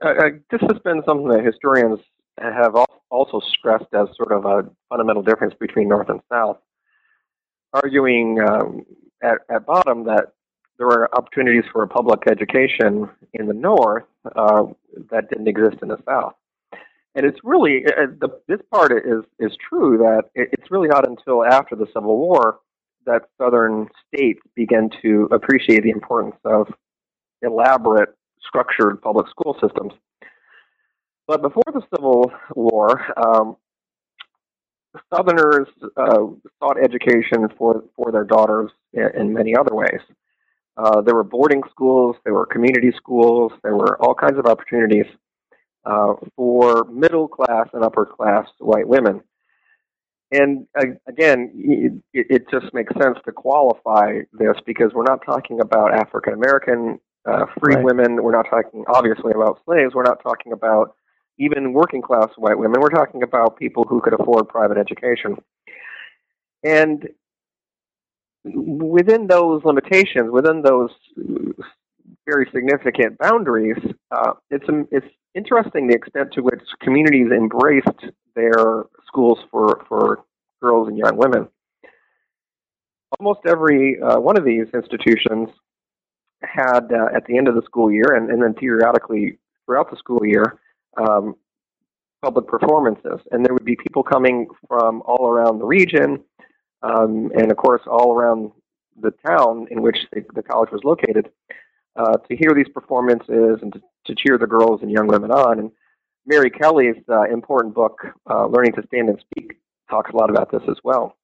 this 0.00 0.60
has 0.60 0.78
been 0.84 1.02
something 1.04 1.26
that 1.30 1.44
historians 1.44 1.98
have 2.38 2.76
also 3.10 3.40
stressed 3.40 3.92
as 3.92 4.06
sort 4.16 4.30
of 4.30 4.44
a 4.44 4.70
fundamental 4.88 5.24
difference 5.24 5.52
between 5.58 5.88
North 5.88 6.08
and 6.08 6.20
South 6.30 6.58
arguing 7.72 8.38
um, 8.40 8.86
at, 9.20 9.38
at 9.50 9.66
bottom 9.66 10.04
that 10.04 10.26
there 10.78 10.86
were 10.86 11.12
opportunities 11.12 11.64
for 11.72 11.84
public 11.88 12.20
education 12.30 13.10
in 13.32 13.46
the 13.46 13.54
North 13.54 14.04
uh, 14.36 14.66
that 15.10 15.28
didn't 15.28 15.48
exist 15.48 15.78
in 15.82 15.88
the 15.88 15.98
South. 16.08 16.34
And 17.16 17.26
it's 17.26 17.40
really 17.42 17.84
uh, 17.84 18.06
the, 18.20 18.28
this 18.46 18.60
part 18.72 18.92
is 18.92 19.24
is 19.40 19.56
true 19.68 19.98
that 19.98 20.30
it's 20.36 20.70
really 20.70 20.86
not 20.86 21.08
until 21.08 21.44
after 21.44 21.74
the 21.74 21.86
Civil 21.92 22.16
War 22.16 22.60
that 23.06 23.22
Southern 23.38 23.88
states 24.06 24.40
began 24.54 24.88
to 25.02 25.28
appreciate 25.32 25.82
the 25.82 25.90
importance 25.90 26.36
of 26.44 26.72
elaborate, 27.46 28.10
structured 28.46 29.00
public 29.00 29.28
school 29.28 29.56
systems. 29.60 29.92
But 31.26 31.42
before 31.42 31.64
the 31.72 31.82
Civil 31.94 32.30
War, 32.54 33.02
um, 33.16 33.56
Southerners 35.14 35.68
uh, 35.96 36.26
sought 36.58 36.82
education 36.82 37.48
for 37.58 37.84
for 37.96 38.12
their 38.12 38.24
daughters 38.24 38.70
in, 38.92 39.08
in 39.18 39.32
many 39.32 39.54
other 39.56 39.74
ways. 39.74 40.00
Uh, 40.76 41.00
there 41.00 41.14
were 41.14 41.24
boarding 41.24 41.62
schools, 41.70 42.16
there 42.24 42.34
were 42.34 42.46
community 42.46 42.92
schools, 42.96 43.50
there 43.62 43.76
were 43.76 44.00
all 44.02 44.14
kinds 44.14 44.38
of 44.38 44.46
opportunities 44.46 45.06
uh, 45.86 46.14
for 46.34 46.84
middle 46.84 47.28
class 47.28 47.68
and 47.72 47.82
upper 47.82 48.04
class 48.04 48.46
white 48.58 48.86
women. 48.86 49.22
And 50.32 50.66
uh, 50.78 50.86
again, 51.06 51.52
it, 52.12 52.26
it, 52.30 52.50
just 52.50 52.74
makes 52.74 52.92
sense 53.00 53.16
to 53.24 53.32
qualify 53.32 54.20
this 54.32 54.56
because 54.66 54.90
we're 54.92 55.04
not 55.04 55.24
talking 55.24 55.60
about 55.60 55.94
African 55.94 56.34
American 56.34 56.98
uh, 57.26 57.46
free 57.60 57.74
right. 57.74 57.84
women. 57.84 58.22
We're 58.22 58.32
not 58.32 58.46
talking, 58.48 58.84
obviously, 58.88 59.32
about 59.32 59.60
slaves. 59.64 59.94
We're 59.94 60.04
not 60.04 60.22
talking 60.22 60.52
about 60.52 60.94
even 61.38 61.72
working 61.72 62.02
class 62.02 62.28
white 62.36 62.58
women. 62.58 62.80
We're 62.80 62.88
talking 62.88 63.22
about 63.22 63.58
people 63.58 63.84
who 63.84 64.00
could 64.00 64.18
afford 64.18 64.48
private 64.48 64.78
education. 64.78 65.36
And 66.62 67.08
within 68.44 69.26
those 69.26 69.64
limitations, 69.64 70.30
within 70.30 70.62
those 70.62 70.90
very 72.26 72.48
significant 72.54 73.18
boundaries, 73.18 73.76
uh, 74.10 74.32
it's 74.50 74.64
it's 74.90 75.06
interesting 75.34 75.86
the 75.86 75.94
extent 75.94 76.32
to 76.32 76.40
which 76.40 76.62
communities 76.80 77.30
embraced 77.30 78.06
their 78.34 78.84
schools 79.06 79.38
for 79.50 79.84
for 79.88 80.24
girls 80.62 80.88
and 80.88 80.96
young 80.96 81.16
women. 81.16 81.48
Almost 83.20 83.40
every 83.46 84.00
uh, 84.00 84.18
one 84.18 84.36
of 84.36 84.44
these 84.44 84.66
institutions 84.74 85.48
had 86.46 86.92
uh, 86.92 87.08
at 87.14 87.26
the 87.26 87.36
end 87.36 87.48
of 87.48 87.54
the 87.54 87.62
school 87.62 87.90
year, 87.90 88.14
and, 88.14 88.30
and 88.30 88.42
then 88.42 88.54
periodically 88.54 89.38
throughout 89.64 89.90
the 89.90 89.96
school 89.96 90.24
year, 90.24 90.58
um, 90.96 91.34
public 92.22 92.46
performances, 92.46 93.20
and 93.30 93.44
there 93.44 93.52
would 93.52 93.64
be 93.64 93.76
people 93.76 94.02
coming 94.02 94.46
from 94.68 95.02
all 95.02 95.28
around 95.28 95.58
the 95.58 95.64
region 95.66 96.22
um, 96.82 97.30
and 97.36 97.50
of 97.50 97.56
course 97.56 97.82
all 97.86 98.14
around 98.14 98.50
the 99.00 99.12
town 99.26 99.66
in 99.70 99.82
which 99.82 99.98
the, 100.12 100.24
the 100.34 100.42
college 100.42 100.70
was 100.70 100.82
located, 100.84 101.30
uh, 101.96 102.16
to 102.28 102.36
hear 102.36 102.52
these 102.54 102.68
performances 102.72 103.58
and 103.62 103.72
to, 103.72 103.80
to, 104.06 104.14
cheer 104.14 104.38
the 104.38 104.46
girls 104.46 104.80
and 104.82 104.90
young 104.90 105.06
women 105.06 105.30
on. 105.30 105.58
And 105.58 105.70
Mary 106.26 106.50
Kelley's 106.50 107.02
uh, 107.10 107.22
important 107.24 107.74
book, 107.74 107.98
uh, 108.28 108.46
Learning 108.46 108.72
to 108.72 108.82
Stand 108.86 109.08
and 109.08 109.20
Speak, 109.20 109.58
talks 109.90 110.10
a 110.12 110.16
lot 110.16 110.30
about 110.30 110.50
this 110.50 110.62
as 110.68 110.76
well. 110.84 111.16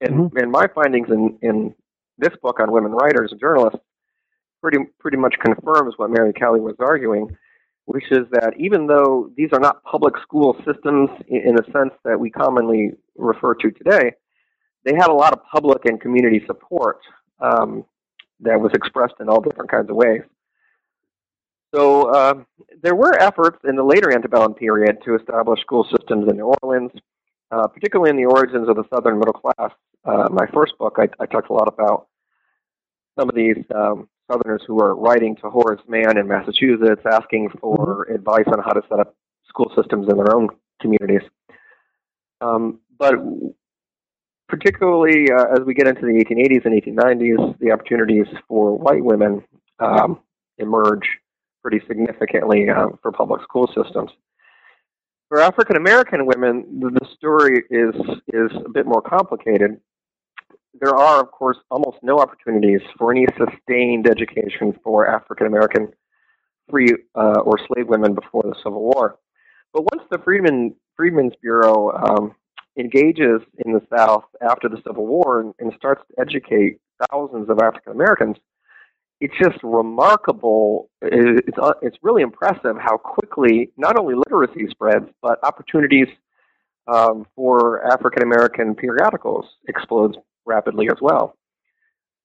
And, 0.00 0.14
mm-hmm. 0.14 0.36
and 0.36 0.50
my 0.50 0.66
findings 0.74 1.08
in, 1.10 1.38
in 1.42 1.74
this 2.18 2.34
book 2.42 2.60
on 2.60 2.72
women 2.72 2.92
writers 2.92 3.30
and 3.30 3.40
journalists 3.40 3.80
pretty 4.60 4.78
pretty 4.98 5.16
much 5.16 5.34
confirms 5.44 5.94
what 5.96 6.10
Mary 6.10 6.32
Kelley 6.32 6.60
was 6.60 6.76
arguing, 6.78 7.36
which 7.86 8.04
is 8.10 8.26
that 8.32 8.54
even 8.58 8.86
though 8.86 9.30
these 9.36 9.50
are 9.52 9.60
not 9.60 9.82
public 9.84 10.14
school 10.22 10.56
systems 10.66 11.10
in, 11.28 11.54
the 11.56 11.64
sense 11.72 11.92
that 12.04 12.18
we 12.18 12.30
commonly 12.30 12.92
refer 13.16 13.54
to 13.54 13.70
today, 13.70 14.12
they 14.84 14.94
had 14.94 15.08
a 15.08 15.14
lot 15.14 15.32
of 15.32 15.40
public 15.50 15.84
and 15.84 16.00
community 16.00 16.42
support 16.46 17.00
um, 17.40 17.84
that 18.40 18.60
was 18.60 18.72
expressed 18.74 19.14
in 19.20 19.28
all 19.28 19.40
different 19.40 19.70
kinds 19.70 19.90
of 19.90 19.96
ways. 19.96 20.22
So 21.74 22.10
uh, 22.10 22.34
there 22.82 22.94
were 22.94 23.20
efforts 23.20 23.58
in 23.68 23.76
the 23.76 23.82
later 23.82 24.12
antebellum 24.12 24.54
period 24.54 24.98
to 25.04 25.16
establish 25.16 25.60
school 25.60 25.84
systems 25.84 26.28
in 26.28 26.36
New 26.36 26.54
Orleans, 26.62 26.92
uh, 27.50 27.66
particularly 27.66 28.10
in 28.10 28.16
the 28.16 28.24
origins 28.24 28.68
of 28.68 28.76
the 28.76 28.84
Southern 28.92 29.18
middle 29.18 29.34
class. 29.34 29.72
Uh, 30.04 30.28
my 30.30 30.46
first 30.54 30.78
book, 30.78 30.96
I, 30.98 31.08
I, 31.20 31.26
talked 31.26 31.50
a 31.50 31.52
lot 31.52 31.68
about 31.68 32.06
some 33.18 33.28
of 33.28 33.34
these 33.34 33.64
um, 33.74 34.08
Southerners 34.30 34.62
who 34.66 34.74
were 34.74 34.94
writing 34.94 35.36
to 35.36 35.50
Horace 35.50 35.80
Mann 35.88 36.18
in 36.18 36.28
Massachusetts, 36.28 37.02
asking 37.10 37.50
for 37.60 38.06
mm-hmm. 38.06 38.14
advice 38.14 38.46
on 38.46 38.62
how 38.62 38.72
to 38.72 38.82
set 38.88 39.00
up 39.00 39.14
school 39.48 39.72
systems 39.76 40.08
in 40.08 40.16
their 40.16 40.34
own 40.34 40.48
communities. 40.80 41.22
Um, 42.40 42.80
but 42.98 43.14
particularly 44.48 45.30
uh, 45.30 45.54
as 45.54 45.60
we 45.66 45.74
get 45.74 45.86
into 45.86 46.02
the 46.02 46.24
1880s 46.24 46.64
and 46.64 46.82
1890s, 46.82 47.58
the 47.58 47.72
opportunities 47.72 48.26
for 48.46 48.76
white 48.76 49.04
women 49.04 49.42
um, 49.80 50.20
emerge 50.58 51.06
pretty 51.62 51.80
significantly 51.86 52.68
uh, 52.68 52.88
for 53.02 53.12
public 53.12 53.42
school 53.42 53.68
systems. 53.74 54.10
For 55.28 55.40
African 55.40 55.76
American 55.76 56.24
women, 56.24 56.80
the 56.80 57.06
story 57.14 57.62
is 57.70 57.94
is 58.32 58.50
a 58.64 58.70
bit 58.70 58.86
more 58.86 59.02
complicated. 59.02 59.78
There 60.74 60.94
are, 60.94 61.20
of 61.20 61.30
course, 61.30 61.56
almost 61.70 61.98
no 62.02 62.18
opportunities 62.18 62.80
for 62.98 63.10
any 63.10 63.26
sustained 63.36 64.06
education 64.08 64.78
for 64.84 65.08
African 65.08 65.46
American 65.46 65.88
free 66.70 66.94
uh, 67.14 67.40
or 67.40 67.58
slave 67.66 67.88
women 67.88 68.14
before 68.14 68.42
the 68.42 68.54
Civil 68.62 68.82
War. 68.82 69.18
But 69.72 69.82
once 69.92 70.02
the 70.10 70.18
Freedmen 70.18 70.74
Freedmen's 70.96 71.34
Bureau 71.40 71.92
um, 71.92 72.34
engages 72.78 73.40
in 73.64 73.72
the 73.72 73.82
South 73.94 74.24
after 74.42 74.68
the 74.68 74.80
Civil 74.86 75.06
War 75.06 75.40
and, 75.40 75.54
and 75.58 75.72
starts 75.76 76.02
to 76.08 76.20
educate 76.20 76.78
thousands 77.10 77.48
of 77.48 77.58
African 77.60 77.92
Americans, 77.92 78.36
it's 79.20 79.34
just 79.42 79.58
remarkable. 79.62 80.90
It's, 81.02 81.58
uh, 81.60 81.72
it's 81.82 81.96
really 82.02 82.22
impressive 82.22 82.76
how 82.78 82.96
quickly 82.96 83.70
not 83.76 83.98
only 83.98 84.14
literacy 84.14 84.68
spreads, 84.70 85.06
but 85.22 85.38
opportunities 85.42 86.08
um, 86.86 87.26
for 87.34 87.84
African 87.92 88.22
American 88.22 88.74
periodicals 88.74 89.44
explodes 89.68 90.16
rapidly 90.48 90.88
as 90.90 90.98
well. 91.00 91.36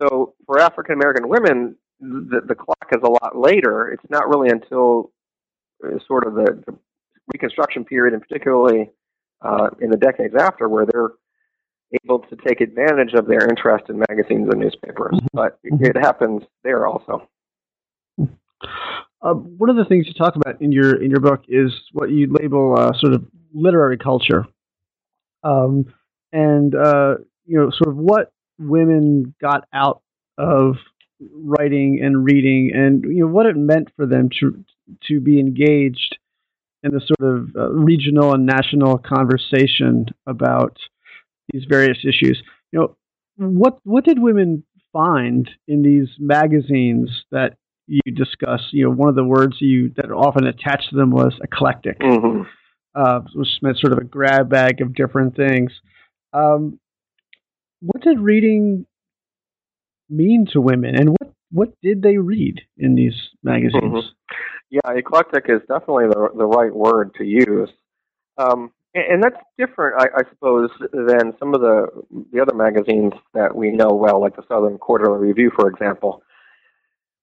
So 0.02 0.34
for 0.46 0.60
African 0.60 0.96
American 0.96 1.30
women, 1.30 1.76
the, 2.00 2.42
the 2.48 2.56
clock 2.56 2.90
is 2.92 3.02
a 3.04 3.10
lot 3.10 3.38
later. 3.38 3.90
It's 3.90 4.10
not 4.10 4.28
really 4.28 4.50
until 4.50 5.12
uh, 5.86 6.00
sort 6.08 6.26
of 6.28 6.34
the, 6.34 6.64
the 6.66 6.76
Reconstruction 7.34 7.86
period, 7.86 8.14
and 8.14 8.22
particularly 8.22 8.92
uh, 9.42 9.70
in 9.80 9.90
the 9.90 9.98
decades 9.98 10.36
after 10.38 10.68
where 10.68 10.86
they're 10.86 11.12
able 12.04 12.20
to 12.20 12.36
take 12.46 12.60
advantage 12.60 13.14
of 13.14 13.28
their 13.28 13.48
interest 13.48 13.86
in 13.88 14.04
magazines 14.10 14.50
and 14.52 14.60
newspapers. 14.60 15.14
Mm-hmm. 15.14 15.28
But 15.32 15.60
mm-hmm. 15.64 15.86
it 15.86 15.96
happens 15.96 16.44
there 16.64 16.86
also. 16.86 17.30
Uh, 19.22 19.34
one 19.34 19.70
of 19.70 19.78
the 19.78 19.86
things 19.86 20.06
you 20.06 20.14
talk 20.14 20.36
about 20.36 20.62
in 20.62 20.72
your 20.74 21.02
in 21.02 21.10
your 21.10 21.22
book 21.22 21.44
is 21.48 21.72
what 21.94 22.10
you 22.10 22.28
label 22.30 22.76
uh, 22.78 22.92
sort 23.00 23.14
of 23.14 23.26
literary 23.54 23.98
culture, 23.98 24.46
um, 25.44 25.86
and 26.34 26.76
uh, 26.76 27.16
you 27.46 27.58
know 27.58 27.70
sort 27.72 27.90
of 27.90 27.96
what 27.96 28.32
women 28.60 29.34
got 29.42 29.68
out 29.74 30.02
of 30.38 30.76
writing 31.20 32.00
and 32.02 32.24
reading, 32.24 32.72
and 32.74 33.04
you 33.04 33.22
know 33.22 33.32
what 33.32 33.46
it 33.46 33.56
meant 33.56 33.90
for 33.96 34.06
them 34.06 34.30
to 34.40 34.64
to 35.08 35.20
be 35.20 35.40
engaged 35.40 36.18
in 36.84 36.92
the 36.92 37.02
sort 37.02 37.36
of 37.36 37.56
uh, 37.56 37.70
regional 37.72 38.34
and 38.34 38.46
national 38.46 38.98
conversation 38.98 40.06
about 40.28 40.78
these 41.52 41.64
various 41.68 42.00
issues. 42.04 42.42
You 42.72 42.80
know, 42.80 42.98
what 43.38 43.80
what 43.84 44.06
did 44.06 44.20
women 44.20 44.64
find 44.92 45.50
in 45.68 45.82
these 45.82 46.10
magazines 46.20 47.10
that 47.32 47.58
you 47.88 48.02
discuss? 48.14 48.62
You 48.72 48.86
know, 48.86 48.92
one 48.92 49.10
of 49.10 49.16
the 49.16 49.24
words 49.24 49.58
you 49.60 49.90
that 49.96 50.12
often 50.12 50.46
attached 50.46 50.90
to 50.90 50.96
them 50.96 51.12
was 51.12 51.34
eclectic, 51.44 52.00
mm-hmm. 52.00 52.44
uh, 52.96 53.20
which 53.34 53.48
meant 53.62 53.80
sort 53.80 53.94
of 53.94 54.00
a 54.00 54.06
grab 54.06 54.50
bag 54.50 54.82
of 54.82 54.94
different 54.94 55.36
things. 55.36 55.72
Um, 56.34 56.80
what 57.84 58.02
did 58.02 58.20
reading 58.20 58.86
mean 60.10 60.48
to 60.54 60.62
women, 60.62 60.96
and 60.96 61.10
what 61.10 61.34
what 61.52 61.70
did 61.82 62.02
they 62.02 62.18
read 62.18 62.62
in 62.78 62.96
these 62.96 63.16
magazines? 63.44 63.84
Mm-hmm. 63.84 64.08
Yeah, 64.70 64.92
eclectic 64.96 65.46
is 65.50 65.62
definitely 65.68 66.08
the 66.08 66.30
the 66.36 66.46
right 66.46 66.74
word 66.74 67.14
to 67.16 67.24
use, 67.24 67.70
um, 68.38 68.72
and, 68.96 69.24
that's 69.24 69.38
different, 69.58 70.02
I, 70.02 70.20
I, 70.20 70.30
suppose, 70.30 70.70
than 70.92 71.34
some 71.40 71.54
of 71.54 71.62
the 71.62 71.88
the 72.32 72.42
other 72.42 72.56
magazines 72.56 73.14
that 73.34 73.56
we 73.56 73.72
know 73.72 73.90
well, 73.90 74.22
like 74.22 74.36
the 74.36 74.44
Southern 74.48 74.78
Quarterly 74.78 75.28
Review, 75.28 75.52
for 75.56 75.70
example, 75.70 76.24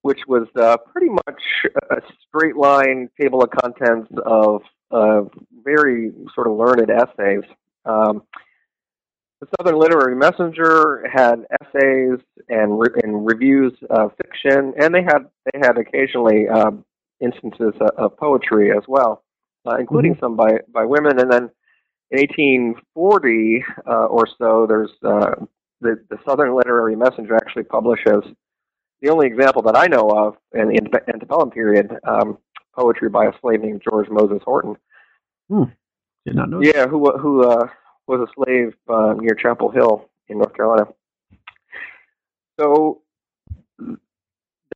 which 0.03 0.21
was 0.29 0.47
uh, 0.61 0.77
pretty 0.93 1.09
much 1.09 1.43
a 1.91 1.97
straight 2.29 2.57
line 2.57 3.09
table 3.21 3.43
of 3.43 3.51
contents 3.51 4.13
of 4.25 4.63
uh, 4.91 5.23
very 5.65 6.13
sort 6.35 6.47
of 6.47 6.57
learned 6.57 6.91
essays. 6.91 7.45
Um, 7.85 8.23
the 9.41 9.47
Southern 9.59 9.79
Literary 9.79 10.15
Messenger 10.17 11.09
had 11.13 11.47
essays 11.63 12.19
and, 12.49 12.79
re- 12.79 13.01
and 13.03 13.27
reviews 13.27 13.73
of 13.89 14.13
fiction, 14.23 14.75
and 14.79 14.95
they 14.95 15.03
had 15.03 15.27
they 15.53 15.59
had 15.59 15.79
occasionally 15.79 16.49
um, 16.49 16.85
instances 17.21 17.73
of 17.97 18.17
poetry 18.17 18.71
as 18.71 18.83
well, 18.87 19.23
uh, 19.67 19.77
including 19.77 20.13
mm-hmm. 20.13 20.25
some 20.25 20.37
by, 20.37 20.59
by 20.73 20.85
women. 20.85 21.19
And 21.19 21.31
then 21.31 21.51
in 22.11 22.21
1840 22.21 23.65
uh, 23.87 23.91
or 24.07 24.27
so, 24.39 24.67
there's 24.69 24.91
uh, 25.05 25.47
the, 25.81 26.03
the 26.11 26.19
Southern 26.27 26.55
Literary 26.55 26.97
Messenger 26.97 27.37
actually 27.37 27.65
publishes 27.65 28.23
the 29.01 29.11
only 29.11 29.27
example 29.27 29.63
that 29.63 29.77
I 29.77 29.87
know 29.87 30.11
of 30.11 30.37
in 30.53 30.69
the 30.69 31.01
antebellum 31.09 31.51
period 31.51 31.91
um, 32.07 32.37
poetry 32.75 33.09
by 33.09 33.27
a 33.27 33.33
slave 33.41 33.63
named 33.63 33.83
George 33.89 34.09
Moses 34.11 34.43
Horton. 34.45 34.77
Hmm. 35.49 35.65
Did 36.27 36.37
not 36.37 36.51
know. 36.51 36.61
Yeah, 36.61 36.87
who 36.87 37.11
who 37.19 37.49
uh, 37.49 37.69
was 38.07 38.21
a 38.21 38.33
slave 38.35 38.75
uh, 38.89 39.15
near 39.15 39.35
Chapel 39.35 39.71
Hill 39.71 40.09
in 40.29 40.39
North 40.39 40.55
Carolina. 40.55 40.87
So 42.59 43.03
the 43.79 43.97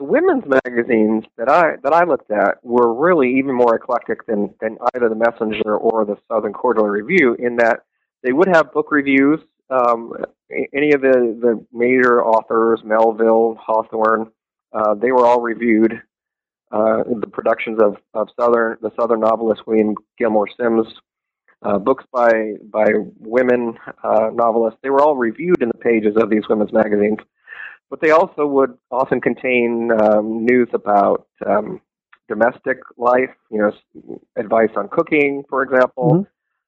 women's 0.01 0.45
magazines 0.65 1.25
that 1.37 1.49
I 1.49 1.77
that 1.83 1.93
I 1.93 2.05
looked 2.05 2.31
at 2.31 2.65
were 2.65 2.93
really 2.95 3.39
even 3.39 3.55
more 3.55 3.77
eclectic 3.77 4.27
than 4.27 4.55
than 4.61 4.79
either 4.95 5.09
the 5.09 5.15
Messenger 5.15 5.77
or 5.77 6.05
the 6.05 6.17
Southern 6.29 6.53
Quarterly 6.53 6.91
Review 7.03 7.35
in 7.39 7.57
that 7.57 7.81
they 8.23 8.33
would 8.33 8.49
have 8.49 8.73
book 8.73 8.91
reviews 8.91 9.41
um, 9.71 10.13
any 10.73 10.93
of 10.93 11.01
the, 11.01 11.37
the 11.41 11.65
major 11.73 12.23
authors, 12.23 12.81
Melville, 12.85 13.59
Hawthorne, 13.61 14.31
uh, 14.73 14.95
they 14.95 15.13
were 15.13 15.27
all 15.27 15.41
reviewed. 15.41 16.01
Uh, 16.73 17.05
the 17.21 17.29
productions 17.31 17.79
of, 17.81 17.97
of 18.15 18.29
Southern 18.39 18.77
the 18.83 18.91
Southern 18.99 19.21
novelist 19.21 19.63
William 19.65 19.95
Gilmore 20.19 20.49
Simms, 20.59 20.89
uh, 21.65 21.79
books 21.79 22.05
by 22.13 22.55
by 22.71 22.87
women 23.19 23.75
uh, 24.03 24.31
novelists, 24.33 24.79
they 24.83 24.91
were 24.91 25.03
all 25.03 25.17
reviewed 25.17 25.63
in 25.63 25.69
the 25.69 25.79
pages 25.79 26.17
of 26.17 26.31
these 26.31 26.49
women's 26.49 26.73
magazines. 26.73 27.19
But 27.91 28.01
they 28.01 28.11
also 28.11 28.47
would 28.47 28.77
often 28.91 29.21
contain 29.21 29.91
um, 30.01 30.45
news 30.45 30.69
about 30.73 31.27
um, 31.47 31.81
domestic 32.29 32.79
life, 32.97 33.31
you 33.51 33.59
know, 33.59 34.21
advice 34.37 34.71
on 34.77 34.89
cooking, 34.89 35.45
for 35.49 35.63
example, 35.63 36.11
mm-hmm 36.11 36.23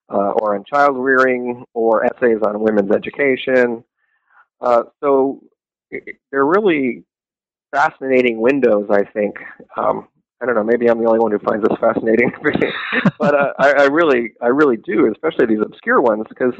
uh, 0.08 0.32
or 0.32 0.54
on 0.54 0.64
child 0.64 0.96
rearing 0.96 1.64
or 1.74 2.04
essays 2.04 2.38
on 2.46 2.60
women's 2.60 2.90
education. 2.90 3.84
Uh, 4.60 4.84
so 5.00 5.42
they're 5.90 6.44
really 6.44 7.04
fascinating 7.74 8.40
windows, 8.40 8.88
I 8.90 9.04
think. 9.04 9.36
Um, 9.76 10.08
I 10.40 10.46
don't 10.46 10.54
know. 10.54 10.64
Maybe 10.64 10.88
I'm 10.88 10.98
the 10.98 11.06
only 11.06 11.18
one 11.18 11.32
who 11.32 11.38
finds 11.38 11.66
this 11.66 11.78
fascinating, 11.80 12.30
but 13.18 13.34
uh, 13.34 13.52
I, 13.58 13.72
I 13.72 13.84
really, 13.84 14.34
I 14.42 14.48
really 14.48 14.76
do, 14.76 15.10
especially 15.10 15.46
these 15.46 15.64
obscure 15.64 16.00
ones, 16.00 16.24
because 16.28 16.52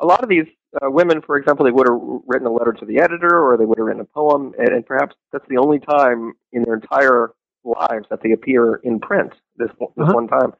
a 0.00 0.06
lot 0.06 0.22
of 0.22 0.28
these 0.28 0.46
uh, 0.82 0.90
women, 0.90 1.22
for 1.22 1.36
example, 1.36 1.64
they 1.64 1.70
would 1.70 1.88
have 1.88 1.98
written 2.26 2.48
a 2.48 2.52
letter 2.52 2.72
to 2.72 2.84
the 2.84 2.98
editor, 2.98 3.40
or 3.40 3.56
they 3.56 3.66
would 3.66 3.78
have 3.78 3.86
written 3.86 4.02
a 4.02 4.04
poem, 4.04 4.52
and, 4.58 4.68
and 4.70 4.84
perhaps 4.84 5.14
that's 5.32 5.46
the 5.48 5.58
only 5.58 5.78
time 5.78 6.32
in 6.52 6.64
their 6.64 6.74
entire 6.74 7.30
lives 7.62 8.06
that 8.10 8.20
they 8.22 8.32
appear 8.32 8.76
in 8.82 8.98
print. 8.98 9.32
This 9.56 9.70
this 9.78 9.88
uh-huh. 9.96 10.12
one 10.12 10.26
time. 10.26 10.52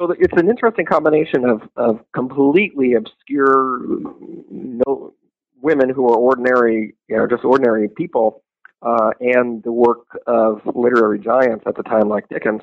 So 0.00 0.10
it's 0.18 0.34
an 0.36 0.50
interesting 0.50 0.86
combination 0.86 1.44
of, 1.44 1.62
of 1.76 2.00
completely 2.12 2.94
obscure 2.94 3.78
no, 4.50 5.14
women 5.62 5.88
who 5.88 6.08
are 6.08 6.16
ordinary, 6.16 6.96
you 7.08 7.16
know, 7.16 7.28
just 7.28 7.44
ordinary 7.44 7.88
people, 7.88 8.42
uh, 8.84 9.10
and 9.20 9.62
the 9.62 9.72
work 9.72 10.06
of 10.26 10.60
literary 10.74 11.18
giants 11.18 11.64
at 11.66 11.76
the 11.76 11.82
time, 11.82 12.08
like 12.08 12.28
Dickens. 12.28 12.62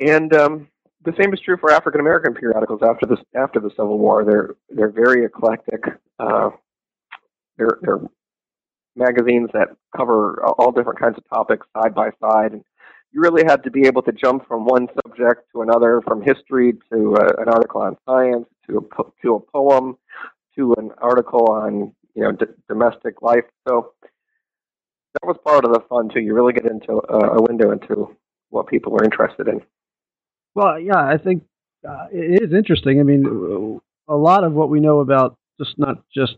And 0.00 0.32
um, 0.34 0.68
the 1.04 1.14
same 1.20 1.32
is 1.32 1.40
true 1.40 1.56
for 1.58 1.72
African 1.72 2.00
American 2.00 2.34
periodicals 2.34 2.80
after 2.82 3.06
the 3.06 3.16
after 3.34 3.60
the 3.60 3.70
Civil 3.70 3.98
War. 3.98 4.24
They're 4.24 4.56
they're 4.70 4.90
very 4.90 5.24
eclectic. 5.24 5.82
Uh, 6.18 6.50
they're 7.56 7.78
they're 7.82 8.00
magazines 8.96 9.50
that 9.52 9.68
cover 9.96 10.44
all 10.44 10.70
different 10.72 11.00
kinds 11.00 11.16
of 11.18 11.28
topics 11.28 11.66
side 11.76 11.94
by 11.94 12.10
side, 12.20 12.52
and 12.52 12.64
you 13.12 13.20
really 13.20 13.44
had 13.46 13.62
to 13.64 13.70
be 13.70 13.86
able 13.86 14.02
to 14.02 14.12
jump 14.12 14.46
from 14.46 14.64
one 14.64 14.88
subject 15.04 15.42
to 15.52 15.62
another, 15.62 16.00
from 16.06 16.22
history 16.22 16.72
to 16.92 17.16
uh, 17.16 17.42
an 17.42 17.48
article 17.48 17.82
on 17.82 17.96
science 18.06 18.46
to 18.68 18.78
a 18.78 18.82
po- 18.82 19.12
to 19.22 19.34
a 19.36 19.40
poem 19.40 19.96
to 20.56 20.74
an 20.78 20.90
article 20.98 21.48
on 21.50 21.92
you 22.14 22.22
know 22.22 22.32
d- 22.32 22.46
domestic 22.68 23.22
life. 23.22 23.44
So 23.68 23.92
that 25.14 25.26
was 25.26 25.36
part 25.44 25.64
of 25.64 25.72
the 25.72 25.80
fun 25.88 26.08
too. 26.12 26.20
You 26.20 26.34
really 26.34 26.52
get 26.52 26.66
into 26.66 27.00
a, 27.08 27.38
a 27.38 27.42
window 27.42 27.70
into 27.70 28.16
what 28.50 28.66
people 28.66 28.96
are 28.96 29.04
interested 29.04 29.48
in. 29.48 29.60
Well, 30.54 30.78
yeah, 30.78 30.98
I 30.98 31.18
think 31.18 31.44
uh, 31.88 32.06
it 32.12 32.42
is 32.42 32.54
interesting. 32.54 33.00
I 33.00 33.02
mean, 33.02 33.80
a 34.08 34.16
lot 34.16 34.44
of 34.44 34.52
what 34.52 34.70
we 34.70 34.80
know 34.80 35.00
about 35.00 35.36
just 35.58 35.78
not 35.78 36.02
just 36.14 36.36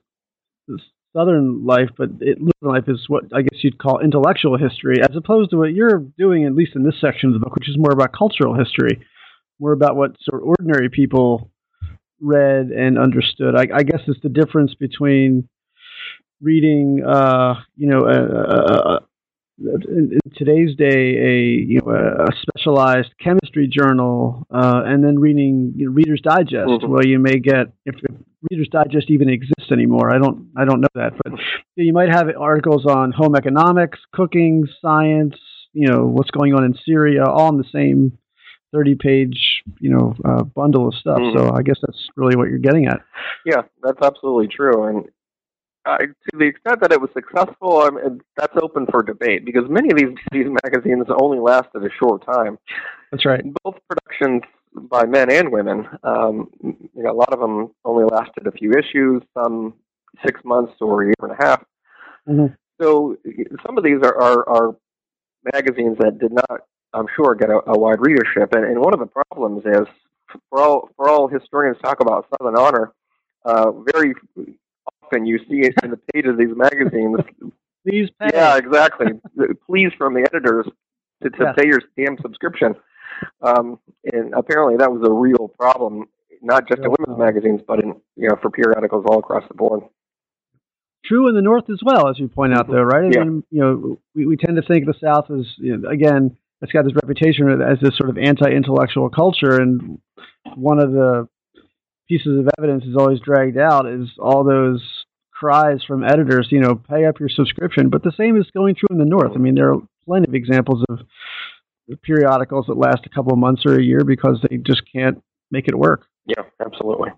Southern 1.16 1.64
life, 1.64 1.88
but 1.96 2.10
it, 2.20 2.38
life 2.60 2.84
is 2.88 3.04
what 3.08 3.24
I 3.34 3.42
guess 3.42 3.64
you'd 3.64 3.78
call 3.78 4.00
intellectual 4.00 4.58
history, 4.58 5.00
as 5.00 5.16
opposed 5.16 5.50
to 5.50 5.56
what 5.56 5.72
you're 5.72 5.98
doing, 6.18 6.44
at 6.44 6.54
least 6.54 6.76
in 6.76 6.84
this 6.84 7.00
section 7.00 7.28
of 7.28 7.34
the 7.34 7.40
book, 7.40 7.54
which 7.54 7.70
is 7.70 7.78
more 7.78 7.92
about 7.92 8.12
cultural 8.12 8.54
history, 8.54 9.00
more 9.58 9.72
about 9.72 9.96
what 9.96 10.16
sort 10.20 10.42
of 10.42 10.48
ordinary 10.48 10.90
people 10.90 11.50
read 12.20 12.66
and 12.66 12.98
understood. 12.98 13.54
I, 13.56 13.66
I 13.74 13.82
guess 13.82 14.00
it's 14.06 14.20
the 14.22 14.28
difference 14.28 14.74
between 14.74 15.48
reading, 16.41 17.03
uh, 17.07 17.55
you 17.76 17.89
know, 17.89 18.07
a, 18.07 18.14
a, 18.14 19.01
in, 19.59 20.12
in 20.12 20.32
today's 20.34 20.76
day 20.76 20.84
a 20.84 21.39
you 21.66 21.80
know 21.80 21.93
a, 21.93 22.26
specialized 22.43 23.11
chemistry 23.22 23.66
journal 23.66 24.47
uh, 24.51 24.82
and 24.84 25.03
then 25.03 25.18
reading 25.18 25.72
you 25.76 25.87
know, 25.87 25.93
Reader's 25.93 26.20
Digest 26.20 26.68
mm-hmm. 26.68 26.91
where 26.91 27.07
you 27.07 27.18
may 27.18 27.39
get 27.39 27.68
if, 27.84 27.95
if, 27.97 28.16
Reader's 28.51 28.68
Digest 28.68 29.11
even 29.11 29.28
exists 29.28 29.72
anymore 29.72 30.14
I 30.14 30.18
don't 30.18 30.51
I 30.57 30.64
don't 30.64 30.80
know 30.80 30.89
that 30.95 31.12
but 31.24 31.32
you 31.74 31.93
might 31.93 32.11
have 32.11 32.28
articles 32.39 32.84
on 32.87 33.12
home 33.12 33.34
economics 33.34 33.99
cooking 34.12 34.66
science 34.82 35.37
you 35.72 35.89
know 35.89 36.07
what's 36.07 36.30
going 36.30 36.55
on 36.55 36.64
in 36.64 36.74
Syria 36.84 37.24
all 37.24 37.49
in 37.49 37.57
the 37.57 37.68
same 37.72 38.18
30 38.72 38.97
page 38.97 39.62
you 39.80 39.91
know 39.91 40.14
uh, 40.24 40.43
bundle 40.43 40.89
of 40.89 40.95
stuff 40.95 41.18
mm-hmm. 41.18 41.39
so 41.39 41.55
I 41.55 41.62
guess 41.62 41.78
that's 41.80 42.09
really 42.14 42.37
what 42.37 42.49
you're 42.49 42.59
getting 42.59 42.87
at 42.87 43.01
yeah 43.47 43.62
that's 43.82 44.03
absolutely 44.03 44.49
true 44.49 44.84
and 44.84 45.07
uh, 45.87 45.99
to 45.99 46.39
the 46.39 46.45
extent 46.45 46.80
that 46.80 46.93
it 46.93 47.01
was 47.01 47.11
successful, 47.14 47.82
I 47.82 47.91
mean, 47.91 48.20
that's 48.37 48.57
open 48.61 48.87
for 48.91 49.03
debate 49.03 49.45
because 49.45 49.64
many 49.68 49.91
of 49.91 49.97
these 49.97 50.16
these 50.32 50.47
magazines 50.64 51.07
only 51.20 51.39
lasted 51.39 51.84
a 51.84 51.91
short 51.99 52.26
time. 52.26 52.59
That's 53.11 53.24
right. 53.24 53.43
Both 53.62 53.76
productions 53.89 54.43
by 54.72 55.05
men 55.07 55.30
and 55.30 55.51
women. 55.51 55.89
Um, 56.03 56.51
you 56.62 57.03
know, 57.03 57.12
a 57.12 57.14
lot 57.14 57.32
of 57.32 57.41
them 57.41 57.72
only 57.84 58.05
lasted 58.05 58.47
a 58.47 58.53
few 58.53 58.72
issues, 58.72 59.22
some 59.32 59.74
six 60.24 60.41
months 60.45 60.72
or 60.80 61.03
a 61.03 61.07
year 61.07 61.14
and 61.22 61.32
a 61.32 61.45
half. 61.45 61.64
Mm-hmm. 62.28 62.55
So 62.80 63.16
some 63.64 63.78
of 63.78 63.84
these 63.84 63.99
are, 64.03 64.20
are, 64.20 64.49
are 64.49 64.76
magazines 65.55 65.97
that 66.01 66.18
did 66.18 66.32
not, 66.32 66.62
I'm 66.93 67.07
sure, 67.14 67.34
get 67.34 67.49
a, 67.49 67.61
a 67.66 67.78
wide 67.78 68.01
readership. 68.01 68.53
And, 68.53 68.64
and 68.64 68.80
one 68.80 68.93
of 68.93 69.01
the 69.01 69.07
problems 69.07 69.64
is 69.64 69.87
for 70.51 70.61
all 70.61 70.91
for 70.97 71.09
all 71.09 71.28
historians 71.28 71.78
talk 71.82 72.01
about 72.01 72.26
Southern 72.39 72.57
honor, 72.57 72.93
uh, 73.45 73.70
very 73.93 74.14
and 75.12 75.26
you 75.26 75.38
see 75.38 75.61
it 75.66 75.74
in 75.82 75.90
the 75.90 76.00
pages 76.12 76.30
of 76.32 76.38
these 76.38 76.57
magazines. 76.57 77.18
Please 77.88 78.09
pay. 78.20 78.30
Yeah, 78.34 78.57
exactly. 78.57 79.07
Please 79.66 79.92
from 79.96 80.14
the 80.14 80.22
editors 80.22 80.66
to, 81.22 81.30
to 81.30 81.54
pay 81.57 81.66
your 81.66 81.80
damn 81.96 82.16
subscription. 82.20 82.74
Um, 83.42 83.78
and 84.12 84.34
apparently 84.34 84.76
that 84.78 84.90
was 84.90 85.07
a 85.07 85.12
real 85.12 85.48
problem, 85.48 86.07
not 86.42 86.68
just 86.68 86.82
in 86.82 86.92
women's 86.98 87.18
magazines, 87.18 87.61
but 87.66 87.82
in 87.82 87.94
you 88.16 88.28
know 88.28 88.36
for 88.42 88.50
periodicals 88.50 89.04
all 89.09 89.18
across 89.18 89.44
the 89.48 89.54
board. 89.54 89.82
True 91.04 91.28
in 91.28 91.36
the 91.36 91.42
North 91.42 91.70
as 91.70 91.80
well, 91.84 92.09
as 92.09 92.18
you 92.18 92.26
point 92.28 92.52
out, 92.52 92.66
though, 92.66 92.82
right? 92.82 93.04
I 93.04 93.11
yeah. 93.12 93.24
mean, 93.24 93.44
you 93.50 93.61
know, 93.61 94.00
we, 94.14 94.26
we 94.26 94.36
tend 94.36 94.57
to 94.57 94.62
think 94.62 94.88
of 94.88 94.94
the 94.94 95.07
South 95.07 95.30
is 95.30 95.46
you 95.57 95.76
know, 95.76 95.88
again 95.88 96.36
it's 96.62 96.72
got 96.72 96.84
this 96.84 96.94
reputation 96.94 97.48
as 97.62 97.78
this 97.80 97.96
sort 97.96 98.11
of 98.11 98.18
anti-intellectual 98.18 99.11
culture, 99.11 99.61
and 99.61 99.98
one 100.54 100.78
of 100.78 100.92
the 100.92 101.28
pieces 102.09 102.38
of 102.38 102.48
evidence 102.59 102.84
is 102.84 102.96
always 102.96 103.20
dragged 103.20 103.59
out 103.59 103.86
is 103.86 104.09
all 104.18 104.44
those 104.44 104.82
cries 105.32 105.82
from 105.86 106.04
editors, 106.04 106.48
you 106.50 106.61
know, 106.61 106.74
pay 106.74 107.04
up 107.04 107.20
your 107.20 107.28
subscription. 107.28 107.90
But 107.90 108.02
the 108.02 108.12
same 108.16 108.36
is 108.36 108.46
going 108.54 108.74
true 108.74 108.88
in 108.90 108.98
the 108.98 109.04
North. 109.04 109.32
I 109.34 109.38
mean, 109.38 109.54
there 109.54 109.72
are 109.72 109.80
plenty 110.04 110.26
of 110.28 110.34
examples 110.34 110.84
of 110.88 111.00
periodicals 112.02 112.66
that 112.66 112.76
last 112.76 113.07
a 113.07 113.09
couple 113.11 113.32
of 113.32 113.38
months 113.38 113.64
or 113.66 113.78
a 113.78 113.82
year 113.82 114.02
because 114.04 114.44
they 114.48 114.57
just 114.57 114.82
can't 114.90 115.22
make 115.50 115.68
it 115.68 115.74
work. 115.74 116.07
Yeah, 116.26 116.42
absolutely. 116.64 117.11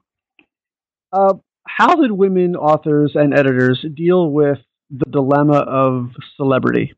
Uh, 1.13 1.35
how 1.67 1.97
did 1.97 2.13
women 2.13 2.57
authors 2.57 3.13
and 3.15 3.33
editors 3.33 3.85
deal 3.95 4.31
with 4.31 4.59
the 4.91 5.11
dilemma 5.11 5.59
of 5.59 6.11
celebrity? 6.37 6.95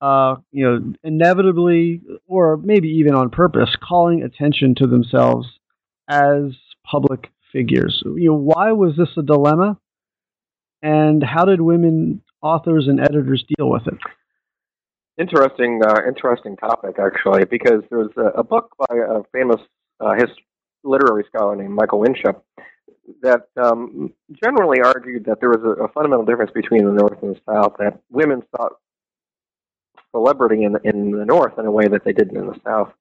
Uh, 0.00 0.36
you 0.52 0.64
know, 0.64 0.94
inevitably, 1.02 2.00
or 2.26 2.56
maybe 2.56 2.88
even 2.88 3.14
on 3.14 3.30
purpose, 3.30 3.70
calling 3.82 4.22
attention 4.22 4.74
to 4.76 4.86
themselves 4.86 5.48
as 6.08 6.52
public 6.90 7.30
figures. 7.52 8.02
You 8.04 8.30
know, 8.30 8.34
why 8.34 8.72
was 8.72 8.96
this 8.96 9.08
a 9.16 9.22
dilemma? 9.22 9.78
And 10.82 11.22
how 11.22 11.44
did 11.44 11.60
women 11.60 12.22
authors 12.42 12.86
and 12.86 13.00
editors 13.00 13.44
deal 13.56 13.68
with 13.68 13.86
it? 13.86 13.98
Interesting, 15.18 15.80
uh, 15.84 16.02
interesting 16.06 16.56
topic 16.56 16.96
actually, 16.98 17.44
because 17.44 17.82
there 17.90 17.98
was 17.98 18.12
a, 18.16 18.38
a 18.38 18.44
book 18.44 18.74
by 18.78 18.94
a 18.96 19.22
famous 19.32 19.60
uh, 20.00 20.14
literary 20.84 21.24
scholar 21.28 21.56
named 21.56 21.74
Michael 21.74 21.98
Winship 21.98 22.44
that 23.22 23.48
um, 23.56 24.12
generally 24.42 24.80
argued 24.80 25.24
that 25.24 25.40
there 25.40 25.48
was 25.48 25.62
a, 25.64 25.84
a, 25.84 25.88
fundamental 25.88 26.24
difference 26.24 26.52
between 26.52 26.84
the 26.84 26.92
North 26.92 27.20
and 27.22 27.34
the 27.34 27.40
South. 27.50 27.74
That 27.78 28.00
women 28.10 28.42
sought 28.54 28.72
celebrity 30.12 30.62
in 30.62 30.76
in 30.84 31.12
the 31.12 31.24
North 31.24 31.58
in 31.58 31.66
a 31.66 31.70
way 31.70 31.88
that 31.88 32.04
they 32.04 32.12
didn't 32.12 32.36
in 32.36 32.46
the 32.46 32.60
South. 32.64 32.92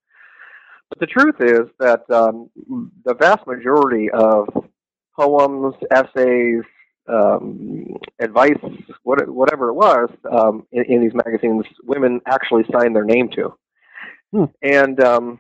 But 0.90 1.00
the 1.00 1.06
truth 1.08 1.36
is 1.40 1.70
that 1.80 2.10
um, 2.10 2.50
the 3.04 3.14
vast 3.14 3.46
majority 3.46 4.10
of 4.12 4.48
poems, 5.18 5.76
essays, 5.92 6.64
um, 7.08 7.98
advice, 8.20 8.58
what, 9.04 9.28
whatever 9.30 9.70
it 9.70 9.74
was, 9.74 10.10
um, 10.32 10.66
in, 10.72 10.84
in, 10.86 11.02
these 11.02 11.14
magazines, 11.14 11.66
women 11.84 12.22
actually 12.26 12.64
signed 12.72 12.96
their 12.96 13.06
name 13.06 13.30
to. 13.36 13.54
Hmm. 14.32 14.44
And 14.62 15.02
um, 15.04 15.40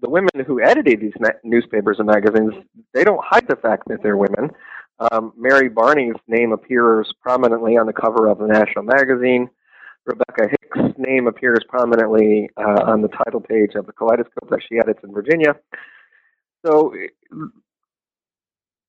the 0.00 0.08
women 0.08 0.30
who 0.46 0.62
edited 0.62 1.00
these 1.00 1.12
ma- 1.20 1.28
newspapers 1.44 1.98
and 1.98 2.06
magazines, 2.06 2.54
they 2.94 3.04
don't 3.04 3.22
hide 3.22 3.46
the 3.46 3.56
fact 3.56 3.88
that 3.88 4.02
they're 4.02 4.16
women. 4.16 4.50
Um, 4.98 5.32
Mary 5.36 5.68
Barney's 5.68 6.16
name 6.28 6.52
appears 6.52 7.12
prominently 7.20 7.76
on 7.76 7.86
the 7.86 7.92
cover 7.92 8.28
of 8.28 8.38
the 8.38 8.46
National 8.46 8.84
Magazine. 8.84 9.50
Rebecca 10.04 10.48
Hicks' 10.48 10.94
name 10.98 11.26
appears 11.26 11.60
prominently 11.68 12.50
uh, 12.56 12.82
on 12.86 13.02
the 13.02 13.08
title 13.08 13.40
page 13.40 13.74
of 13.74 13.86
the 13.86 13.92
Kaleidoscope 13.92 14.50
that 14.50 14.60
she 14.68 14.78
edits 14.78 15.00
in 15.04 15.12
Virginia. 15.12 15.54
So 16.66 16.92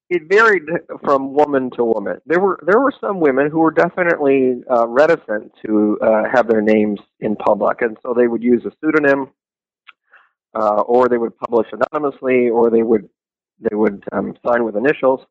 it 0.09 0.23
varied 0.29 0.63
from 1.03 1.33
woman 1.33 1.71
to 1.71 1.83
woman. 1.83 2.19
There 2.25 2.39
were 2.39 2.59
there 2.65 2.79
were 2.79 2.93
some 3.01 3.19
women 3.19 3.49
who 3.49 3.59
were 3.59 3.71
definitely 3.71 4.61
uh, 4.69 4.87
reticent 4.87 5.51
to 5.65 5.97
uh, 6.01 6.23
have 6.31 6.47
their 6.47 6.61
names 6.61 6.99
in 7.19 7.35
public, 7.35 7.81
and 7.81 7.97
so 8.03 8.13
they 8.13 8.27
would 8.27 8.43
use 8.43 8.63
a 8.65 8.71
pseudonym, 8.79 9.29
uh, 10.53 10.81
or 10.81 11.09
they 11.09 11.17
would 11.17 11.37
publish 11.37 11.67
anonymously, 11.71 12.49
or 12.49 12.69
they 12.69 12.83
would 12.83 13.09
they 13.59 13.75
would 13.75 14.03
um, 14.11 14.35
sign 14.45 14.63
with 14.63 14.75
initials. 14.75 15.21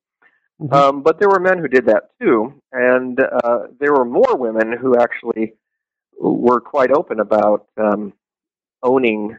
Mm-hmm. 0.61 0.75
Um, 0.75 1.03
but 1.03 1.19
there 1.19 1.29
were 1.29 1.41
men 1.41 1.59
who 1.59 1.69
did 1.69 1.87
that 1.87 2.11
too, 2.21 2.61
and 2.73 3.21
uh, 3.21 3.67
there 3.79 3.93
were 3.93 4.05
more 4.05 4.37
women 4.37 4.77
who 4.81 4.97
actually 4.99 5.55
were 6.23 6.61
quite 6.61 6.91
open 6.91 7.21
about 7.21 7.67
um, 7.77 8.13
owning 8.83 9.37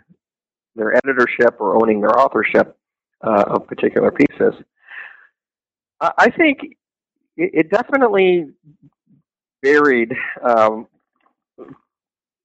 their 0.75 0.95
editorship 0.95 1.55
or 1.59 1.81
owning 1.81 2.01
their 2.01 2.19
authorship 2.19 2.77
uh, 3.21 3.43
of 3.47 3.67
particular 3.67 4.11
pieces. 4.11 4.53
I 6.01 6.29
think 6.31 6.59
it 7.37 7.71
definitely 7.71 8.47
varied 9.63 10.11
um, 10.41 10.87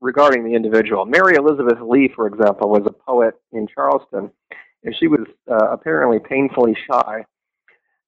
regarding 0.01 0.45
the 0.45 0.55
individual. 0.55 1.05
Mary 1.05 1.34
Elizabeth 1.34 1.78
Lee, 1.80 2.09
for 2.14 2.28
example, 2.28 2.68
was 2.68 2.82
a 2.86 2.93
poet 2.93 3.34
in 3.53 3.66
Charleston, 3.66 4.30
and 4.84 4.95
she 5.01 5.09
was 5.09 5.26
uh, 5.51 5.70
apparently 5.72 6.20
painfully 6.20 6.76
shy. 6.89 7.24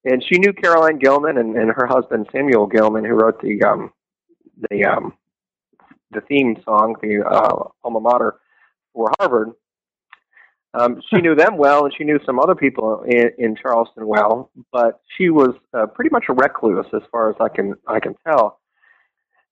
And 0.04 0.24
she 0.24 0.38
knew 0.38 0.52
Caroline 0.52 0.98
Gilman 0.98 1.38
and, 1.38 1.56
and 1.56 1.70
her 1.70 1.86
husband 1.86 2.28
Samuel 2.32 2.66
Gilman, 2.66 3.04
who 3.04 3.14
wrote 3.14 3.42
the 3.42 3.62
um, 3.62 3.92
the 4.70 4.84
um, 4.84 5.14
the 6.12 6.20
theme 6.22 6.56
song, 6.64 6.96
the 7.02 7.24
uh, 7.24 7.68
alma 7.84 8.00
mater 8.00 8.36
for 8.92 9.10
Harvard. 9.18 9.52
Um, 10.72 11.00
she 11.10 11.20
knew 11.20 11.34
them 11.34 11.56
well, 11.56 11.84
and 11.84 11.94
she 11.96 12.04
knew 12.04 12.20
some 12.24 12.38
other 12.38 12.54
people 12.54 13.02
in, 13.02 13.30
in 13.38 13.56
Charleston 13.56 14.06
well, 14.06 14.50
but 14.70 15.00
she 15.16 15.28
was 15.30 15.50
uh, 15.74 15.86
pretty 15.86 16.10
much 16.10 16.26
a 16.28 16.32
recluse 16.32 16.86
as 16.94 17.02
far 17.10 17.28
as 17.30 17.36
I 17.40 17.48
can 17.48 17.74
I 17.86 17.98
can 17.98 18.14
tell. 18.26 18.60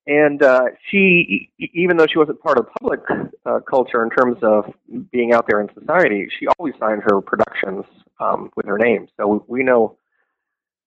And 0.06 0.42
uh, 0.42 0.62
she, 0.90 1.50
even 1.58 1.98
though 1.98 2.06
she 2.06 2.18
wasn't 2.18 2.40
part 2.40 2.56
of 2.56 2.66
public 2.80 3.00
uh, 3.44 3.60
culture 3.68 4.02
in 4.02 4.08
terms 4.08 4.38
of 4.42 4.72
being 5.10 5.34
out 5.34 5.46
there 5.46 5.60
in 5.60 5.68
society, 5.78 6.28
she 6.38 6.46
always 6.46 6.72
signed 6.80 7.02
her 7.04 7.20
productions 7.20 7.84
um, 8.18 8.50
with 8.56 8.64
her 8.64 8.78
name. 8.78 9.08
So 9.18 9.44
we 9.46 9.62
know 9.62 9.98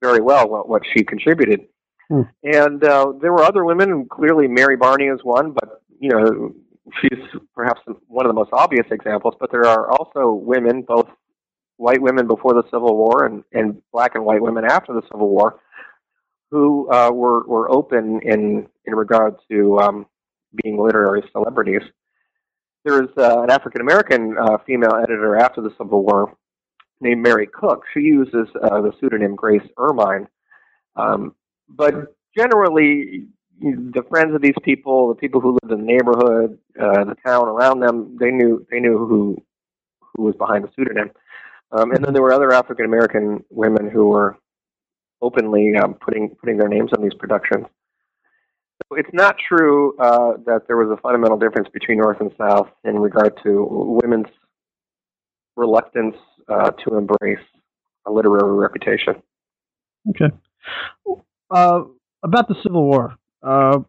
very 0.01 0.21
well 0.21 0.49
what, 0.49 0.67
what 0.67 0.81
she 0.91 1.03
contributed. 1.03 1.67
Hmm. 2.11 2.23
And 2.43 2.83
uh, 2.83 3.13
there 3.21 3.31
were 3.31 3.43
other 3.43 3.63
women. 3.63 3.89
And 3.89 4.09
clearly, 4.09 4.47
Mary 4.49 4.75
Barney 4.75 5.05
is 5.05 5.21
one, 5.23 5.51
but 5.53 5.81
you 5.97 6.09
know, 6.09 6.53
she's 6.99 7.19
perhaps 7.55 7.79
one 8.07 8.25
of 8.25 8.29
the 8.29 8.33
most 8.33 8.49
obvious 8.51 8.85
examples, 8.91 9.35
but 9.39 9.49
there 9.49 9.65
are 9.65 9.89
also 9.89 10.33
women, 10.33 10.81
both 10.81 11.07
white 11.77 12.01
women 12.01 12.27
before 12.27 12.53
the 12.53 12.63
Civil 12.65 12.97
War 12.97 13.25
and, 13.25 13.43
and 13.53 13.81
black 13.93 14.15
and 14.15 14.25
white 14.25 14.41
women 14.41 14.65
after 14.65 14.93
the 14.93 15.03
Civil 15.11 15.29
War, 15.29 15.61
who 16.49 16.91
uh, 16.91 17.11
were 17.11 17.45
were 17.47 17.71
open 17.71 18.19
in 18.23 18.67
in 18.85 18.95
regard 18.95 19.35
to 19.49 19.79
um, 19.79 20.05
being 20.61 20.77
literary 20.77 21.23
celebrities. 21.31 21.81
There 22.83 23.01
was 23.01 23.09
uh, 23.17 23.43
an 23.43 23.51
African 23.51 23.79
American 23.79 24.35
uh, 24.37 24.57
female 24.65 24.95
editor 25.01 25.37
after 25.37 25.61
the 25.61 25.71
Civil 25.77 26.03
War 26.03 26.35
named 26.99 27.23
Mary 27.23 27.47
Cook. 27.47 27.83
She 27.93 28.01
uses 28.01 28.49
uh, 28.61 28.81
the 28.81 28.91
pseudonym 28.99 29.35
Grace 29.35 29.67
Ermine, 29.77 30.27
um, 30.97 31.35
but 31.75 32.15
generally 32.37 33.27
the 33.61 34.03
friends 34.09 34.33
of 34.33 34.41
these 34.41 34.55
people, 34.63 35.09
the 35.09 35.15
people 35.15 35.39
who 35.39 35.57
lived 35.61 35.71
in 35.71 35.85
the 35.85 35.93
neighborhood, 35.93 36.57
uh, 36.79 37.03
the 37.03 37.15
town 37.25 37.47
around 37.47 37.79
them, 37.79 38.17
they 38.19 38.31
knew 38.31 38.65
they 38.71 38.79
knew 38.79 38.97
who 38.97 39.37
who 40.15 40.23
was 40.23 40.35
behind 40.35 40.63
the 40.63 40.69
pseudonym. 40.75 41.11
Um, 41.71 41.91
and 41.91 42.03
then 42.03 42.13
there 42.13 42.21
were 42.21 42.33
other 42.33 42.51
African 42.51 42.85
American 42.85 43.43
women 43.49 43.89
who 43.89 44.09
were 44.09 44.37
openly 45.21 45.73
um, 45.81 45.93
putting 45.95 46.35
putting 46.39 46.57
their 46.57 46.67
names 46.67 46.91
on 46.95 47.03
these 47.03 47.13
productions. 47.13 47.65
So 48.89 48.97
it's 48.97 49.13
not 49.13 49.35
true 49.47 49.95
uh, 49.99 50.33
that 50.45 50.63
there 50.67 50.77
was 50.77 50.89
a 50.97 50.99
fundamental 51.01 51.37
difference 51.37 51.69
between 51.71 51.99
North 51.99 52.19
and 52.19 52.31
South 52.37 52.67
in 52.83 52.97
regard 52.97 53.39
to 53.43 53.67
women's 54.01 54.33
reluctance 55.55 56.15
uh, 56.49 56.71
to 56.71 56.97
embrace 56.97 57.45
a 58.07 58.11
literary 58.11 58.57
reputation. 58.57 59.21
Okay. 60.09 60.35
Uh, 61.51 61.83
about 62.23 62.47
the 62.47 62.55
Civil 62.63 62.85
War, 62.85 63.17
uh, 63.43 63.79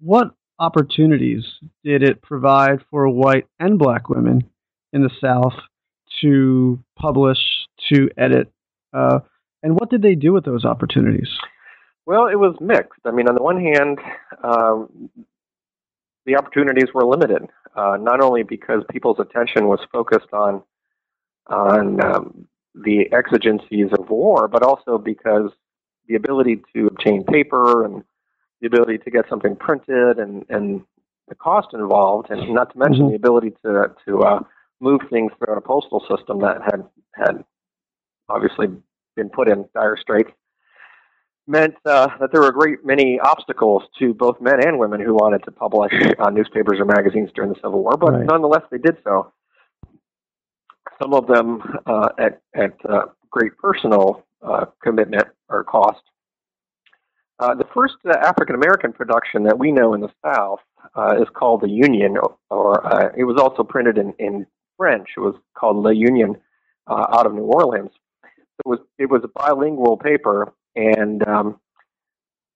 what 0.00 0.30
opportunities 0.58 1.44
did 1.84 2.02
it 2.02 2.22
provide 2.22 2.78
for 2.90 3.08
white 3.08 3.46
and 3.58 3.78
black 3.78 4.08
women 4.08 4.42
in 4.92 5.02
the 5.02 5.10
South 5.20 5.54
to 6.22 6.82
publish, 6.96 7.38
to 7.92 8.08
edit, 8.16 8.50
uh, 8.92 9.20
and 9.62 9.74
what 9.74 9.90
did 9.90 10.02
they 10.02 10.14
do 10.14 10.32
with 10.32 10.44
those 10.44 10.64
opportunities? 10.64 11.28
Well, 12.06 12.26
it 12.26 12.36
was 12.36 12.56
mixed. 12.60 13.00
I 13.04 13.10
mean, 13.10 13.28
on 13.28 13.34
the 13.34 13.42
one 13.42 13.60
hand, 13.60 13.98
um, 14.42 15.10
the 16.24 16.36
opportunities 16.36 16.88
were 16.94 17.04
limited, 17.04 17.48
uh, 17.76 17.96
not 18.00 18.22
only 18.22 18.42
because 18.42 18.82
people's 18.90 19.18
attention 19.20 19.68
was 19.68 19.80
focused 19.92 20.32
on 20.32 20.62
on 21.46 22.02
um, 22.04 22.48
the 22.74 23.12
exigencies 23.12 23.88
of 23.98 24.08
war, 24.08 24.46
but 24.46 24.62
also 24.62 24.96
because 24.96 25.50
the 26.10 26.16
ability 26.16 26.60
to 26.74 26.88
obtain 26.88 27.22
paper 27.24 27.84
and 27.84 28.02
the 28.60 28.66
ability 28.66 28.98
to 28.98 29.10
get 29.10 29.24
something 29.30 29.54
printed 29.54 30.18
and, 30.18 30.44
and 30.50 30.82
the 31.28 31.36
cost 31.36 31.68
involved, 31.72 32.30
and 32.30 32.52
not 32.52 32.72
to 32.72 32.78
mention 32.78 33.02
mm-hmm. 33.02 33.10
the 33.10 33.16
ability 33.16 33.52
to 33.64 33.94
to 34.04 34.22
uh, 34.22 34.40
move 34.80 35.00
things 35.08 35.30
through 35.38 35.54
a 35.54 35.60
postal 35.60 36.04
system 36.10 36.40
that 36.40 36.60
had 36.62 36.84
had 37.14 37.44
obviously 38.28 38.66
been 39.14 39.30
put 39.30 39.48
in 39.48 39.64
dire 39.72 39.96
straits, 39.96 40.32
meant 41.46 41.74
uh, 41.86 42.08
that 42.18 42.32
there 42.32 42.40
were 42.40 42.48
a 42.48 42.52
great 42.52 42.84
many 42.84 43.20
obstacles 43.20 43.84
to 44.00 44.12
both 44.12 44.40
men 44.40 44.66
and 44.66 44.80
women 44.80 45.00
who 45.00 45.14
wanted 45.14 45.44
to 45.44 45.52
publish 45.52 45.92
on 46.18 46.34
newspapers 46.34 46.80
or 46.80 46.84
magazines 46.84 47.30
during 47.36 47.50
the 47.50 47.60
Civil 47.62 47.84
War. 47.84 47.96
But 47.96 48.12
right. 48.12 48.26
nonetheless, 48.26 48.64
they 48.72 48.78
did 48.78 48.96
so. 49.04 49.32
Some 51.00 51.14
of 51.14 51.28
them 51.28 51.62
uh, 51.86 52.08
at 52.18 52.42
at 52.54 52.74
uh, 52.88 53.06
great 53.30 53.56
personal 53.56 54.26
uh, 54.42 54.64
commitment 54.82 55.28
or 55.50 55.64
cost. 55.64 56.02
Uh, 57.38 57.54
the 57.54 57.66
first 57.74 57.94
uh, 58.06 58.16
African 58.22 58.54
American 58.54 58.92
production 58.92 59.42
that 59.44 59.58
we 59.58 59.72
know 59.72 59.94
in 59.94 60.00
the 60.00 60.10
South 60.24 60.60
uh, 60.94 61.16
is 61.20 61.28
called 61.34 61.62
The 61.62 61.70
Union, 61.70 62.16
or 62.50 62.86
uh, 62.86 63.12
it 63.16 63.24
was 63.24 63.40
also 63.40 63.62
printed 63.62 63.96
in, 63.96 64.12
in 64.18 64.46
French. 64.76 65.08
It 65.16 65.20
was 65.20 65.34
called 65.54 65.82
La 65.82 65.90
Union 65.90 66.36
uh, 66.86 67.06
out 67.12 67.26
of 67.26 67.34
New 67.34 67.44
Orleans. 67.44 67.90
It 68.24 68.66
was 68.66 68.78
it 68.98 69.10
was 69.10 69.22
a 69.24 69.28
bilingual 69.28 69.96
paper, 69.96 70.52
and 70.76 71.26
um, 71.26 71.58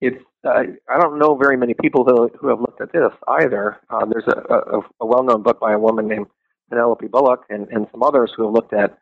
it's 0.03 0.23
uh, 0.45 0.65
I 0.89 1.01
don't 1.01 1.19
know 1.19 1.35
very 1.35 1.57
many 1.57 1.73
people 1.73 2.05
who, 2.05 2.29
who 2.39 2.49
have 2.49 2.61
looked 2.61 2.83
at 2.83 2.93
this 2.93 3.13
either. 3.27 3.81
there's 4.11 4.29
a, 4.29 4.55
a, 4.55 4.81
a 5.01 5.07
well-known 5.07 5.43
book 5.43 5.59
by 5.61 5.73
a 5.73 5.79
woman 5.79 6.07
named 6.07 6.27
Penelope 6.69 7.07
Bullock 7.07 7.45
and, 7.49 7.69
and 7.69 7.87
some 7.91 8.03
others 8.03 8.33
who 8.37 8.45
have 8.45 8.53
looked 8.53 8.75
at 8.75 8.99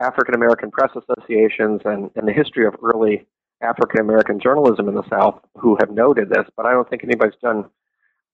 African 0.00 0.34
American 0.34 0.70
press 0.70 0.90
associations 0.94 1.80
and, 1.84 2.10
and 2.14 2.28
the 2.28 2.32
history 2.32 2.66
of 2.66 2.74
early 2.82 3.26
African 3.60 4.00
American 4.00 4.38
journalism 4.38 4.88
in 4.88 4.94
the 4.94 5.08
South 5.10 5.40
who 5.56 5.76
have 5.80 5.90
noted 5.90 6.28
this, 6.28 6.44
but 6.56 6.66
I 6.66 6.72
don't 6.72 6.88
think 6.88 7.02
anybody's 7.04 7.38
done 7.42 7.64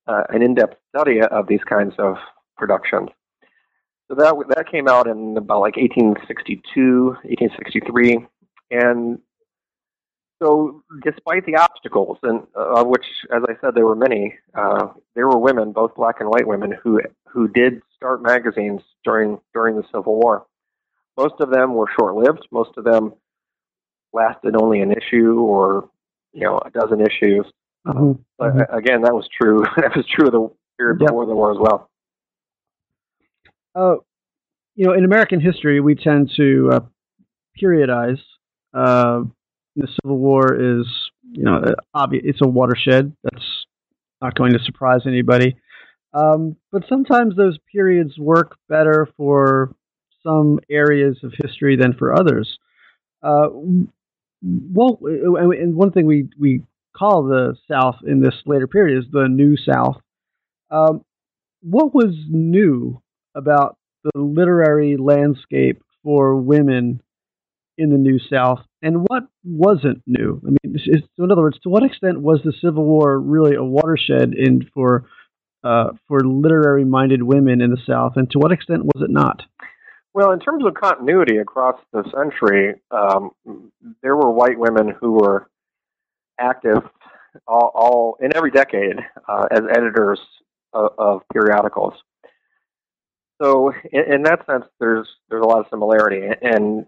uh, 0.07 0.25
an 0.29 0.43
in-depth 0.43 0.77
study 0.95 1.21
of 1.23 1.47
these 1.47 1.65
kinds 1.65 1.95
of 1.99 2.17
productions. 2.57 3.09
So 4.09 4.15
that 4.17 4.35
that 4.55 4.71
came 4.71 4.87
out 4.87 5.07
in 5.07 5.37
about 5.39 5.61
like 5.61 5.77
1862, 5.77 7.07
1863, 7.25 8.27
and 8.71 9.19
so 10.43 10.83
despite 11.03 11.47
the 11.47 11.57
obstacles, 11.57 12.19
and 12.23 12.43
uh, 12.55 12.85
which, 12.85 13.07
as 13.35 13.43
I 13.49 13.55
said, 13.63 13.75
there 13.75 13.87
were 13.87 13.97
many, 13.97 14.35
uh, 14.55 14.89
there 15.15 15.27
were 15.27 15.39
women, 15.39 15.73
both 15.73 15.95
black 15.95 16.17
and 16.21 16.29
white 16.29 16.47
women, 16.47 16.73
who 16.83 17.01
who 17.27 17.49
did 17.49 17.81
start 17.97 18.23
magazines 18.23 18.83
during 19.05 19.41
during 19.55 19.77
the 19.77 19.85
Civil 19.91 20.17
War. 20.21 20.47
Most 21.17 21.35
of 21.41 21.51
them 21.51 21.75
were 21.75 21.87
short-lived. 21.99 22.47
Most 22.51 22.71
of 22.77 22.85
them 22.85 23.15
lasted 24.13 24.57
only 24.57 24.81
an 24.81 24.93
issue 24.93 25.41
or 25.41 25.89
you 26.33 26.43
know 26.43 26.61
a 26.65 26.71
dozen 26.71 27.01
issues. 27.01 27.47
Mm-hmm. 27.87 28.23
But 28.39 28.55
mm-hmm. 28.55 28.75
again, 28.75 29.03
that 29.03 29.15
was 29.15 29.29
true. 29.41 29.65
that 29.77 29.97
was 29.97 30.07
true 30.07 30.27
of 30.27 30.33
the 30.33 30.51
period 30.79 31.01
yep. 31.01 31.09
before 31.09 31.27
the 31.27 31.35
war 31.35 31.53
as 31.53 31.59
well. 31.59 31.91
Uh, 33.75 33.97
you 34.75 34.87
know, 34.87 34.93
in 34.93 35.05
American 35.05 35.41
history, 35.41 35.81
we 35.81 35.95
tend 35.95 36.31
to 36.37 36.71
uh, 36.73 36.81
periodize. 37.61 38.21
Uh, 38.73 39.23
the 39.77 39.89
Civil 40.03 40.19
War 40.19 40.55
is 40.55 40.87
you 41.35 41.43
know, 41.43 41.63
obvious. 41.93 42.23
It's 42.27 42.41
a 42.43 42.49
watershed. 42.49 43.13
That's 43.25 43.67
not 44.23 44.35
going 44.35 44.53
to 44.53 44.59
surprise 44.61 45.03
anybody. 45.07 45.57
Um, 46.13 46.57
but 46.71 46.85
sometimes 46.89 47.37
those 47.37 47.59
periods 47.71 48.17
work 48.19 48.57
better 48.69 49.09
for 49.17 49.75
some 50.25 50.59
areas 50.71 51.19
of 51.23 51.33
history 51.37 51.77
than 51.77 51.95
for 51.95 52.19
others. 52.19 52.59
Uh, 53.23 53.49
well, 54.43 54.99
and 55.03 55.75
one 55.75 55.93
thing 55.93 56.07
we, 56.07 56.29
we 56.39 56.63
call 56.97 57.25
the 57.25 57.57
South 57.71 57.97
in 58.07 58.21
this 58.21 58.35
later 58.47 58.67
period 58.67 58.99
is 58.99 59.11
the 59.11 59.29
New 59.29 59.57
South. 59.57 59.97
Um, 60.71 61.05
what 61.63 61.95
was 61.95 62.15
new 62.29 63.01
about 63.35 63.79
the 64.03 64.21
literary 64.21 64.97
landscape 64.97 65.83
for 66.03 66.37
women 66.37 67.01
in 67.79 67.91
the 67.91 67.97
New 67.97 68.19
South, 68.19 68.61
and 68.83 69.07
what 69.09 69.25
wasn't 69.43 70.03
new? 70.07 70.41
I 70.47 70.51
mean, 70.51 70.79
so 71.17 71.25
in 71.25 71.33
other 71.33 71.43
words, 71.43 71.59
to 71.63 71.69
what 71.69 71.83
extent 71.83 72.21
was 72.21 72.41
the 72.45 72.53
Civil 72.61 72.85
War 72.85 73.19
really 73.19 73.57
a 73.57 73.65
watershed 73.65 74.35
in 74.35 74.69
for 74.75 75.07
uh, 75.65 75.93
for 76.07 76.21
literary-minded 76.21 77.23
women 77.23 77.63
in 77.63 77.71
the 77.71 77.81
South, 77.87 78.13
and 78.17 78.31
to 78.31 78.39
what 78.39 78.53
extent 78.53 78.85
was 78.85 79.03
it 79.03 79.11
not? 79.11 79.43
Well, 80.15 80.31
in 80.31 80.39
terms 80.39 80.65
of 80.65 80.75
continuity 80.75 81.39
across 81.39 81.79
the 81.93 82.05
century, 82.15 82.81
um, 82.93 83.33
there 84.01 84.15
were 84.15 84.31
white 84.31 84.57
women 84.57 84.95
who 85.01 85.13
were 85.13 85.51
active 86.39 86.83
all, 87.49 87.73
all 87.75 88.17
in 88.21 88.35
every 88.37 88.53
decade 88.53 89.01
uh, 89.29 89.47
as 89.51 89.63
editors 89.69 90.21
of, 90.73 90.93
of, 90.99 91.23
periodicals. 91.33 91.95
So, 93.43 93.73
in, 93.91 94.13
in, 94.15 94.23
that 94.23 94.47
sense, 94.47 94.65
there's 94.79 95.09
there's 95.29 95.43
a 95.43 95.47
lot 95.47 95.59
of 95.59 95.67
similarity, 95.69 96.29
and 96.41 96.87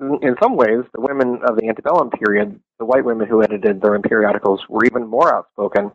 in 0.00 0.36
some 0.42 0.56
ways, 0.56 0.84
the 0.94 1.00
women 1.02 1.40
of 1.46 1.56
the 1.56 1.68
antebellum 1.68 2.08
period, 2.08 2.58
the 2.78 2.86
white 2.86 3.04
women 3.04 3.28
who 3.28 3.42
edited 3.42 3.82
their 3.82 3.94
own 3.94 4.02
periodicals, 4.02 4.60
were 4.70 4.86
even 4.86 5.06
more 5.06 5.34
outspoken 5.34 5.92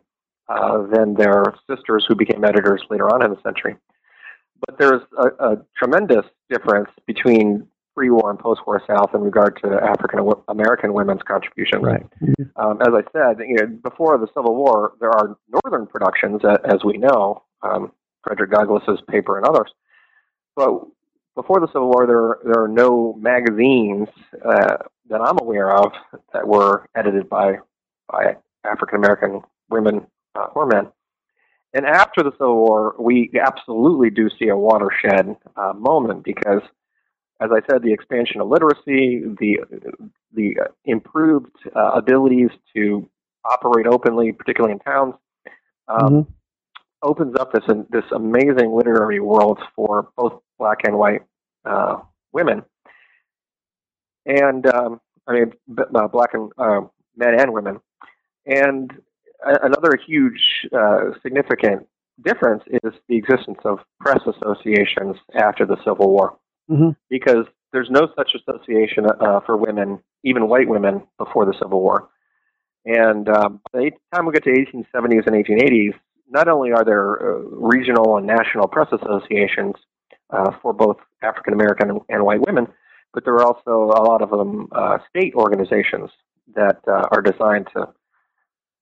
uh, 0.48 0.82
than 0.92 1.14
their 1.14 1.54
sisters 1.68 2.04
who 2.06 2.14
became 2.14 2.44
editors 2.44 2.84
later 2.88 3.12
on 3.12 3.24
in 3.24 3.32
the 3.32 3.42
century. 3.42 3.74
But 4.66 4.78
there's 4.78 5.02
a, 5.18 5.52
a 5.52 5.56
tremendous 5.76 6.24
difference 6.50 6.90
between 7.06 7.66
pre-war 7.94 8.30
and 8.30 8.38
post-war 8.38 8.82
South 8.86 9.14
in 9.14 9.20
regard 9.20 9.58
to 9.62 9.68
African 9.82 10.20
American 10.48 10.92
women's 10.92 11.22
contributions. 11.22 11.82
Right. 11.82 12.06
Mm-hmm. 12.20 12.42
Um, 12.56 12.82
as 12.82 12.88
I 12.92 13.02
said, 13.12 13.44
you 13.46 13.56
know, 13.56 13.66
before 13.82 14.18
the 14.18 14.26
Civil 14.34 14.56
War, 14.56 14.94
there 15.00 15.10
are 15.10 15.36
northern 15.48 15.86
productions, 15.86 16.42
as 16.64 16.84
we 16.84 16.98
know, 16.98 17.42
um, 17.62 17.92
Frederick 18.24 18.50
Douglass's 18.50 19.00
paper 19.08 19.36
and 19.38 19.46
others. 19.46 19.70
But 20.56 20.80
before 21.36 21.60
the 21.60 21.68
Civil 21.68 21.90
War, 21.90 22.06
there 22.06 22.52
there 22.52 22.64
are 22.64 22.68
no 22.68 23.14
magazines 23.14 24.08
uh, 24.44 24.76
that 25.08 25.20
I'm 25.20 25.38
aware 25.40 25.72
of 25.72 25.92
that 26.32 26.46
were 26.46 26.88
edited 26.96 27.28
by 27.28 27.58
by 28.10 28.36
African 28.64 28.98
American 28.98 29.42
women 29.70 30.06
uh, 30.34 30.46
or 30.54 30.66
men. 30.66 30.88
And 31.74 31.84
after 31.86 32.22
the 32.22 32.30
Civil 32.32 32.56
War, 32.56 32.94
we 33.00 33.32
absolutely 33.40 34.08
do 34.08 34.30
see 34.38 34.48
a 34.48 34.56
watershed 34.56 35.36
uh, 35.56 35.72
moment 35.72 36.22
because, 36.22 36.62
as 37.40 37.50
I 37.50 37.60
said, 37.68 37.82
the 37.82 37.92
expansion 37.92 38.40
of 38.40 38.48
literacy, 38.48 39.24
the 39.40 39.58
the 40.32 40.56
improved 40.84 41.50
uh, 41.74 41.90
abilities 41.94 42.50
to 42.74 43.08
operate 43.44 43.86
openly, 43.88 44.30
particularly 44.30 44.72
in 44.72 44.78
towns, 44.78 45.14
um, 45.88 45.98
mm-hmm. 45.98 46.32
opens 47.02 47.34
up 47.40 47.52
this 47.52 47.64
this 47.90 48.04
amazing 48.14 48.72
literary 48.72 49.18
world 49.18 49.58
for 49.74 50.10
both 50.16 50.40
black 50.60 50.78
and 50.84 50.96
white 50.96 51.22
uh, 51.64 51.96
women, 52.32 52.62
and 54.26 54.64
um, 54.66 55.00
I 55.26 55.32
mean 55.32 55.52
uh, 55.92 56.06
black 56.06 56.34
and 56.34 56.52
uh, 56.56 56.82
men 57.16 57.40
and 57.40 57.52
women, 57.52 57.80
and 58.46 58.92
another 59.44 59.98
huge 60.06 60.66
uh, 60.76 61.10
significant 61.22 61.86
difference 62.24 62.62
is 62.66 62.92
the 63.08 63.16
existence 63.16 63.58
of 63.64 63.78
press 64.00 64.20
associations 64.26 65.16
after 65.34 65.66
the 65.66 65.76
Civil 65.84 66.10
War, 66.10 66.38
mm-hmm. 66.70 66.90
because 67.10 67.46
there's 67.72 67.90
no 67.90 68.08
such 68.16 68.34
association 68.34 69.06
uh, 69.06 69.40
for 69.44 69.56
women, 69.56 69.98
even 70.24 70.48
white 70.48 70.68
women, 70.68 71.02
before 71.18 71.44
the 71.44 71.54
Civil 71.60 71.80
War. 71.80 72.08
And 72.84 73.28
um, 73.28 73.60
by 73.72 73.80
the 73.80 73.90
time 74.14 74.26
we 74.26 74.32
get 74.32 74.44
to 74.44 74.50
1870s 74.50 75.26
and 75.26 75.44
1880s, 75.44 75.94
not 76.28 76.48
only 76.48 76.72
are 76.72 76.84
there 76.84 77.20
uh, 77.20 77.38
regional 77.50 78.16
and 78.16 78.26
national 78.26 78.68
press 78.68 78.88
associations 78.92 79.74
uh, 80.30 80.52
for 80.62 80.72
both 80.72 80.96
African 81.22 81.54
American 81.54 81.90
and, 81.90 82.00
and, 82.08 82.24
white 82.24 82.40
women, 82.40 82.66
but 83.12 83.24
there 83.24 83.34
are 83.34 83.44
also 83.44 83.92
a 83.96 84.02
lot 84.02 84.22
of 84.22 84.30
them 84.30 84.68
uh, 84.72 84.98
state 85.08 85.34
organizations 85.34 86.10
that 86.54 86.80
uh, 86.86 87.02
are 87.10 87.22
designed 87.22 87.68
to 87.74 87.88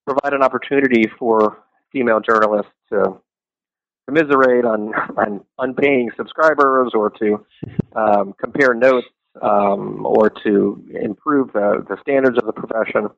provide 0.06 0.32
an 0.32 0.42
opportunity 0.42 1.04
for 1.18 1.58
female 1.92 2.20
journalists 2.20 2.72
to 2.88 3.20
commiserate 4.08 4.64
on, 4.64 4.92
on 5.16 5.44
unpaying 5.58 6.10
subscribers 6.16 6.92
or 6.94 7.10
to 7.10 7.44
um, 7.94 8.34
compare 8.42 8.74
notes 8.74 9.06
um, 9.40 10.04
or 10.04 10.28
to 10.28 10.84
improve 11.00 11.52
the, 11.52 11.84
the 11.88 11.96
standards 12.02 12.36
of 12.38 12.46
the 12.46 12.52
profession. 12.52 13.08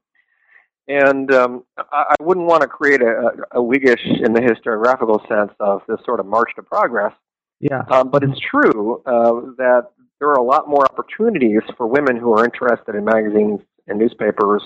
And 0.86 1.32
um, 1.32 1.64
I, 1.78 2.14
I 2.18 2.22
wouldn't 2.22 2.46
want 2.46 2.62
to 2.62 2.68
create 2.68 3.00
a, 3.00 3.32
a 3.52 3.62
Whiggish 3.62 4.04
in 4.22 4.34
the 4.34 4.40
historiographical 4.40 5.26
sense 5.26 5.52
of 5.58 5.82
this 5.88 5.98
sort 6.04 6.20
of 6.20 6.26
march 6.26 6.50
to 6.56 6.62
progress. 6.62 7.12
Yeah. 7.60 7.82
Um, 7.90 8.10
but 8.10 8.22
it's 8.22 8.38
true 8.38 9.02
uh, 9.06 9.54
that 9.56 9.88
there 10.20 10.28
are 10.28 10.34
a 10.38 10.42
lot 10.42 10.68
more 10.68 10.84
opportunities 10.84 11.62
for 11.76 11.86
women 11.86 12.16
who 12.16 12.32
are 12.34 12.44
interested 12.44 12.94
in 12.94 13.04
magazines 13.04 13.60
and 13.86 13.98
newspapers 13.98 14.62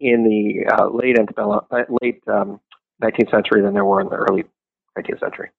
in 0.00 0.24
the 0.24 0.72
uh, 0.72 0.88
late 0.88 1.18
antebellum, 1.18 1.60
uh, 1.70 1.82
late 2.02 2.22
um, 2.26 2.60
19th 3.02 3.30
century 3.30 3.62
than 3.62 3.74
there 3.74 3.84
were 3.84 4.00
in 4.00 4.08
the 4.08 4.16
early 4.16 4.44
19th 4.98 5.20
century. 5.20 5.50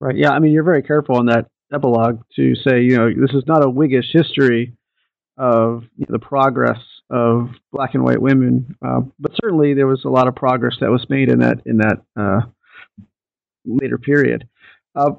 Right. 0.00 0.16
Yeah. 0.16 0.30
I 0.30 0.38
mean, 0.38 0.52
you're 0.52 0.64
very 0.64 0.82
careful 0.82 1.18
in 1.20 1.26
that 1.26 1.48
epilogue 1.72 2.22
to 2.36 2.54
say, 2.54 2.82
you 2.82 2.96
know, 2.96 3.10
this 3.10 3.34
is 3.34 3.44
not 3.46 3.64
a 3.64 3.70
Whiggish 3.70 4.12
history 4.12 4.74
of 5.36 5.84
the 5.96 6.18
progress 6.18 6.78
of 7.10 7.50
black 7.72 7.94
and 7.94 8.04
white 8.04 8.20
women, 8.20 8.76
uh, 8.84 9.00
but 9.18 9.32
certainly 9.40 9.74
there 9.74 9.86
was 9.86 10.04
a 10.04 10.08
lot 10.08 10.28
of 10.28 10.34
progress 10.34 10.76
that 10.80 10.90
was 10.90 11.06
made 11.08 11.28
in 11.30 11.38
that 11.40 11.62
in 11.64 11.78
that 11.78 12.02
uh, 12.16 12.40
later 13.64 13.98
period. 13.98 14.48
Uh, 14.94 15.12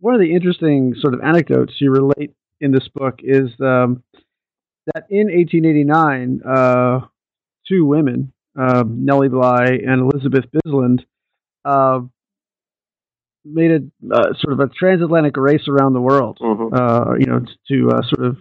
one 0.00 0.14
of 0.14 0.20
the 0.20 0.34
interesting 0.34 0.94
sort 1.00 1.14
of 1.14 1.20
anecdotes 1.20 1.74
you 1.78 1.90
relate 1.90 2.34
in 2.60 2.72
this 2.72 2.88
book 2.88 3.20
is 3.22 3.50
um, 3.60 4.02
that 4.92 5.06
in 5.10 5.28
1889, 5.28 6.40
uh, 6.44 7.06
two 7.72 7.84
women, 7.86 8.32
uh, 8.58 8.84
Nellie 8.86 9.28
Bly 9.28 9.64
and 9.86 10.00
Elizabeth 10.00 10.44
Bisland, 10.52 11.00
uh, 11.64 12.00
made 13.44 13.70
a 13.70 14.14
uh, 14.14 14.34
sort 14.38 14.52
of 14.52 14.60
a 14.60 14.68
transatlantic 14.68 15.36
race 15.36 15.66
around 15.68 15.94
the 15.94 16.00
world. 16.00 16.38
Mm-hmm. 16.40 16.74
Uh, 16.74 17.14
you 17.18 17.26
know, 17.26 17.44
to 17.68 17.90
uh, 17.90 18.02
sort 18.02 18.26
of 18.26 18.36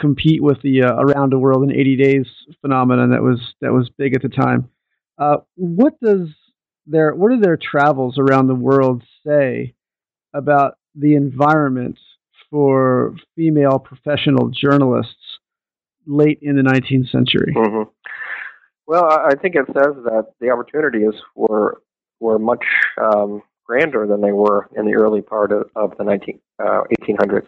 compete 0.00 0.42
with 0.42 0.62
the 0.62 0.82
uh, 0.82 0.94
around 0.94 1.32
the 1.32 1.38
world 1.38 1.64
in 1.64 1.72
80 1.72 1.96
days 1.96 2.26
phenomenon 2.60 3.10
that 3.10 3.22
was 3.22 3.40
that 3.60 3.72
was 3.72 3.90
big 3.98 4.14
at 4.14 4.22
the 4.22 4.28
time. 4.28 4.68
what 5.56 5.94
does 6.00 6.28
their 6.86 7.14
what 7.14 7.30
do 7.30 7.40
their 7.40 7.58
travels 7.58 8.16
around 8.18 8.46
the 8.46 8.54
world 8.54 9.02
say 9.26 9.74
about 10.32 10.78
the 10.94 11.14
environment 11.14 11.98
for 12.50 13.14
female 13.36 13.78
professional 13.78 14.48
journalists 14.48 15.17
late 16.08 16.38
in 16.42 16.56
the 16.56 16.62
19th 16.62 17.10
century? 17.10 17.54
Mm-hmm. 17.56 17.90
Well, 18.86 19.04
I 19.04 19.34
think 19.34 19.54
it 19.54 19.66
says 19.66 19.94
that 20.04 20.32
the 20.40 20.50
opportunities 20.50 21.12
were 21.36 21.82
were 22.20 22.38
much 22.38 22.64
um, 23.00 23.42
grander 23.64 24.06
than 24.06 24.20
they 24.20 24.32
were 24.32 24.68
in 24.76 24.86
the 24.86 24.94
early 24.94 25.20
part 25.20 25.52
of, 25.52 25.70
of 25.76 25.96
the 25.98 26.04
19, 26.04 26.40
uh, 26.58 26.82
1800s. 27.00 27.46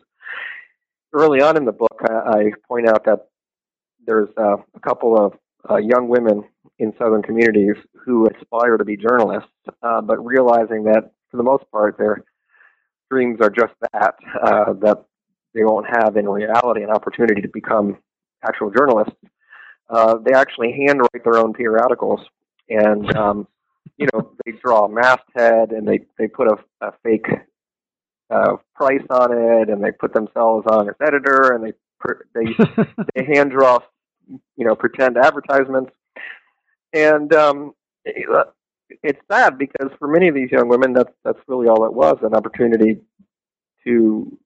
Early 1.13 1.41
on 1.41 1.57
in 1.57 1.65
the 1.65 1.73
book, 1.73 1.99
I, 2.09 2.13
I 2.13 2.53
point 2.69 2.89
out 2.89 3.05
that 3.07 3.27
there's 4.07 4.29
uh, 4.39 4.59
a 4.75 4.81
couple 4.81 5.19
of 5.19 5.33
uh, 5.69 5.79
young 5.79 6.09
women 6.09 6.45
in 6.79 6.93
southern 6.99 7.23
communities 7.23 7.75
who 8.05 8.29
aspire 8.29 8.77
to 8.77 8.85
be 8.85 8.97
journalists, 8.97 9.51
uh, 9.83 10.01
but 10.01 10.25
realizing 10.25 10.85
that 10.85 11.11
for 11.31 11.37
the 11.37 11.43
most 11.43 11.65
part 11.73 11.99
their 11.99 12.23
dreams 13.11 13.39
are 13.41 13.51
just 13.51 13.73
that, 13.93 14.15
uh, 14.43 14.73
that 14.75 15.05
they 15.55 15.65
won't 15.65 15.87
have 15.89 16.17
in 16.17 16.29
reality 16.29 16.83
an 16.83 16.91
opportunity 16.91 17.41
to 17.41 17.49
become 17.49 17.99
actual 18.45 18.71
journalists, 18.71 19.15
uh, 19.89 20.17
they 20.19 20.33
actually 20.33 20.73
handwrite 20.87 21.25
their 21.25 21.37
own 21.37 21.53
periodicals, 21.53 22.21
and 22.69 23.15
um, 23.17 23.49
you 23.97 24.07
know 24.13 24.33
they 24.45 24.53
draw 24.53 24.85
a 24.85 24.89
masthead 24.89 25.73
and 25.73 25.87
they 25.87 26.01
they 26.19 26.29
put 26.29 26.49
a, 26.49 26.57
a 26.87 26.93
fake 27.03 27.27
uh, 28.31 28.57
price 28.75 29.05
on 29.11 29.33
it, 29.33 29.69
and 29.69 29.83
they 29.83 29.91
put 29.93 30.15
themselves 30.15 30.67
on 30.71 30.89
as 30.89 30.95
editor, 31.01 31.55
and 31.55 31.65
they 31.65 31.73
they 32.35 32.85
they 33.15 33.25
hand 33.25 33.51
draw 33.51 33.79
you 34.57 34.67
know 34.67 34.75
pretend 34.75 35.17
advertisements, 35.17 35.93
and 36.93 37.35
um, 37.35 37.75
it's 38.05 39.21
sad 39.31 39.59
because 39.59 39.91
for 39.99 40.09
many 40.09 40.29
of 40.29 40.35
these 40.35 40.51
young 40.51 40.69
women, 40.69 40.93
that's 40.93 41.13
that's 41.25 41.39
really 41.49 41.69
all 41.69 41.85
it 41.85 41.93
was 41.93 42.19
an 42.23 42.35
opportunity 42.35 43.01
to 43.85 44.39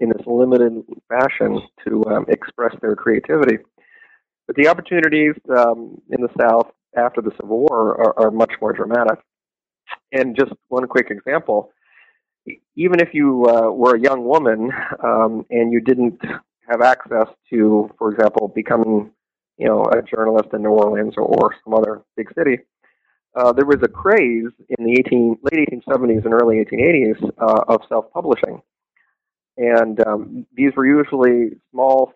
in 0.00 0.08
this 0.08 0.26
limited 0.26 0.84
fashion 1.08 1.60
to 1.86 2.04
um, 2.06 2.26
express 2.28 2.74
their 2.80 2.94
creativity. 2.94 3.58
but 4.46 4.56
the 4.56 4.68
opportunities 4.68 5.34
um, 5.56 6.00
in 6.10 6.20
the 6.20 6.28
South 6.40 6.70
after 6.96 7.20
the 7.20 7.32
Civil 7.40 7.60
War 7.60 8.00
are, 8.00 8.26
are 8.26 8.30
much 8.30 8.52
more 8.60 8.72
dramatic. 8.72 9.18
And 10.12 10.36
just 10.36 10.52
one 10.68 10.86
quick 10.86 11.10
example 11.10 11.72
even 12.76 13.00
if 13.00 13.10
you 13.12 13.46
uh, 13.46 13.70
were 13.70 13.96
a 13.96 14.00
young 14.00 14.24
woman 14.24 14.70
um, 15.02 15.46
and 15.50 15.72
you 15.72 15.80
didn't 15.80 16.20
have 16.68 16.80
access 16.80 17.26
to, 17.50 17.90
for 17.98 18.12
example, 18.12 18.48
becoming 18.48 19.10
you 19.58 19.68
know 19.68 19.84
a 19.84 20.02
journalist 20.02 20.48
in 20.52 20.62
New 20.62 20.70
Orleans 20.70 21.14
or, 21.16 21.24
or 21.24 21.54
some 21.64 21.74
other 21.74 22.02
big 22.16 22.32
city, 22.36 22.58
uh, 23.36 23.52
there 23.52 23.66
was 23.66 23.78
a 23.82 23.88
craze 23.88 24.50
in 24.68 24.84
the 24.84 24.92
18, 24.92 25.38
late 25.42 25.68
1870s 25.70 26.24
and 26.24 26.34
early 26.34 26.64
1880s 26.64 27.30
uh, 27.38 27.64
of 27.68 27.82
self-publishing, 27.88 28.60
and 29.56 30.04
um, 30.06 30.46
these 30.54 30.72
were 30.76 30.86
usually 30.86 31.56
small 31.70 32.12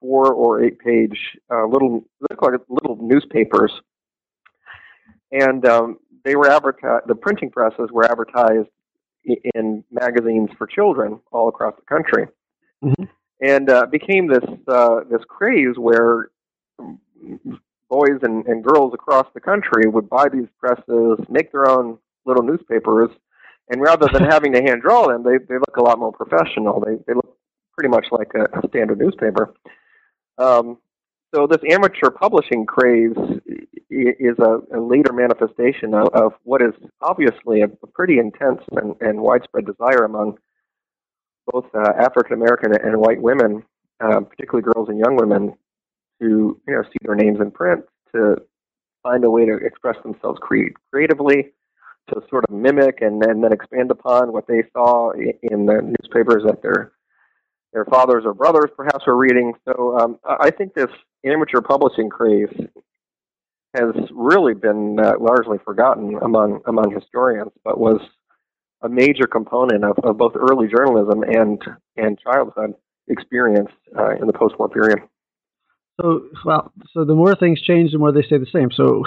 four 0.00 0.32
or 0.32 0.62
eight 0.62 0.78
page 0.78 1.18
uh, 1.50 1.66
little 1.66 2.04
look 2.20 2.42
like 2.42 2.60
little 2.68 2.96
newspapers, 3.00 3.72
and 5.30 5.66
um, 5.66 5.98
they 6.24 6.36
were 6.36 6.50
advertised. 6.50 7.06
The 7.08 7.14
printing 7.14 7.50
presses 7.50 7.90
were 7.90 8.04
advertised 8.04 8.68
in 9.54 9.84
magazines 9.90 10.50
for 10.58 10.66
children 10.66 11.20
all 11.30 11.48
across 11.48 11.74
the 11.76 11.82
country, 11.82 12.26
mm-hmm. 12.82 13.04
and 13.40 13.70
uh, 13.70 13.86
became 13.86 14.28
this 14.28 14.44
uh, 14.68 15.00
this 15.10 15.22
craze 15.28 15.76
where 15.76 16.30
boys 17.92 18.18
and, 18.22 18.46
and 18.46 18.64
girls 18.64 18.94
across 18.94 19.26
the 19.34 19.40
country 19.40 19.86
would 19.86 20.08
buy 20.08 20.28
these 20.28 20.48
presses, 20.58 21.18
make 21.28 21.52
their 21.52 21.68
own 21.68 21.98
little 22.24 22.42
newspapers, 22.42 23.10
and 23.68 23.80
rather 23.80 24.08
than 24.12 24.24
having 24.30 24.52
to 24.52 24.62
hand 24.62 24.82
draw 24.82 25.08
them, 25.08 25.22
they 25.22 25.38
they 25.48 25.54
look 25.54 25.76
a 25.76 25.82
lot 25.82 25.98
more 25.98 26.12
professional. 26.12 26.80
They 26.80 26.96
they 27.06 27.14
look 27.14 27.36
pretty 27.76 27.88
much 27.88 28.06
like 28.10 28.32
a, 28.34 28.42
a 28.58 28.68
standard 28.68 28.98
newspaper. 28.98 29.54
Um, 30.38 30.78
so 31.34 31.46
this 31.46 31.60
amateur 31.70 32.10
publishing 32.10 32.66
craze 32.66 33.16
is 33.90 34.38
a, 34.38 34.58
a 34.76 34.80
later 34.80 35.12
manifestation 35.12 35.94
of, 35.94 36.08
of, 36.12 36.32
what 36.42 36.60
is 36.60 36.74
obviously 37.00 37.62
a, 37.62 37.68
pretty 37.94 38.18
intense 38.18 38.60
and, 38.72 38.94
and, 39.00 39.20
widespread 39.20 39.64
desire 39.64 40.04
among 40.04 40.36
both 41.46 41.64
uh, 41.74 41.92
African 41.98 42.34
American 42.34 42.74
and 42.74 42.98
white 42.98 43.20
women, 43.20 43.62
uh, 44.00 44.20
particularly 44.20 44.62
girls 44.62 44.88
and 44.88 44.98
young 44.98 45.16
women, 45.16 45.54
to 46.20 46.60
you 46.66 46.74
know 46.74 46.82
see 46.84 46.98
their 47.02 47.14
names 47.14 47.40
in 47.40 47.50
print, 47.50 47.82
to 48.14 48.36
find 49.02 49.24
a 49.24 49.30
way 49.30 49.46
to 49.46 49.56
express 49.56 49.96
themselves 50.02 50.38
cre- 50.40 50.74
creatively, 50.90 51.52
to 52.08 52.22
sort 52.28 52.44
of 52.48 52.54
mimic 52.54 53.00
and, 53.00 53.24
and 53.24 53.42
then 53.42 53.52
expand 53.52 53.90
upon 53.90 54.32
what 54.32 54.46
they 54.46 54.62
saw 54.72 55.10
in 55.12 55.66
the 55.66 55.94
newspapers 56.00 56.42
that 56.46 56.62
their 56.62 56.92
their 57.72 57.84
fathers 57.86 58.24
or 58.26 58.34
brothers 58.34 58.70
perhaps 58.76 59.06
were 59.06 59.16
reading. 59.16 59.54
So 59.64 59.96
um, 59.98 60.18
I 60.24 60.50
think 60.50 60.74
this 60.74 60.90
amateur 61.24 61.62
publishing 61.62 62.10
craze 62.10 62.50
has 63.74 63.94
really 64.12 64.52
been 64.52 64.98
uh, 65.00 65.14
largely 65.18 65.58
forgotten 65.64 66.18
among 66.22 66.60
among 66.66 66.92
historians, 66.92 67.52
but 67.64 67.78
was 67.78 68.00
a 68.82 68.88
major 68.88 69.26
component 69.26 69.84
of, 69.84 69.98
of 70.02 70.18
both 70.18 70.34
early 70.36 70.68
journalism 70.68 71.22
and 71.22 71.62
and 71.96 72.18
childhood 72.18 72.74
experience 73.08 73.70
uh, 73.98 74.10
in 74.16 74.26
the 74.26 74.32
post-war 74.32 74.68
period. 74.68 74.98
So, 76.00 76.22
well, 76.44 76.72
so 76.92 77.04
the 77.04 77.14
more 77.14 77.34
things 77.34 77.60
change, 77.60 77.92
the 77.92 77.98
more 77.98 78.12
they 78.12 78.22
stay 78.22 78.38
the 78.38 78.46
same. 78.46 78.70
So, 78.72 79.04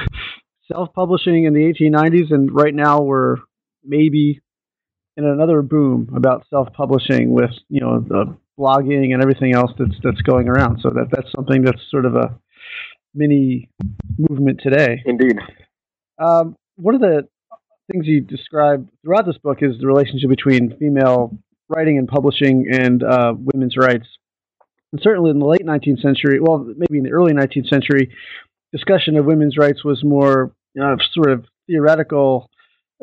self-publishing 0.71 1.45
in 1.45 1.53
the 1.53 1.61
1890s, 1.61 2.33
and 2.33 2.53
right 2.53 2.73
now 2.73 3.01
we're 3.01 3.37
maybe 3.83 4.41
in 5.17 5.25
another 5.25 5.61
boom 5.61 6.09
about 6.15 6.45
self-publishing 6.49 7.31
with 7.31 7.51
you 7.69 7.81
know 7.81 7.99
the 7.99 8.35
blogging 8.59 9.13
and 9.13 9.21
everything 9.21 9.53
else 9.53 9.71
that's 9.77 9.95
that's 10.03 10.21
going 10.21 10.47
around. 10.47 10.79
So 10.81 10.89
that 10.89 11.07
that's 11.11 11.31
something 11.35 11.63
that's 11.63 11.81
sort 11.89 12.05
of 12.05 12.15
a 12.15 12.37
mini 13.13 13.69
movement 14.17 14.59
today. 14.61 15.01
Indeed. 15.05 15.37
Um, 16.17 16.55
one 16.75 16.95
of 16.95 17.01
the 17.01 17.27
things 17.91 18.07
you 18.07 18.21
describe 18.21 18.89
throughout 19.03 19.25
this 19.25 19.37
book 19.37 19.59
is 19.61 19.79
the 19.79 19.87
relationship 19.87 20.29
between 20.29 20.75
female 20.77 21.37
writing 21.69 21.97
and 21.97 22.07
publishing 22.07 22.67
and 22.71 23.03
uh, 23.03 23.33
women's 23.35 23.77
rights. 23.77 24.07
And 24.91 25.01
certainly 25.01 25.31
in 25.31 25.39
the 25.39 25.45
late 25.45 25.65
19th 25.65 26.01
century, 26.01 26.39
well, 26.39 26.65
maybe 26.77 26.97
in 26.97 27.03
the 27.03 27.11
early 27.11 27.33
19th 27.33 27.69
century, 27.69 28.11
discussion 28.71 29.17
of 29.17 29.25
women's 29.25 29.57
rights 29.57 29.83
was 29.83 30.03
more 30.03 30.51
uh, 30.81 30.95
sort 31.13 31.31
of 31.31 31.45
theoretical. 31.67 32.49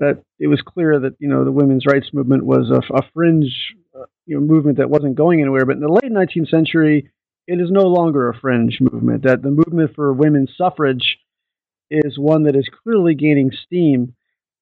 Uh, 0.02 0.14
it 0.38 0.46
was 0.46 0.60
clear 0.62 0.98
that 1.00 1.14
you 1.18 1.28
know 1.28 1.44
the 1.44 1.52
women's 1.52 1.86
rights 1.86 2.08
movement 2.12 2.44
was 2.44 2.70
a, 2.70 2.94
a 2.94 3.02
fringe 3.14 3.74
uh, 3.98 4.04
you 4.26 4.36
know, 4.36 4.40
movement 4.40 4.78
that 4.78 4.90
wasn't 4.90 5.14
going 5.16 5.40
anywhere. 5.40 5.66
But 5.66 5.76
in 5.76 5.80
the 5.80 5.88
late 5.88 6.10
19th 6.10 6.48
century, 6.48 7.10
it 7.46 7.60
is 7.60 7.70
no 7.70 7.82
longer 7.82 8.28
a 8.28 8.38
fringe 8.38 8.78
movement. 8.80 9.24
That 9.24 9.42
the 9.42 9.50
movement 9.50 9.94
for 9.94 10.12
women's 10.12 10.50
suffrage 10.56 11.18
is 11.90 12.18
one 12.18 12.44
that 12.44 12.56
is 12.56 12.68
clearly 12.82 13.14
gaining 13.14 13.50
steam. 13.64 14.14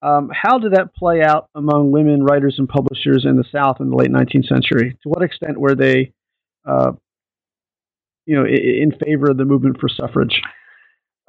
Um, 0.03 0.31
how 0.33 0.59
did 0.59 0.73
that 0.73 0.95
play 0.95 1.23
out 1.23 1.49
among 1.55 1.91
women 1.91 2.25
writers 2.25 2.57
and 2.59 2.69
publishers 2.69 3.27
in 3.27 3.37
the 3.37 3.45
South 3.53 3.81
in 3.81 3.91
the 3.91 3.97
late 3.97 4.11
19th 4.11 4.47
century? 4.47 4.97
To 5.03 5.09
what 5.09 5.23
extent 5.23 5.61
were 5.61 5.75
they, 5.75 6.13
uh, 6.67 6.93
you 8.25 8.37
know, 8.37 8.47
in 8.47 8.93
favor 8.93 9.31
of 9.31 9.37
the 9.37 9.45
movement 9.45 9.79
for 9.79 9.89
suffrage? 9.89 10.41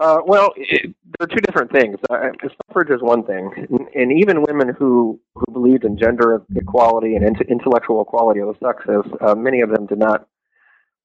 Uh, 0.02 0.20
well, 0.26 0.52
it, 0.58 0.96
there 1.20 1.26
are 1.26 1.28
two 1.28 1.42
different 1.42 1.72
things. 1.72 1.96
Uh, 2.10 2.30
suffrage 2.68 2.90
is 2.90 3.04
one 3.04 3.24
thing, 3.24 3.52
and, 3.70 3.88
and, 3.94 4.20
even 4.20 4.42
women 4.42 4.74
who, 4.80 5.20
who 5.36 5.54
believed 5.54 5.84
in 5.84 5.96
gender 5.96 6.42
equality 6.56 7.16
and 7.16 7.40
intellectual 7.48 8.02
equality 8.02 8.40
of 8.40 8.48
the 8.48 8.66
sexes, 8.66 9.06
uh, 9.22 9.36
many 9.36 9.62
of 9.62 9.70
them 9.70 9.86
did 9.86 10.00
not 10.00 10.28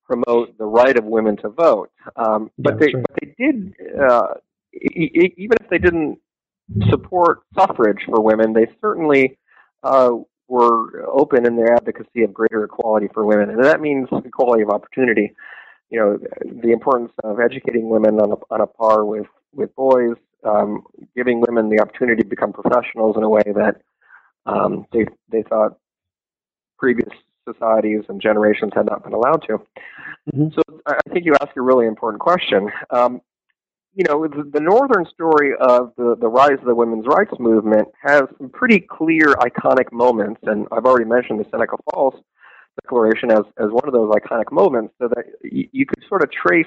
promote 0.06 0.56
the 0.56 0.64
right 0.64 0.96
of 0.96 1.04
women 1.04 1.36
to 1.36 1.50
vote. 1.50 1.90
Um, 2.16 2.50
but, 2.56 2.80
they, 2.80 2.92
but 2.92 3.10
they 3.20 3.34
did, 3.38 3.74
uh, 4.00 4.28
e- 4.72 5.34
even 5.36 5.58
if 5.60 5.68
they 5.68 5.78
didn't 5.78 6.18
support 6.88 7.40
suffrage 7.54 7.98
for 8.06 8.22
women, 8.22 8.54
they 8.54 8.66
certainly 8.80 9.36
uh, 9.82 10.12
were 10.48 11.06
open 11.12 11.44
in 11.44 11.56
their 11.56 11.74
advocacy 11.74 12.22
of 12.22 12.32
greater 12.32 12.64
equality 12.64 13.08
for 13.12 13.26
women, 13.26 13.50
and 13.50 13.62
that 13.62 13.82
means 13.82 14.08
equality 14.24 14.62
of 14.62 14.70
opportunity 14.70 15.34
you 15.90 15.98
know 15.98 16.18
the 16.62 16.72
importance 16.72 17.12
of 17.22 17.40
educating 17.40 17.88
women 17.88 18.18
on 18.20 18.32
a, 18.32 18.54
on 18.54 18.60
a 18.60 18.66
par 18.66 19.04
with 19.04 19.26
with 19.52 19.74
boys, 19.74 20.16
um, 20.44 20.82
giving 21.14 21.40
women 21.40 21.68
the 21.68 21.80
opportunity 21.80 22.22
to 22.22 22.28
become 22.28 22.52
professionals 22.52 23.16
in 23.16 23.22
a 23.22 23.28
way 23.28 23.42
that 23.54 23.80
um, 24.46 24.86
they 24.92 25.06
they 25.30 25.42
thought 25.42 25.78
previous 26.78 27.08
societies 27.48 28.02
and 28.08 28.20
generations 28.20 28.72
had 28.74 28.86
not 28.86 29.02
been 29.04 29.12
allowed 29.12 29.42
to. 29.46 29.58
Mm-hmm. 30.32 30.48
So 30.54 30.62
I 30.86 30.98
think 31.12 31.24
you 31.24 31.34
ask 31.40 31.56
a 31.56 31.62
really 31.62 31.86
important 31.86 32.20
question. 32.20 32.70
Um, 32.90 33.20
you 33.94 34.04
know, 34.04 34.26
the, 34.26 34.42
the, 34.52 34.60
northern 34.60 35.06
story 35.06 35.52
of 35.58 35.92
the, 35.96 36.16
the 36.20 36.28
rise 36.28 36.58
of 36.58 36.66
the 36.66 36.74
women's 36.74 37.06
rights 37.06 37.32
movement 37.38 37.88
has 38.02 38.24
some 38.36 38.50
pretty 38.50 38.78
clear 38.78 39.34
iconic 39.36 39.90
moments, 39.90 40.40
and 40.42 40.66
I've 40.70 40.84
already 40.84 41.06
mentioned 41.06 41.40
the 41.40 41.46
Seneca 41.50 41.76
Falls 41.90 42.14
Declaration 42.82 43.30
as, 43.30 43.44
as 43.58 43.70
one 43.70 43.86
of 43.86 43.92
those 43.92 44.12
iconic 44.12 44.52
moments 44.52 44.94
so 45.00 45.08
that 45.08 45.24
you, 45.42 45.68
you 45.72 45.86
could 45.86 46.02
sort 46.08 46.22
of 46.22 46.30
trace 46.30 46.66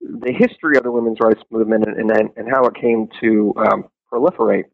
the 0.00 0.32
history 0.32 0.76
of 0.76 0.84
the 0.84 0.90
women's 0.90 1.18
rights 1.20 1.42
movement 1.50 1.84
and, 1.86 2.10
and, 2.10 2.30
and 2.36 2.48
how 2.48 2.64
it 2.64 2.74
came 2.74 3.08
to 3.20 3.52
um, 3.58 3.84
proliferate. 4.12 4.64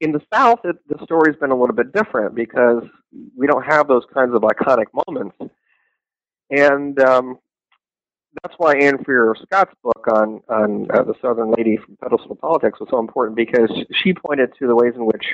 In 0.00 0.12
the 0.12 0.20
South, 0.32 0.60
it, 0.64 0.76
the 0.88 1.02
story's 1.04 1.36
been 1.36 1.50
a 1.50 1.56
little 1.56 1.74
bit 1.74 1.92
different 1.92 2.34
because 2.34 2.82
we 3.36 3.46
don't 3.46 3.64
have 3.64 3.88
those 3.88 4.04
kinds 4.12 4.34
of 4.34 4.42
iconic 4.42 4.86
moments. 5.06 5.36
And 6.50 7.00
um, 7.00 7.38
that's 8.42 8.54
why 8.58 8.74
Anne 8.76 8.98
Firor 8.98 9.34
Scott's 9.42 9.74
book 9.82 10.06
on, 10.12 10.42
on 10.48 10.90
uh, 10.90 11.02
the 11.02 11.14
Southern 11.22 11.50
Lady 11.52 11.78
from 11.78 11.96
Pedestal 11.96 12.36
Politics 12.36 12.78
was 12.78 12.88
so 12.90 12.98
important 12.98 13.36
because 13.36 13.70
she 13.92 14.12
pointed 14.12 14.52
to 14.58 14.66
the 14.66 14.74
ways 14.74 14.92
in 14.94 15.06
which 15.06 15.24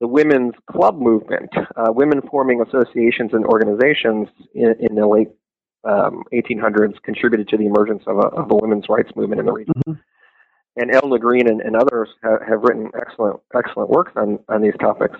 the 0.00 0.06
women's 0.06 0.54
club 0.70 0.98
movement, 0.98 1.50
uh, 1.76 1.92
women 1.92 2.20
forming 2.30 2.62
associations 2.62 3.30
and 3.32 3.44
organizations 3.44 4.28
in, 4.54 4.74
in 4.80 4.94
the 4.94 5.06
late 5.06 5.28
um, 5.84 6.22
1800s 6.32 7.00
contributed 7.02 7.48
to 7.48 7.56
the 7.56 7.66
emergence 7.66 8.02
of 8.06 8.18
a, 8.18 8.28
of 8.28 8.50
a, 8.50 8.54
women's 8.54 8.84
rights 8.88 9.10
movement 9.16 9.40
in 9.40 9.46
the 9.46 9.52
region. 9.52 9.74
Mm-hmm. 9.88 10.00
And 10.80 10.90
Elna 10.92 11.18
Green 11.18 11.48
and, 11.48 11.60
and 11.60 11.74
others 11.74 12.08
have, 12.22 12.40
have, 12.48 12.62
written 12.62 12.90
excellent 13.00 13.40
excellent 13.56 13.90
works 13.90 14.12
on, 14.14 14.38
on 14.48 14.62
these 14.62 14.74
topics. 14.80 15.18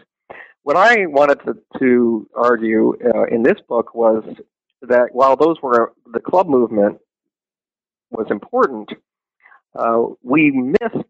What 0.63 0.77
I 0.77 1.07
wanted 1.07 1.41
to, 1.47 1.57
to 1.81 2.29
argue 2.37 2.95
uh, 3.15 3.25
in 3.25 3.43
this 3.43 3.59
book 3.69 3.95
was 3.95 4.23
that 4.83 5.09
while 5.13 5.37
those 5.37 5.57
were 5.63 5.93
the 6.13 6.21
club 6.21 6.49
movement 6.49 6.99
was 8.11 8.27
important, 8.31 8.91
uh, 9.75 10.03
we 10.23 10.51
missed 10.51 11.09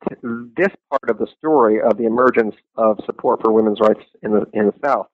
this 0.57 0.69
part 0.91 1.09
of 1.11 1.19
the 1.19 1.29
story 1.39 1.81
of 1.81 1.97
the 1.97 2.05
emergence 2.05 2.55
of 2.77 2.99
support 3.07 3.41
for 3.41 3.53
women's 3.53 3.81
rights 3.81 4.05
in 4.23 4.33
the 4.33 4.47
in 4.53 4.67
the 4.67 4.75
South. 4.85 5.07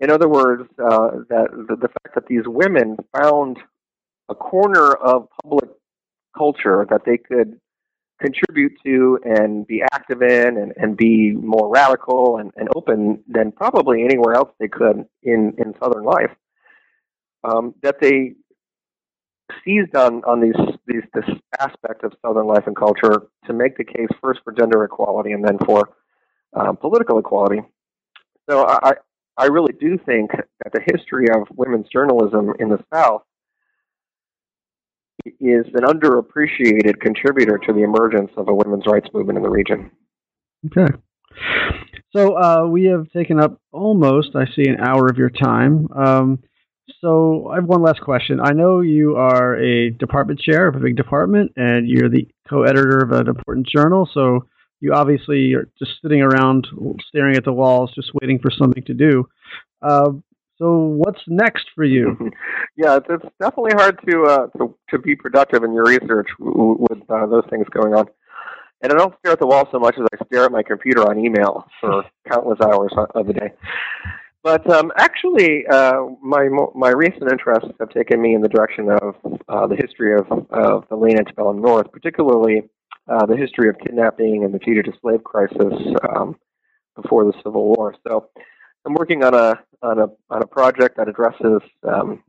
In 0.00 0.10
other 0.10 0.28
words, 0.28 0.64
uh, 0.78 1.10
that 1.30 1.46
the, 1.68 1.76
the, 1.76 1.88
fact 1.88 2.14
that 2.14 2.26
these 2.26 2.42
women 2.46 2.96
found 3.16 3.58
a 4.28 4.34
corner 4.34 4.92
of 4.92 5.28
public 5.42 5.70
culture 6.36 6.86
that 6.90 7.02
they 7.06 7.16
could 7.16 7.60
contribute 8.20 8.72
to 8.84 9.18
and 9.24 9.66
be 9.66 9.82
active 9.92 10.22
in 10.22 10.56
and, 10.56 10.72
and 10.76 10.96
be 10.96 11.32
more 11.32 11.68
radical 11.68 12.38
and, 12.38 12.50
and 12.56 12.68
open 12.74 13.22
than 13.28 13.52
probably 13.52 14.04
anywhere 14.04 14.34
else 14.34 14.50
they 14.58 14.68
could 14.68 15.04
in, 15.22 15.54
in 15.58 15.74
Southern 15.82 16.04
life. 16.04 16.30
Um, 17.44 17.74
that 17.82 18.00
they 18.00 18.34
seized 19.64 19.94
on 19.94 20.22
on 20.24 20.40
these 20.40 20.54
these 20.86 21.02
this 21.12 21.24
aspect 21.58 22.04
of 22.04 22.12
Southern 22.24 22.46
life 22.46 22.66
and 22.66 22.76
culture 22.76 23.28
to 23.46 23.52
make 23.52 23.76
the 23.76 23.84
case 23.84 24.08
first 24.22 24.40
for 24.44 24.52
gender 24.52 24.84
equality 24.84 25.32
and 25.32 25.44
then 25.44 25.58
for 25.66 25.90
um, 26.54 26.76
political 26.76 27.18
equality. 27.18 27.60
So 28.48 28.66
I 28.66 28.94
I 29.36 29.46
really 29.46 29.72
do 29.80 29.98
think 29.98 30.30
that 30.30 30.72
the 30.72 30.80
history 30.92 31.26
of 31.34 31.48
women's 31.56 31.88
journalism 31.88 32.52
in 32.58 32.68
the 32.68 32.82
South 32.92 33.22
is 35.26 35.66
an 35.74 35.84
underappreciated 35.84 37.00
contributor 37.00 37.58
to 37.58 37.72
the 37.72 37.82
emergence 37.82 38.30
of 38.36 38.48
a 38.48 38.54
women's 38.54 38.86
rights 38.86 39.08
movement 39.12 39.38
in 39.38 39.42
the 39.42 39.50
region. 39.50 39.90
Okay. 40.66 40.92
So 42.14 42.38
uh, 42.38 42.66
we 42.68 42.84
have 42.84 43.10
taken 43.10 43.40
up 43.40 43.60
almost, 43.72 44.36
I 44.36 44.44
see, 44.54 44.68
an 44.68 44.80
hour 44.80 45.08
of 45.08 45.18
your 45.18 45.30
time. 45.30 45.88
Um, 45.94 46.42
so 47.00 47.48
I 47.50 47.56
have 47.56 47.64
one 47.64 47.82
last 47.82 48.00
question. 48.00 48.40
I 48.40 48.52
know 48.52 48.80
you 48.80 49.16
are 49.16 49.56
a 49.56 49.90
department 49.90 50.40
chair 50.40 50.66
of 50.68 50.76
a 50.76 50.80
big 50.80 50.96
department, 50.96 51.52
and 51.56 51.88
you're 51.88 52.08
the 52.08 52.28
co-editor 52.48 52.98
of 52.98 53.12
an 53.12 53.28
important 53.28 53.66
journal. 53.66 54.08
So 54.12 54.46
you 54.80 54.92
obviously 54.92 55.54
are 55.54 55.68
just 55.78 55.92
sitting 56.02 56.20
around, 56.20 56.66
staring 57.08 57.36
at 57.36 57.44
the 57.44 57.52
walls, 57.52 57.92
just 57.94 58.10
waiting 58.20 58.38
for 58.38 58.50
something 58.50 58.82
to 58.84 58.94
do. 58.94 59.28
Uh, 59.80 60.12
so 60.58 60.76
what's 60.76 61.20
next 61.26 61.66
for 61.74 61.84
you? 61.84 62.16
yeah, 62.76 62.96
it's, 62.96 63.06
it's, 63.08 63.24
definitely 63.40 63.72
hard 63.74 63.98
to, 64.08 64.22
uh, 64.24 64.46
to 64.58 64.76
to 64.90 64.98
be 64.98 65.16
productive 65.16 65.64
in 65.64 65.72
your 65.72 65.84
research 65.84 66.28
with 66.38 66.98
uh, 67.10 67.26
those 67.26 67.44
things 67.50 67.66
going 67.70 67.94
on. 67.94 68.06
And 68.82 68.92
I 68.92 68.96
don't 68.96 69.14
stare 69.18 69.32
at 69.32 69.40
the 69.40 69.46
wall 69.46 69.66
so 69.72 69.78
much 69.78 69.96
as 69.98 70.06
I 70.12 70.24
stare 70.26 70.44
at 70.44 70.52
my 70.52 70.62
computer 70.62 71.08
on 71.08 71.18
email 71.18 71.66
for 71.80 72.04
countless 72.30 72.60
hours 72.60 72.92
of 73.14 73.26
the 73.26 73.32
day. 73.32 73.52
But 74.44 74.70
um, 74.70 74.92
actually, 74.98 75.66
uh, 75.66 76.04
my 76.22 76.50
my 76.74 76.90
recent 76.90 77.32
interests 77.32 77.70
have 77.80 77.88
taken 77.88 78.20
me 78.20 78.34
in 78.34 78.42
the 78.42 78.48
direction 78.48 78.90
of 78.90 79.16
uh, 79.48 79.66
the 79.66 79.74
history 79.74 80.14
of, 80.14 80.30
of 80.50 80.84
the 80.90 80.96
late 80.96 81.18
antebellum 81.18 81.62
North, 81.62 81.90
particularly 81.90 82.62
uh, 83.08 83.24
the 83.24 83.38
history 83.38 83.70
of 83.70 83.78
kidnapping 83.78 84.44
and 84.44 84.52
the 84.52 84.58
fugitive 84.58 84.92
slave 85.00 85.24
crisis 85.24 85.72
um, 86.10 86.36
before 86.94 87.24
the 87.24 87.32
Civil 87.42 87.74
War. 87.74 87.94
So, 88.06 88.28
I'm 88.84 88.92
working 88.92 89.24
on 89.24 89.32
a 89.32 89.58
on 89.80 89.98
a 89.98 90.08
on 90.28 90.42
a 90.42 90.46
project 90.46 90.98
that 90.98 91.08
addresses 91.08 91.62
um, 91.88 92.22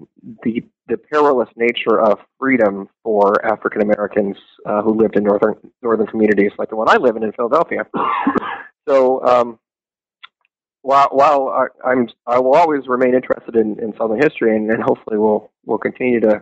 the 0.43 0.63
the 0.88 0.95
perilous 0.95 1.49
nature 1.57 1.99
of 1.99 2.20
freedom 2.39 2.88
for 3.03 3.45
African 3.45 3.82
Americans 3.82 4.38
uh, 4.66 4.82
who 4.82 4.93
lived 4.93 5.18
in 5.18 5.26
northern 5.26 5.55
northern 5.82 6.07
communities 6.07 6.53
like 6.57 6.70
the 6.70 6.78
one 6.78 6.88
I 6.89 6.95
live 6.95 7.18
in 7.18 7.24
in 7.24 7.34
Philadelphia. 7.34 7.86
So 8.88 9.26
um, 9.26 9.57
while 10.86 11.09
while 11.11 11.49
I, 11.49 11.89
I'm 11.89 12.07
I 12.27 12.39
will 12.39 12.53
always 12.53 12.88
remain 12.88 13.15
interested 13.15 13.55
in, 13.55 13.79
in 13.79 13.93
Southern 13.97 14.21
history, 14.21 14.55
and, 14.55 14.69
and 14.69 14.83
hopefully 14.83 15.17
we'll 15.17 15.51
we'll 15.65 15.79
continue 15.79 16.19
to 16.19 16.41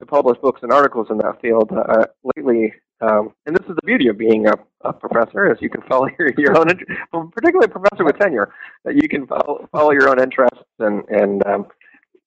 to 0.00 0.06
publish 0.06 0.38
books 0.40 0.60
and 0.62 0.72
articles 0.72 1.08
in 1.10 1.16
that 1.18 1.40
field. 1.40 1.72
Uh, 1.72 2.04
lately, 2.36 2.74
um, 3.00 3.32
and 3.46 3.56
this 3.56 3.66
is 3.66 3.74
the 3.74 3.86
beauty 3.86 4.08
of 4.08 4.18
being 4.18 4.46
a, 4.46 4.52
a 4.82 4.92
professor, 4.92 5.50
is 5.50 5.58
you 5.60 5.70
can 5.70 5.82
follow 5.82 6.08
your, 6.18 6.30
your 6.36 6.58
own, 6.58 7.30
particularly 7.30 7.64
a 7.64 7.78
professor 7.78 8.04
with 8.04 8.18
tenure, 8.18 8.52
that 8.84 8.94
you 8.94 9.08
can 9.08 9.26
follow, 9.26 9.66
follow 9.72 9.92
your 9.92 10.10
own 10.10 10.20
interests, 10.20 10.62
and 10.78 11.02
and 11.08 11.44
um, 11.46 11.66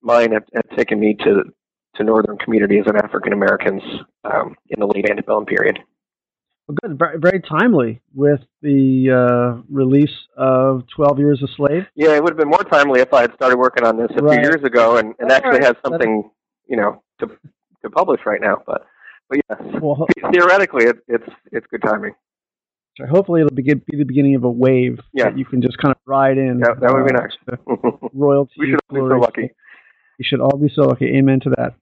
mine 0.01 0.32
have, 0.32 0.43
have 0.55 0.69
taken 0.76 0.99
me 0.99 1.13
to 1.13 1.43
to 1.95 2.03
northern 2.03 2.38
communities 2.39 2.86
of 2.88 2.95
African 2.95 3.34
Americans 3.34 3.84
um, 4.24 4.55
in 4.69 4.80
the 4.80 4.88
late 4.88 5.07
antebellum 5.07 5.45
period. 5.45 5.78
Well, 6.72 6.95
good, 6.95 7.22
very, 7.22 7.41
timely 7.41 8.01
with 8.13 8.41
the 8.61 9.09
uh, 9.11 9.61
release 9.69 10.13
of 10.38 10.84
Twelve 10.95 11.19
Years 11.19 11.41
a 11.43 11.47
Slave. 11.55 11.86
Yeah, 11.95 12.15
it 12.15 12.24
would 12.24 12.32
have 12.32 12.38
been 12.38 12.49
more 12.49 12.63
timely 12.63 13.01
if 13.01 13.13
I 13.13 13.22
had 13.22 13.34
started 13.34 13.57
working 13.57 13.86
on 13.86 13.97
this 13.97 14.09
a 14.15 14.24
right. 14.24 14.39
few 14.39 14.49
years 14.49 14.63
ago 14.63 14.97
and, 14.97 15.13
and 15.19 15.32
actually 15.32 15.59
right. 15.59 15.63
had 15.63 15.78
something, 15.84 16.30
you 16.67 16.78
know, 16.78 17.01
to 17.19 17.28
to 17.84 17.89
publish 17.89 18.22
right 18.26 18.39
now. 18.41 18.61
But 18.65 18.86
but 19.30 19.39
yes, 19.49 19.59
well, 19.82 20.07
theoretically, 20.32 20.86
it, 20.86 20.97
it's 21.07 21.28
it's 21.51 21.67
good 21.67 21.82
timing. 21.82 22.13
So 22.97 23.05
hopefully, 23.07 23.41
it'll 23.41 23.55
be, 23.55 23.63
be 23.63 23.97
the 23.97 24.03
beginning 24.03 24.36
of 24.36 24.43
a 24.43 24.51
wave 24.51 24.99
yeah. 25.13 25.26
that 25.26 25.38
you 25.38 25.45
can 25.45 25.61
just 25.61 25.78
kind 25.78 25.91
of 25.91 26.01
ride 26.05 26.38
in. 26.38 26.59
Yeah, 26.59 26.74
that 26.80 26.93
would 26.93 27.07
be 27.07 27.15
uh, 27.15 27.22
nice. 27.22 28.09
royalty. 28.13 28.53
we 28.57 28.69
should 28.69 28.80
all 28.89 28.95
be 28.95 29.13
so 29.13 29.19
lucky. 29.19 29.51
You 30.19 30.26
should 30.26 30.41
all 30.41 30.57
be 30.57 30.72
so 30.74 30.84
lucky. 30.84 31.05
Amen 31.17 31.39
to 31.41 31.49
that. 31.57 31.74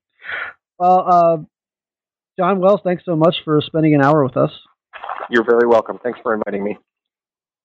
Well, 0.77 1.05
uh, 1.07 1.37
John 2.39 2.61
Wells, 2.61 2.79
thanks 2.83 3.03
so 3.03 3.17
much 3.17 3.35
for 3.43 3.59
spending 3.61 3.95
an 3.95 4.01
hour 4.01 4.23
with 4.23 4.37
us. 4.37 4.51
You're 5.29 5.45
very 5.45 5.67
welcome. 5.67 5.99
Thanks 6.01 6.19
for 6.23 6.33
inviting 6.33 6.63
me. 6.63 6.77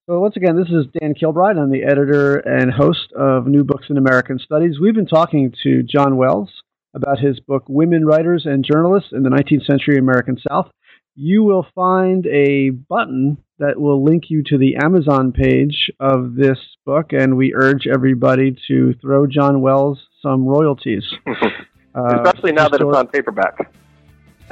So, 0.07 0.20
once 0.20 0.37
again, 0.37 0.57
this 0.57 0.68
is 0.68 0.85
Dan 1.01 1.14
Kilbride. 1.14 1.57
I'm 1.57 1.70
the 1.70 1.85
editor 1.85 2.37
and 2.37 2.70
host 2.70 3.11
of 3.16 3.47
New 3.47 3.64
Books 3.64 3.87
in 3.89 3.97
American 3.97 4.39
Studies. 4.39 4.78
We've 4.78 4.95
been 4.95 5.07
talking 5.07 5.55
to 5.62 5.82
John 5.82 6.18
Wells 6.18 6.51
about 6.95 7.18
his 7.18 7.41
book, 7.41 7.64
Women 7.68 8.05
Writers 8.05 8.45
and 8.45 8.64
Journalists 8.70 9.11
in 9.12 9.22
the 9.22 9.30
19th 9.30 9.64
Century 9.64 9.97
American 9.97 10.39
South. 10.47 10.70
You 11.16 11.43
will 11.43 11.66
find 11.74 12.26
a 12.26 12.70
button 12.70 13.39
that 13.59 13.80
will 13.80 14.05
link 14.05 14.24
you 14.28 14.43
to 14.49 14.59
the 14.59 14.76
Amazon 14.76 15.32
page 15.32 15.91
of 16.01 16.35
this 16.35 16.59
book, 16.85 17.12
and 17.12 17.37
we 17.37 17.55
urge 17.55 17.87
everybody 17.87 18.57
to 18.68 18.95
throw 19.01 19.26
John 19.26 19.62
Wells 19.62 20.01
some 20.20 20.45
royalties. 20.47 21.05
uh, 21.26 22.20
Especially 22.22 22.53
now 22.53 22.68
that 22.68 22.80
it's 22.80 22.97
on 22.97 23.07
paperback. 23.07 23.72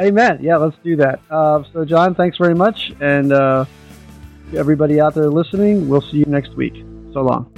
Amen. 0.00 0.38
Yeah, 0.40 0.56
let's 0.56 0.76
do 0.82 0.96
that. 0.96 1.20
Uh, 1.30 1.62
so, 1.72 1.84
John, 1.84 2.14
thanks 2.14 2.38
very 2.38 2.54
much. 2.54 2.92
And 3.00 3.32
uh, 3.32 3.64
everybody 4.56 5.00
out 5.00 5.14
there 5.14 5.28
listening, 5.28 5.88
we'll 5.88 6.00
see 6.00 6.18
you 6.18 6.24
next 6.26 6.54
week. 6.54 6.74
So 7.12 7.22
long. 7.22 7.52